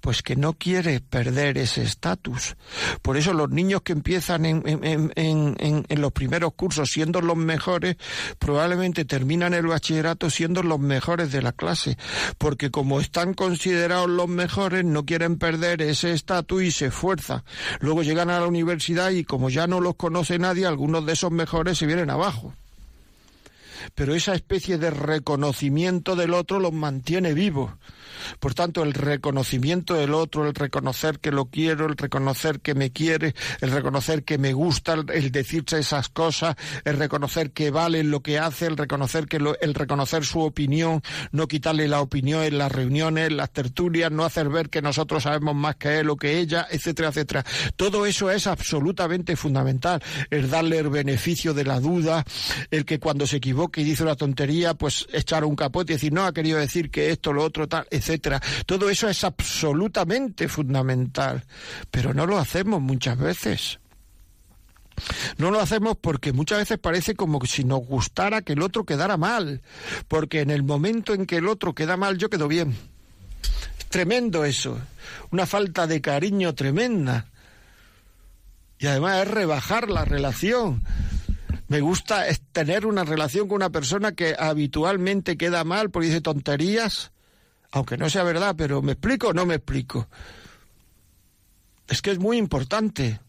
Pues 0.00 0.22
que 0.22 0.34
no 0.34 0.54
quiere 0.54 1.00
perder 1.00 1.56
ese 1.58 1.82
estatus. 1.82 2.56
Por 3.00 3.16
eso 3.16 3.32
los 3.32 3.50
niños 3.50 3.82
que 3.82 3.92
empiezan 3.92 4.44
en, 4.44 4.62
en, 4.64 6.00
los 6.00 6.12
primeros 6.12 6.54
cursos 6.54 6.90
siendo 6.90 7.20
los 7.20 7.36
mejores, 7.36 7.96
probablemente 8.40 9.04
terminan 9.04 9.54
el 9.54 9.66
bachillerato 9.66 10.30
siendo 10.30 10.62
los 10.62 10.80
mejores 10.80 11.30
de 11.30 11.42
la 11.42 11.52
clase. 11.52 11.96
Porque 12.38 12.70
como 12.70 13.00
están 13.00 13.34
considerados 13.34 14.08
los 14.08 14.28
mejores, 14.28 14.84
no 14.84 15.04
quieren 15.04 15.38
perder 15.38 15.82
ese 15.82 16.12
estatus 16.12 16.62
y 16.62 16.70
se 16.72 16.86
esfuerzan. 16.86 17.44
Luego 17.80 18.02
llegan 18.02 18.30
a 18.30 18.40
la 18.40 18.46
universidad 18.46 19.10
y 19.10 19.24
como 19.24 19.50
ya 19.50 19.66
no 19.66 19.80
los 19.80 19.94
conoce 19.94 20.38
nadie, 20.38 20.66
algunos 20.66 21.06
de 21.06 21.12
esos 21.12 21.30
mejores 21.30 21.78
se 21.78 21.86
vienen 21.86 22.10
abajo 22.10 22.52
pero 23.94 24.14
esa 24.14 24.34
especie 24.34 24.78
de 24.78 24.90
reconocimiento 24.90 26.16
del 26.16 26.34
otro 26.34 26.60
los 26.60 26.72
mantiene 26.72 27.34
vivos. 27.34 27.72
Por 28.40 28.54
tanto, 28.54 28.82
el 28.82 28.92
reconocimiento 28.94 29.94
del 29.94 30.14
otro, 30.14 30.46
el 30.46 30.54
reconocer 30.54 31.18
que 31.18 31.32
lo 31.32 31.46
quiero, 31.46 31.86
el 31.86 31.96
reconocer 31.96 32.60
que 32.60 32.74
me 32.74 32.90
quiere, 32.90 33.34
el 33.60 33.70
reconocer 33.70 34.24
que 34.24 34.38
me 34.38 34.52
gusta, 34.52 34.94
el 34.94 35.30
decirse 35.30 35.78
esas 35.78 36.08
cosas, 36.08 36.56
el 36.84 36.98
reconocer 36.98 37.52
que 37.52 37.70
vale 37.70 38.04
lo 38.04 38.20
que 38.20 38.38
hace, 38.38 38.66
el 38.66 38.76
reconocer 38.76 39.26
que 39.26 39.38
el 39.60 39.74
reconocer 39.74 40.24
su 40.24 40.40
opinión, 40.40 41.02
no 41.32 41.48
quitarle 41.48 41.88
la 41.88 42.00
opinión 42.00 42.42
en 42.42 42.58
las 42.58 42.72
reuniones, 42.72 43.28
en 43.28 43.36
las 43.36 43.50
tertulias, 43.50 44.10
no 44.10 44.24
hacer 44.24 44.48
ver 44.48 44.70
que 44.70 44.82
nosotros 44.82 45.24
sabemos 45.24 45.54
más 45.54 45.76
que 45.76 45.98
él 45.98 46.10
o 46.10 46.16
que 46.16 46.38
ella, 46.38 46.66
etcétera, 46.70 47.08
etcétera. 47.08 47.44
Todo 47.76 48.06
eso 48.06 48.30
es 48.30 48.46
absolutamente 48.46 49.36
fundamental, 49.36 50.02
el 50.30 50.50
darle 50.50 50.78
el 50.78 50.88
beneficio 50.88 51.54
de 51.54 51.64
la 51.64 51.80
duda, 51.80 52.24
el 52.70 52.84
que 52.84 52.98
cuando 52.98 53.26
se 53.26 53.36
equivoque 53.36 53.80
y 53.80 53.84
dice 53.84 54.02
una 54.02 54.16
tontería, 54.16 54.74
pues 54.74 55.06
echar 55.12 55.44
un 55.44 55.56
capote 55.56 55.92
y 55.92 55.96
decir, 55.96 56.12
no, 56.12 56.24
ha 56.24 56.32
querido 56.32 56.58
decir 56.58 56.90
que 56.90 57.10
esto, 57.10 57.32
lo 57.32 57.44
otro, 57.44 57.68
tal, 57.68 57.86
etcétera. 58.08 58.40
Todo 58.64 58.88
eso 58.88 59.08
es 59.08 59.22
absolutamente 59.22 60.48
fundamental, 60.48 61.44
pero 61.90 62.14
no 62.14 62.26
lo 62.26 62.38
hacemos 62.38 62.80
muchas 62.80 63.18
veces. 63.18 63.78
No 65.36 65.50
lo 65.50 65.60
hacemos 65.60 65.96
porque 66.00 66.32
muchas 66.32 66.58
veces 66.58 66.78
parece 66.78 67.14
como 67.14 67.38
si 67.44 67.64
nos 67.64 67.80
gustara 67.80 68.42
que 68.42 68.54
el 68.54 68.62
otro 68.62 68.84
quedara 68.84 69.16
mal, 69.16 69.60
porque 70.08 70.40
en 70.40 70.50
el 70.50 70.62
momento 70.62 71.14
en 71.14 71.26
que 71.26 71.36
el 71.36 71.48
otro 71.48 71.74
queda 71.74 71.96
mal 71.96 72.18
yo 72.18 72.30
quedo 72.30 72.48
bien. 72.48 72.74
Es 73.78 73.86
tremendo 73.86 74.44
eso, 74.44 74.80
una 75.30 75.46
falta 75.46 75.86
de 75.86 76.00
cariño 76.00 76.54
tremenda. 76.54 77.26
Y 78.80 78.86
además 78.86 79.22
es 79.22 79.30
rebajar 79.30 79.90
la 79.90 80.04
relación. 80.04 80.82
Me 81.68 81.80
gusta 81.80 82.24
tener 82.52 82.86
una 82.86 83.04
relación 83.04 83.48
con 83.48 83.56
una 83.56 83.70
persona 83.70 84.12
que 84.12 84.34
habitualmente 84.38 85.36
queda 85.36 85.64
mal 85.64 85.90
porque 85.90 86.08
dice 86.08 86.20
tonterías, 86.20 87.12
aunque 87.72 87.96
no 87.96 88.08
sea 88.08 88.22
verdad, 88.22 88.54
pero 88.56 88.82
¿me 88.82 88.92
explico 88.92 89.28
o 89.28 89.32
no 89.32 89.46
me 89.46 89.56
explico? 89.56 90.08
Es 91.86 92.02
que 92.02 92.10
es 92.10 92.18
muy 92.18 92.36
importante, 92.36 93.20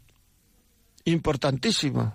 importantísimo. 1.06 2.14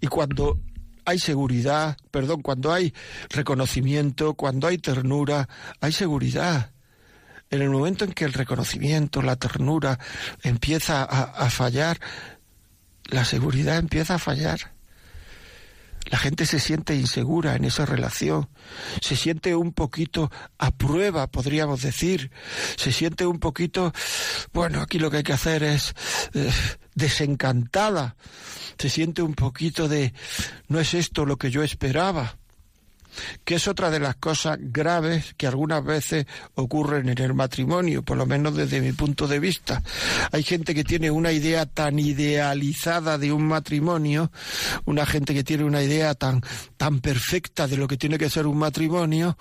Y 0.00 0.06
cuando 0.06 0.58
hay 1.04 1.18
seguridad, 1.18 1.96
perdón, 2.10 2.42
cuando 2.42 2.72
hay 2.72 2.94
reconocimiento, 3.30 4.34
cuando 4.34 4.68
hay 4.68 4.78
ternura, 4.78 5.48
hay 5.80 5.92
seguridad. 5.92 6.70
En 7.50 7.62
el 7.62 7.70
momento 7.70 8.04
en 8.04 8.12
que 8.12 8.24
el 8.24 8.32
reconocimiento, 8.32 9.22
la 9.22 9.36
ternura 9.36 9.98
empieza 10.42 11.02
a, 11.02 11.22
a 11.22 11.50
fallar, 11.50 11.98
la 13.06 13.24
seguridad 13.24 13.78
empieza 13.78 14.14
a 14.14 14.18
fallar. 14.18 14.72
La 16.10 16.18
gente 16.18 16.44
se 16.44 16.58
siente 16.58 16.96
insegura 16.96 17.54
en 17.54 17.64
esa 17.64 17.86
relación, 17.86 18.48
se 19.00 19.14
siente 19.14 19.54
un 19.54 19.72
poquito 19.72 20.30
a 20.58 20.72
prueba, 20.72 21.28
podríamos 21.28 21.82
decir, 21.82 22.32
se 22.76 22.90
siente 22.92 23.26
un 23.26 23.38
poquito, 23.38 23.92
bueno, 24.52 24.80
aquí 24.80 24.98
lo 24.98 25.10
que 25.10 25.18
hay 25.18 25.22
que 25.22 25.32
hacer 25.32 25.62
es 25.62 25.94
eh, 26.34 26.50
desencantada, 26.94 28.16
se 28.76 28.90
siente 28.90 29.22
un 29.22 29.34
poquito 29.34 29.86
de, 29.88 30.12
no 30.68 30.80
es 30.80 30.94
esto 30.94 31.24
lo 31.24 31.36
que 31.36 31.50
yo 31.50 31.62
esperaba 31.62 32.39
que 33.44 33.56
es 33.56 33.68
otra 33.68 33.90
de 33.90 34.00
las 34.00 34.16
cosas 34.16 34.58
graves 34.60 35.34
que 35.36 35.46
algunas 35.46 35.84
veces 35.84 36.26
ocurren 36.54 37.08
en 37.08 37.18
el 37.18 37.34
matrimonio, 37.34 38.02
por 38.02 38.16
lo 38.16 38.26
menos 38.26 38.56
desde 38.56 38.80
mi 38.80 38.92
punto 38.92 39.26
de 39.26 39.38
vista. 39.38 39.82
Hay 40.32 40.42
gente 40.42 40.74
que 40.74 40.84
tiene 40.84 41.10
una 41.10 41.32
idea 41.32 41.66
tan 41.66 41.98
idealizada 41.98 43.18
de 43.18 43.32
un 43.32 43.46
matrimonio, 43.46 44.30
una 44.84 45.06
gente 45.06 45.34
que 45.34 45.44
tiene 45.44 45.64
una 45.64 45.82
idea 45.82 46.14
tan, 46.14 46.42
tan 46.76 47.00
perfecta 47.00 47.66
de 47.66 47.76
lo 47.76 47.88
que 47.88 47.96
tiene 47.96 48.18
que 48.18 48.30
ser 48.30 48.46
un 48.46 48.58
matrimonio, 48.58 49.36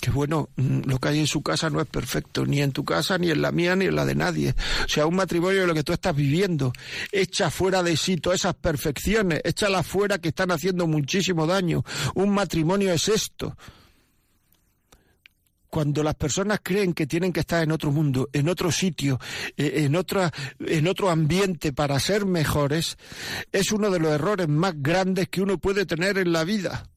que 0.00 0.10
bueno, 0.10 0.48
mm, 0.56 0.80
lo 0.86 0.98
que 0.98 1.08
hay 1.08 1.18
en 1.18 1.26
su 1.26 1.42
casa 1.42 1.68
no 1.68 1.80
es 1.80 1.86
perfecto, 1.86 2.46
ni 2.46 2.62
en 2.62 2.72
tu 2.72 2.84
casa, 2.84 3.18
ni 3.18 3.30
en 3.30 3.42
la 3.42 3.52
mía, 3.52 3.76
ni 3.76 3.84
en 3.86 3.94
la 3.94 4.06
de 4.06 4.14
nadie. 4.14 4.54
O 4.84 4.88
sea, 4.88 5.06
un 5.06 5.14
matrimonio 5.14 5.62
es 5.62 5.68
lo 5.68 5.74
que 5.74 5.84
tú 5.84 5.92
estás 5.92 6.16
viviendo. 6.16 6.72
Echa 7.12 7.50
fuera 7.50 7.82
de 7.82 7.96
sí 7.96 8.16
todas 8.16 8.40
esas 8.40 8.54
perfecciones, 8.54 9.40
échalas 9.44 9.86
fuera 9.86 10.18
que 10.18 10.30
están 10.30 10.50
haciendo 10.50 10.86
muchísimo 10.86 11.46
daño. 11.46 11.84
Un 12.14 12.30
matrimonio 12.30 12.92
es 12.92 13.08
esto. 13.08 13.56
Cuando 15.68 16.02
las 16.02 16.16
personas 16.16 16.60
creen 16.62 16.94
que 16.94 17.06
tienen 17.06 17.32
que 17.32 17.40
estar 17.40 17.62
en 17.62 17.70
otro 17.70 17.92
mundo, 17.92 18.28
en 18.32 18.48
otro 18.48 18.72
sitio, 18.72 19.20
eh, 19.56 19.84
en, 19.84 19.94
otra, 19.94 20.32
en 20.58 20.88
otro 20.88 21.10
ambiente 21.10 21.72
para 21.72 22.00
ser 22.00 22.26
mejores, 22.26 22.96
es 23.52 23.70
uno 23.70 23.90
de 23.90 24.00
los 24.00 24.10
errores 24.10 24.48
más 24.48 24.74
grandes 24.76 25.28
que 25.28 25.42
uno 25.42 25.58
puede 25.58 25.86
tener 25.86 26.18
en 26.18 26.32
la 26.32 26.42
vida 26.42 26.90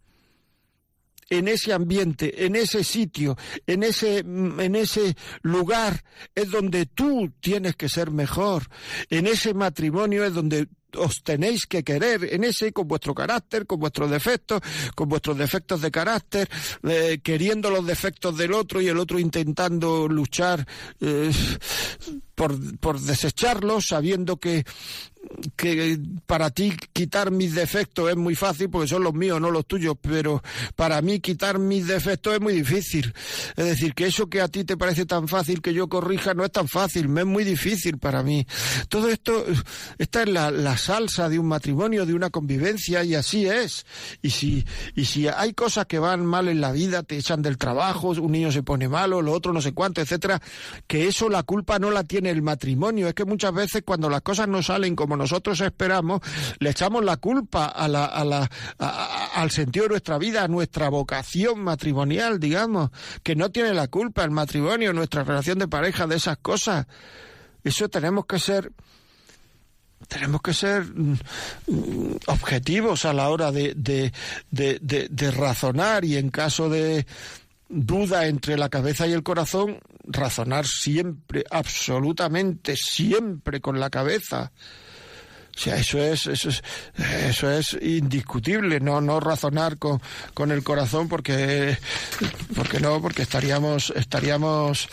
en 1.30 1.48
ese 1.48 1.74
ambiente, 1.74 2.46
en 2.46 2.56
ese 2.56 2.84
sitio, 2.84 3.38
en 3.68 3.84
ese, 3.84 4.20
en 4.20 4.76
ese 4.76 5.16
lugar 5.42 6.04
es 6.36 6.50
donde 6.52 6.86
tú 6.86 7.32
tienes 7.40 7.76
que 7.76 7.90
ser 7.90 8.12
mejor. 8.12 8.68
En 9.10 9.28
ese 9.28 9.54
matrimonio 9.54 10.24
es 10.26 10.34
donde 10.34 10.68
os 10.98 11.24
tenéis 11.24 11.66
que 11.66 11.84
querer 11.84 12.34
en 12.34 12.44
ese 12.44 12.72
con 12.72 12.88
vuestro 12.88 13.14
carácter, 13.14 13.66
con 13.66 13.80
vuestros 13.80 14.10
defectos, 14.10 14.62
con 14.96 15.10
vuestros 15.10 15.38
defectos 15.38 15.82
de 15.82 15.92
carácter, 15.92 16.50
eh, 16.84 17.20
queriendo 17.24 17.70
los 17.70 17.86
defectos 17.86 18.38
del 18.38 18.54
otro 18.54 18.82
y 18.82 18.88
el 18.88 18.98
otro 18.98 19.20
intentando 19.20 20.08
luchar 20.08 20.66
eh, 21.02 21.32
por, 22.36 22.80
por 22.80 23.00
desecharlos, 23.00 23.88
sabiendo 23.88 24.38
que 24.38 24.66
que 25.56 26.00
para 26.26 26.50
ti 26.50 26.74
quitar 26.94 27.32
mis 27.32 27.56
defectos 27.56 28.10
es 28.10 28.16
muy 28.16 28.36
fácil 28.36 28.70
porque 28.70 28.88
son 28.88 29.04
los 29.04 29.14
míos, 29.14 29.40
no 29.42 29.52
los 29.52 29.66
tuyos, 29.66 29.96
pero 30.00 30.42
para 30.76 31.02
mí 31.02 31.20
quitar 31.20 31.60
mis 31.60 31.88
defectos 31.88 32.36
es 32.36 32.42
muy 32.42 32.54
difícil. 32.54 33.14
Es 33.56 33.66
decir, 33.66 33.94
que 33.94 34.08
eso 34.08 34.28
que 34.28 34.42
a 34.42 34.48
ti 34.48 34.64
te 34.64 34.78
parece 34.78 35.06
tan 35.06 35.28
fácil 35.28 35.62
que 35.62 35.74
yo 35.74 35.88
corrija 35.88 36.34
no 36.34 36.46
es 36.46 36.52
tan 36.52 36.68
fácil, 36.68 37.10
me 37.10 37.22
es 37.22 37.28
muy 37.28 37.44
difícil 37.44 37.98
para 37.98 38.24
mí. 38.24 38.46
Todo 38.90 39.10
esto, 39.10 39.46
esta 39.98 40.24
es 40.24 40.30
la, 40.30 40.52
la 40.52 40.78
salsa 40.78 41.30
de 41.30 41.40
un 41.40 41.48
matrimonio, 41.48 42.06
de 42.06 42.14
una 42.14 42.30
convivencia 42.30 43.04
y 43.04 43.16
así 43.16 43.46
es. 43.46 43.86
Y 44.22 44.30
si, 44.30 44.66
y 44.96 45.06
si 45.06 45.28
hay 45.28 45.54
cosas 45.54 45.86
que 45.86 46.00
van 46.00 46.26
mal 46.26 46.48
en 46.48 46.62
la 46.62 46.72
vida, 46.72 47.04
te 47.04 47.18
echan 47.18 47.42
del 47.42 47.58
trabajo, 47.58 48.10
un 48.10 48.32
niño 48.32 48.52
se 48.52 48.64
pone 48.64 48.88
malo, 48.88 49.22
lo 49.22 49.32
otro 49.32 49.54
no 49.54 49.62
sé 49.62 49.74
cuánto, 49.74 50.02
etcétera, 50.02 50.42
que 50.88 51.08
eso 51.08 51.30
la 51.30 51.44
culpa 51.44 51.80
no 51.80 51.92
la 51.92 52.04
tiene 52.04 52.30
el 52.30 52.42
matrimonio. 52.42 53.08
Es 53.08 53.14
que 53.14 53.26
muchas 53.26 53.54
veces 53.54 53.84
cuando 53.86 54.10
las 54.10 54.22
cosas 54.22 54.48
no 54.48 54.62
salen 54.62 54.96
como 54.96 55.16
nosotros 55.24 55.60
esperamos, 55.62 56.22
le 56.60 56.70
echamos 56.70 57.04
la 57.04 57.18
culpa 57.18 57.66
a 57.66 57.88
la, 57.88 58.06
a 58.06 58.24
la, 58.24 58.50
a- 58.80 59.30
al 59.36 59.52
sentido 59.52 59.84
de 59.86 59.90
nuestra 59.90 60.18
vida, 60.18 60.44
a 60.44 60.48
nuestra 60.48 60.90
vocación 60.90 61.62
matrimonial, 61.64 62.40
digamos, 62.40 62.90
que 63.24 63.36
no 63.36 63.50
tiene 63.52 63.74
la 63.74 63.88
culpa 63.88 64.24
el 64.24 64.32
matrimonio, 64.32 64.94
nuestra 64.94 65.24
relación 65.24 65.60
de 65.60 65.68
pareja 65.68 66.08
de 66.08 66.16
esas 66.18 66.38
cosas. 66.38 66.86
Eso 67.64 67.90
tenemos 67.90 68.26
que 68.26 68.40
ser 68.40 68.72
tenemos 70.08 70.42
que 70.42 70.54
ser 70.54 70.84
mm, 70.84 71.16
objetivos 72.28 73.06
a 73.06 73.14
la 73.14 73.30
hora 73.30 73.52
de- 73.54 73.74
de 74.52 75.32
razonar 75.32 76.04
y 76.06 76.18
en 76.18 76.30
caso 76.30 76.70
de 76.70 77.06
duda 77.70 78.28
entre 78.28 78.58
la 78.58 78.70
cabeza 78.70 79.08
y 79.08 79.14
el 79.14 79.24
corazón, 79.24 79.80
razonar 80.06 80.66
siempre, 80.68 81.46
absolutamente 81.50 82.76
siempre 82.76 83.62
con 83.62 83.80
la 83.80 83.90
cabeza. 83.90 84.52
O 85.56 85.60
sea, 85.60 85.76
eso 85.78 86.00
es, 86.00 86.26
eso 86.26 86.50
es, 86.50 86.64
eso 87.28 87.52
es 87.52 87.78
indiscutible, 87.80 88.80
no, 88.80 89.02
no 89.02 89.20
razonar 89.20 89.78
con, 89.78 90.02
con 90.34 90.52
el 90.52 90.64
corazón 90.64 91.08
porque, 91.08 91.78
porque 92.56 92.80
no, 92.80 93.00
porque 93.02 93.22
estaríamos, 93.22 93.94
estaríamos 93.96 94.88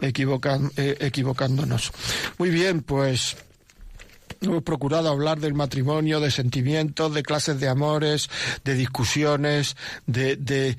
equivocan- 0.00 0.72
eh, 0.76 0.96
equivocándonos. 1.00 1.92
Muy 2.38 2.48
bien, 2.50 2.82
pues. 2.82 3.36
Hemos 4.42 4.62
procurado 4.62 5.10
hablar 5.10 5.38
del 5.38 5.52
matrimonio, 5.52 6.18
de 6.18 6.30
sentimientos, 6.30 7.12
de 7.12 7.22
clases 7.22 7.60
de 7.60 7.68
amores, 7.68 8.30
de 8.64 8.72
discusiones, 8.72 9.76
de, 10.06 10.36
de 10.36 10.78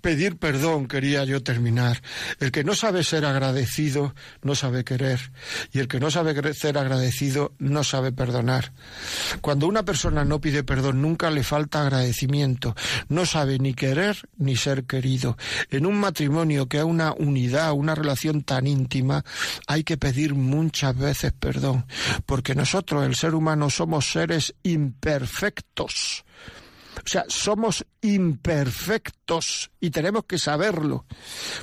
pedir 0.00 0.36
perdón, 0.36 0.86
quería 0.86 1.24
yo 1.24 1.42
terminar. 1.42 2.02
El 2.38 2.52
que 2.52 2.64
no 2.64 2.74
sabe 2.74 3.04
ser 3.04 3.24
agradecido 3.24 4.14
no 4.42 4.54
sabe 4.54 4.84
querer. 4.84 5.32
Y 5.72 5.78
el 5.78 5.88
que 5.88 6.00
no 6.00 6.10
sabe 6.10 6.54
ser 6.54 6.78
agradecido 6.78 7.54
no 7.58 7.84
sabe 7.84 8.12
perdonar. 8.12 8.72
Cuando 9.40 9.66
una 9.66 9.84
persona 9.84 10.24
no 10.24 10.40
pide 10.40 10.64
perdón, 10.64 11.02
nunca 11.02 11.30
le 11.30 11.42
falta 11.42 11.82
agradecimiento. 11.82 12.74
No 13.08 13.26
sabe 13.26 13.58
ni 13.58 13.74
querer 13.74 14.28
ni 14.38 14.56
ser 14.56 14.84
querido. 14.84 15.36
En 15.70 15.86
un 15.86 15.98
matrimonio 15.98 16.68
que 16.68 16.78
es 16.78 16.84
una 16.84 17.12
unidad, 17.12 17.72
una 17.72 17.94
relación 17.94 18.42
tan 18.42 18.66
íntima, 18.66 19.24
hay 19.66 19.84
que 19.84 19.96
pedir 19.96 20.34
muchas 20.34 20.96
veces 20.96 21.32
perdón. 21.32 21.86
Porque 22.26 22.54
nosotros, 22.54 23.04
el 23.04 23.14
ser 23.14 23.34
humano, 23.34 23.70
somos 23.70 24.10
seres 24.10 24.54
imperfectos. 24.62 26.24
O 27.04 27.08
sea, 27.08 27.24
somos 27.28 27.84
imperfectos 28.02 29.70
y 29.80 29.90
tenemos 29.90 30.24
que 30.24 30.38
saberlo. 30.38 31.06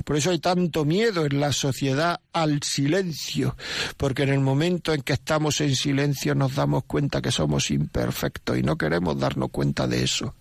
Por 0.04 0.16
eso 0.16 0.30
hay 0.30 0.38
tanto 0.38 0.84
miedo 0.84 1.26
en 1.26 1.40
la 1.40 1.52
sociedad 1.52 2.20
al 2.32 2.62
silencio, 2.62 3.56
porque 3.96 4.22
en 4.22 4.30
el 4.30 4.40
momento 4.40 4.92
en 4.92 5.02
que 5.02 5.14
estamos 5.14 5.60
en 5.60 5.74
silencio 5.74 6.34
nos 6.34 6.54
damos 6.54 6.84
cuenta 6.84 7.20
que 7.20 7.32
somos 7.32 7.70
imperfectos 7.70 8.58
y 8.58 8.62
no 8.62 8.76
queremos 8.76 9.18
darnos 9.18 9.50
cuenta 9.50 9.86
de 9.86 10.02
eso. 10.04 10.34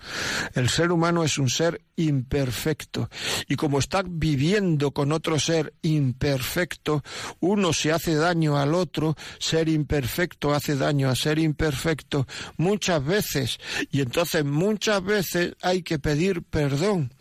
El 0.53 0.69
ser 0.69 0.91
humano 0.91 1.23
es 1.23 1.37
un 1.37 1.49
ser 1.49 1.81
imperfecto 1.95 3.09
y 3.47 3.55
como 3.55 3.79
está 3.79 4.03
viviendo 4.05 4.91
con 4.91 5.11
otro 5.11 5.39
ser 5.39 5.73
imperfecto, 5.81 7.03
uno 7.39 7.73
se 7.73 7.91
hace 7.91 8.15
daño 8.15 8.57
al 8.57 8.73
otro, 8.73 9.15
ser 9.39 9.67
imperfecto 9.69 10.53
hace 10.53 10.75
daño 10.75 11.09
a 11.09 11.15
ser 11.15 11.39
imperfecto 11.39 12.27
muchas 12.57 13.03
veces 13.03 13.57
y 13.91 14.01
entonces 14.01 14.45
muchas 14.45 14.86
veces 14.99 15.55
hay 15.61 15.83
que 15.83 15.99
pedir 15.99 16.43
perdón 16.43 17.13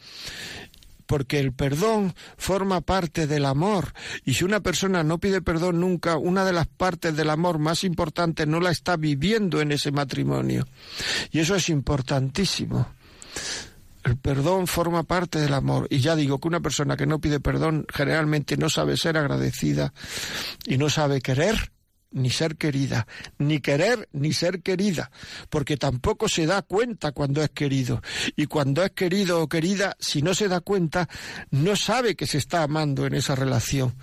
porque 1.06 1.38
el 1.38 1.52
perdón 1.52 2.14
forma 2.36 2.80
parte 2.80 3.26
del 3.26 3.46
amor 3.46 3.92
y 4.24 4.34
si 4.34 4.44
una 4.44 4.60
persona 4.60 5.02
no 5.02 5.18
pide 5.18 5.40
perdón 5.40 5.80
nunca, 5.80 6.16
una 6.16 6.44
de 6.44 6.52
las 6.52 6.66
partes 6.66 7.16
del 7.16 7.30
amor 7.30 7.58
más 7.58 7.84
importantes 7.84 8.46
no 8.46 8.60
la 8.60 8.70
está 8.70 8.96
viviendo 8.96 9.60
en 9.60 9.72
ese 9.72 9.92
matrimonio 9.92 10.66
y 11.30 11.40
eso 11.40 11.54
es 11.54 11.68
importantísimo. 11.68 12.88
El 14.04 14.16
perdón 14.16 14.68
forma 14.68 15.02
parte 15.02 15.40
del 15.40 15.52
amor. 15.52 15.88
Y 15.90 15.98
ya 15.98 16.14
digo 16.14 16.38
que 16.38 16.46
una 16.46 16.60
persona 16.60 16.96
que 16.96 17.06
no 17.06 17.18
pide 17.18 17.40
perdón 17.40 17.86
generalmente 17.92 18.56
no 18.56 18.70
sabe 18.70 18.96
ser 18.96 19.18
agradecida 19.18 19.92
y 20.64 20.78
no 20.78 20.88
sabe 20.90 21.20
querer 21.20 21.72
ni 22.16 22.30
ser 22.30 22.56
querida, 22.56 23.06
ni 23.38 23.60
querer 23.60 24.08
ni 24.12 24.32
ser 24.32 24.62
querida, 24.62 25.10
porque 25.50 25.76
tampoco 25.76 26.28
se 26.28 26.46
da 26.46 26.62
cuenta 26.62 27.12
cuando 27.12 27.42
es 27.42 27.50
querido. 27.50 28.02
Y 28.36 28.46
cuando 28.46 28.82
es 28.82 28.92
querido 28.92 29.42
o 29.42 29.48
querida, 29.48 29.96
si 30.00 30.22
no 30.22 30.34
se 30.34 30.48
da 30.48 30.60
cuenta, 30.60 31.08
no 31.50 31.76
sabe 31.76 32.16
que 32.16 32.26
se 32.26 32.38
está 32.38 32.62
amando 32.62 33.06
en 33.06 33.14
esa 33.14 33.34
relación. 33.34 33.94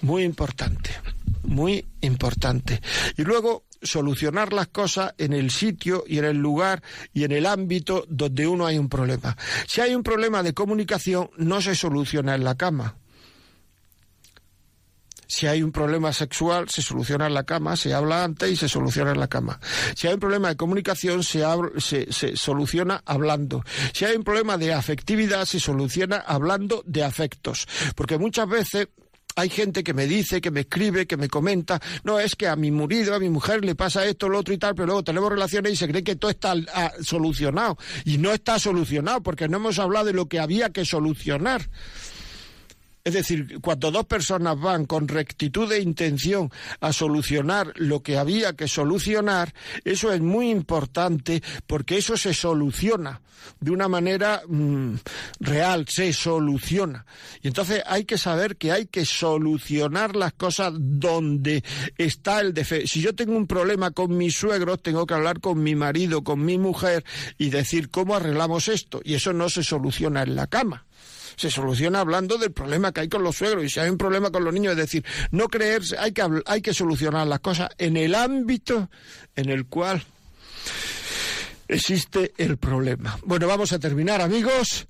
Muy 0.00 0.24
importante, 0.24 0.90
muy 1.44 1.86
importante. 2.00 2.80
Y 3.16 3.22
luego 3.22 3.66
solucionar 3.82 4.52
las 4.52 4.68
cosas 4.68 5.14
en 5.18 5.34
el 5.34 5.50
sitio 5.50 6.04
y 6.06 6.18
en 6.18 6.24
el 6.24 6.38
lugar 6.38 6.82
y 7.12 7.24
en 7.24 7.32
el 7.32 7.46
ámbito 7.46 8.06
donde 8.08 8.46
uno 8.46 8.66
hay 8.66 8.78
un 8.78 8.88
problema. 8.88 9.36
Si 9.66 9.80
hay 9.80 9.94
un 9.94 10.02
problema 10.02 10.42
de 10.42 10.54
comunicación, 10.54 11.30
no 11.36 11.60
se 11.60 11.74
soluciona 11.74 12.34
en 12.34 12.44
la 12.44 12.54
cama. 12.54 12.96
Si 15.32 15.46
hay 15.46 15.62
un 15.62 15.72
problema 15.72 16.12
sexual, 16.12 16.68
se 16.68 16.82
soluciona 16.82 17.26
en 17.26 17.32
la 17.32 17.44
cama, 17.44 17.74
se 17.74 17.94
habla 17.94 18.22
antes 18.22 18.50
y 18.50 18.54
se 18.54 18.68
soluciona 18.68 19.12
en 19.12 19.18
la 19.18 19.28
cama. 19.28 19.58
Si 19.96 20.06
hay 20.06 20.12
un 20.12 20.20
problema 20.20 20.50
de 20.50 20.56
comunicación, 20.56 21.22
se, 21.22 21.42
se, 21.78 22.12
se 22.12 22.36
soluciona 22.36 23.02
hablando. 23.06 23.64
Si 23.94 24.04
hay 24.04 24.14
un 24.14 24.24
problema 24.24 24.58
de 24.58 24.74
afectividad, 24.74 25.46
se 25.46 25.58
soluciona 25.58 26.18
hablando 26.18 26.82
de 26.84 27.02
afectos. 27.02 27.66
Porque 27.96 28.18
muchas 28.18 28.46
veces 28.46 28.88
hay 29.34 29.48
gente 29.48 29.82
que 29.82 29.94
me 29.94 30.06
dice, 30.06 30.42
que 30.42 30.50
me 30.50 30.60
escribe, 30.60 31.06
que 31.06 31.16
me 31.16 31.28
comenta, 31.28 31.80
no, 32.04 32.20
es 32.20 32.36
que 32.36 32.46
a 32.46 32.54
mi 32.54 32.70
marido, 32.70 33.14
a 33.14 33.18
mi 33.18 33.30
mujer 33.30 33.64
le 33.64 33.74
pasa 33.74 34.04
esto, 34.04 34.28
lo 34.28 34.38
otro 34.38 34.52
y 34.52 34.58
tal, 34.58 34.74
pero 34.74 34.84
luego 34.84 35.02
tenemos 35.02 35.30
relaciones 35.30 35.72
y 35.72 35.76
se 35.76 35.88
cree 35.88 36.04
que 36.04 36.16
todo 36.16 36.30
está 36.30 36.54
ah, 36.74 36.92
solucionado. 37.00 37.78
Y 38.04 38.18
no 38.18 38.32
está 38.32 38.58
solucionado 38.58 39.22
porque 39.22 39.48
no 39.48 39.56
hemos 39.56 39.78
hablado 39.78 40.04
de 40.04 40.12
lo 40.12 40.26
que 40.26 40.40
había 40.40 40.68
que 40.68 40.84
solucionar. 40.84 41.70
Es 43.04 43.14
decir, 43.14 43.58
cuando 43.60 43.90
dos 43.90 44.06
personas 44.06 44.58
van 44.60 44.86
con 44.86 45.08
rectitud 45.08 45.68
de 45.68 45.80
intención 45.80 46.50
a 46.80 46.92
solucionar 46.92 47.72
lo 47.74 48.00
que 48.00 48.16
había 48.16 48.52
que 48.52 48.68
solucionar, 48.68 49.52
eso 49.84 50.12
es 50.12 50.20
muy 50.20 50.50
importante 50.50 51.42
porque 51.66 51.98
eso 51.98 52.16
se 52.16 52.32
soluciona 52.32 53.20
de 53.58 53.72
una 53.72 53.88
manera 53.88 54.42
mm, 54.46 54.94
real, 55.40 55.86
se 55.88 56.12
soluciona. 56.12 57.04
Y 57.42 57.48
entonces 57.48 57.82
hay 57.86 58.04
que 58.04 58.18
saber 58.18 58.56
que 58.56 58.70
hay 58.70 58.86
que 58.86 59.04
solucionar 59.04 60.14
las 60.14 60.32
cosas 60.32 60.72
donde 60.76 61.64
está 61.98 62.40
el 62.40 62.54
defecto. 62.54 62.86
Si 62.86 63.00
yo 63.00 63.16
tengo 63.16 63.36
un 63.36 63.48
problema 63.48 63.90
con 63.90 64.16
mis 64.16 64.36
suegros, 64.36 64.80
tengo 64.80 65.06
que 65.06 65.14
hablar 65.14 65.40
con 65.40 65.60
mi 65.60 65.74
marido, 65.74 66.22
con 66.22 66.44
mi 66.44 66.56
mujer 66.56 67.04
y 67.36 67.50
decir 67.50 67.90
cómo 67.90 68.14
arreglamos 68.14 68.68
esto. 68.68 69.00
Y 69.02 69.14
eso 69.14 69.32
no 69.32 69.48
se 69.48 69.64
soluciona 69.64 70.22
en 70.22 70.36
la 70.36 70.46
cama 70.46 70.86
se 71.36 71.50
soluciona 71.50 72.00
hablando 72.00 72.38
del 72.38 72.52
problema 72.52 72.92
que 72.92 73.00
hay 73.00 73.08
con 73.08 73.22
los 73.22 73.36
suegros. 73.36 73.64
Y 73.64 73.68
si 73.68 73.80
hay 73.80 73.90
un 73.90 73.98
problema 73.98 74.30
con 74.30 74.44
los 74.44 74.52
niños 74.52 74.72
es 74.72 74.78
decir 74.78 75.04
no 75.30 75.48
creerse 75.48 75.98
hay 75.98 76.12
que 76.12 76.22
hay 76.46 76.62
que 76.62 76.74
solucionar 76.74 77.26
las 77.26 77.40
cosas 77.40 77.70
en 77.78 77.96
el 77.96 78.14
ámbito 78.14 78.88
en 79.36 79.50
el 79.50 79.66
cual 79.66 80.02
existe 81.68 82.32
el 82.36 82.56
problema. 82.58 83.18
Bueno 83.24 83.46
vamos 83.46 83.72
a 83.72 83.78
terminar 83.78 84.20
amigos. 84.20 84.86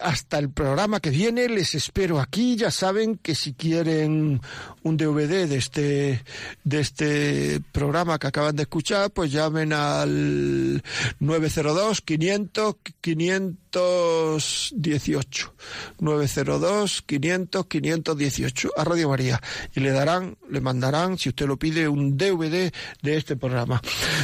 Hasta 0.00 0.38
el 0.38 0.50
programa 0.50 1.00
que 1.00 1.10
viene. 1.10 1.48
Les 1.48 1.74
espero 1.74 2.20
aquí. 2.20 2.56
Ya 2.56 2.70
saben 2.70 3.16
que 3.16 3.34
si 3.34 3.54
quieren 3.54 4.40
un 4.82 4.96
DVD 4.96 5.48
de 5.48 5.56
este 5.56 6.24
de 6.64 6.80
este 6.80 7.60
programa 7.72 8.18
que 8.18 8.26
acaban 8.26 8.56
de 8.56 8.62
escuchar 8.62 9.10
pues 9.10 9.32
llamen 9.32 9.72
al 9.72 10.82
902 11.20 12.00
500 12.02 12.76
500 13.00 13.69
518. 13.70 15.54
902 15.98 17.02
500 17.02 17.66
518 17.66 18.70
a 18.76 18.84
Radio 18.84 19.08
María. 19.08 19.40
Y 19.74 19.80
le 19.80 19.90
darán, 19.90 20.36
le 20.48 20.60
mandarán, 20.60 21.18
si 21.18 21.28
usted 21.28 21.46
lo 21.46 21.58
pide, 21.58 21.88
un 21.88 22.16
DVD 22.16 22.72
de 23.02 23.16
este 23.16 23.36
programa. 23.36 23.80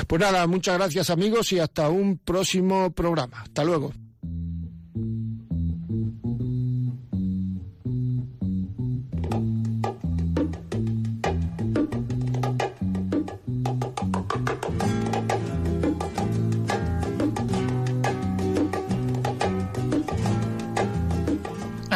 Pues 0.06 0.20
nada, 0.20 0.46
muchas 0.46 0.76
gracias 0.76 1.10
amigos 1.10 1.52
y 1.52 1.58
hasta 1.58 1.88
un 1.88 2.18
próximo 2.18 2.90
programa. 2.92 3.42
Hasta 3.42 3.64
luego. 3.64 4.05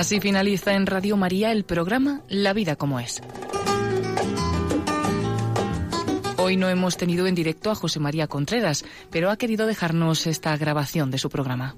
Así 0.01 0.19
finaliza 0.19 0.73
en 0.73 0.87
Radio 0.87 1.19
María 1.19 1.53
el 1.53 1.65
programa 1.65 2.23
La 2.27 2.55
vida 2.55 2.75
como 2.75 3.01
es. 3.01 3.21
Hoy 6.39 6.57
no 6.57 6.71
hemos 6.71 6.97
tenido 6.97 7.27
en 7.27 7.35
directo 7.35 7.71
a 7.71 7.75
José 7.75 8.01
María 8.01 8.27
Contreras, 8.27 8.87
pero 9.11 9.31
ha 9.31 9.37
querido 9.37 9.67
dejarnos 9.67 10.27
esta 10.27 10.57
grabación 10.57 11.11
de 11.11 11.19
su 11.19 11.29
programa. 11.29 11.77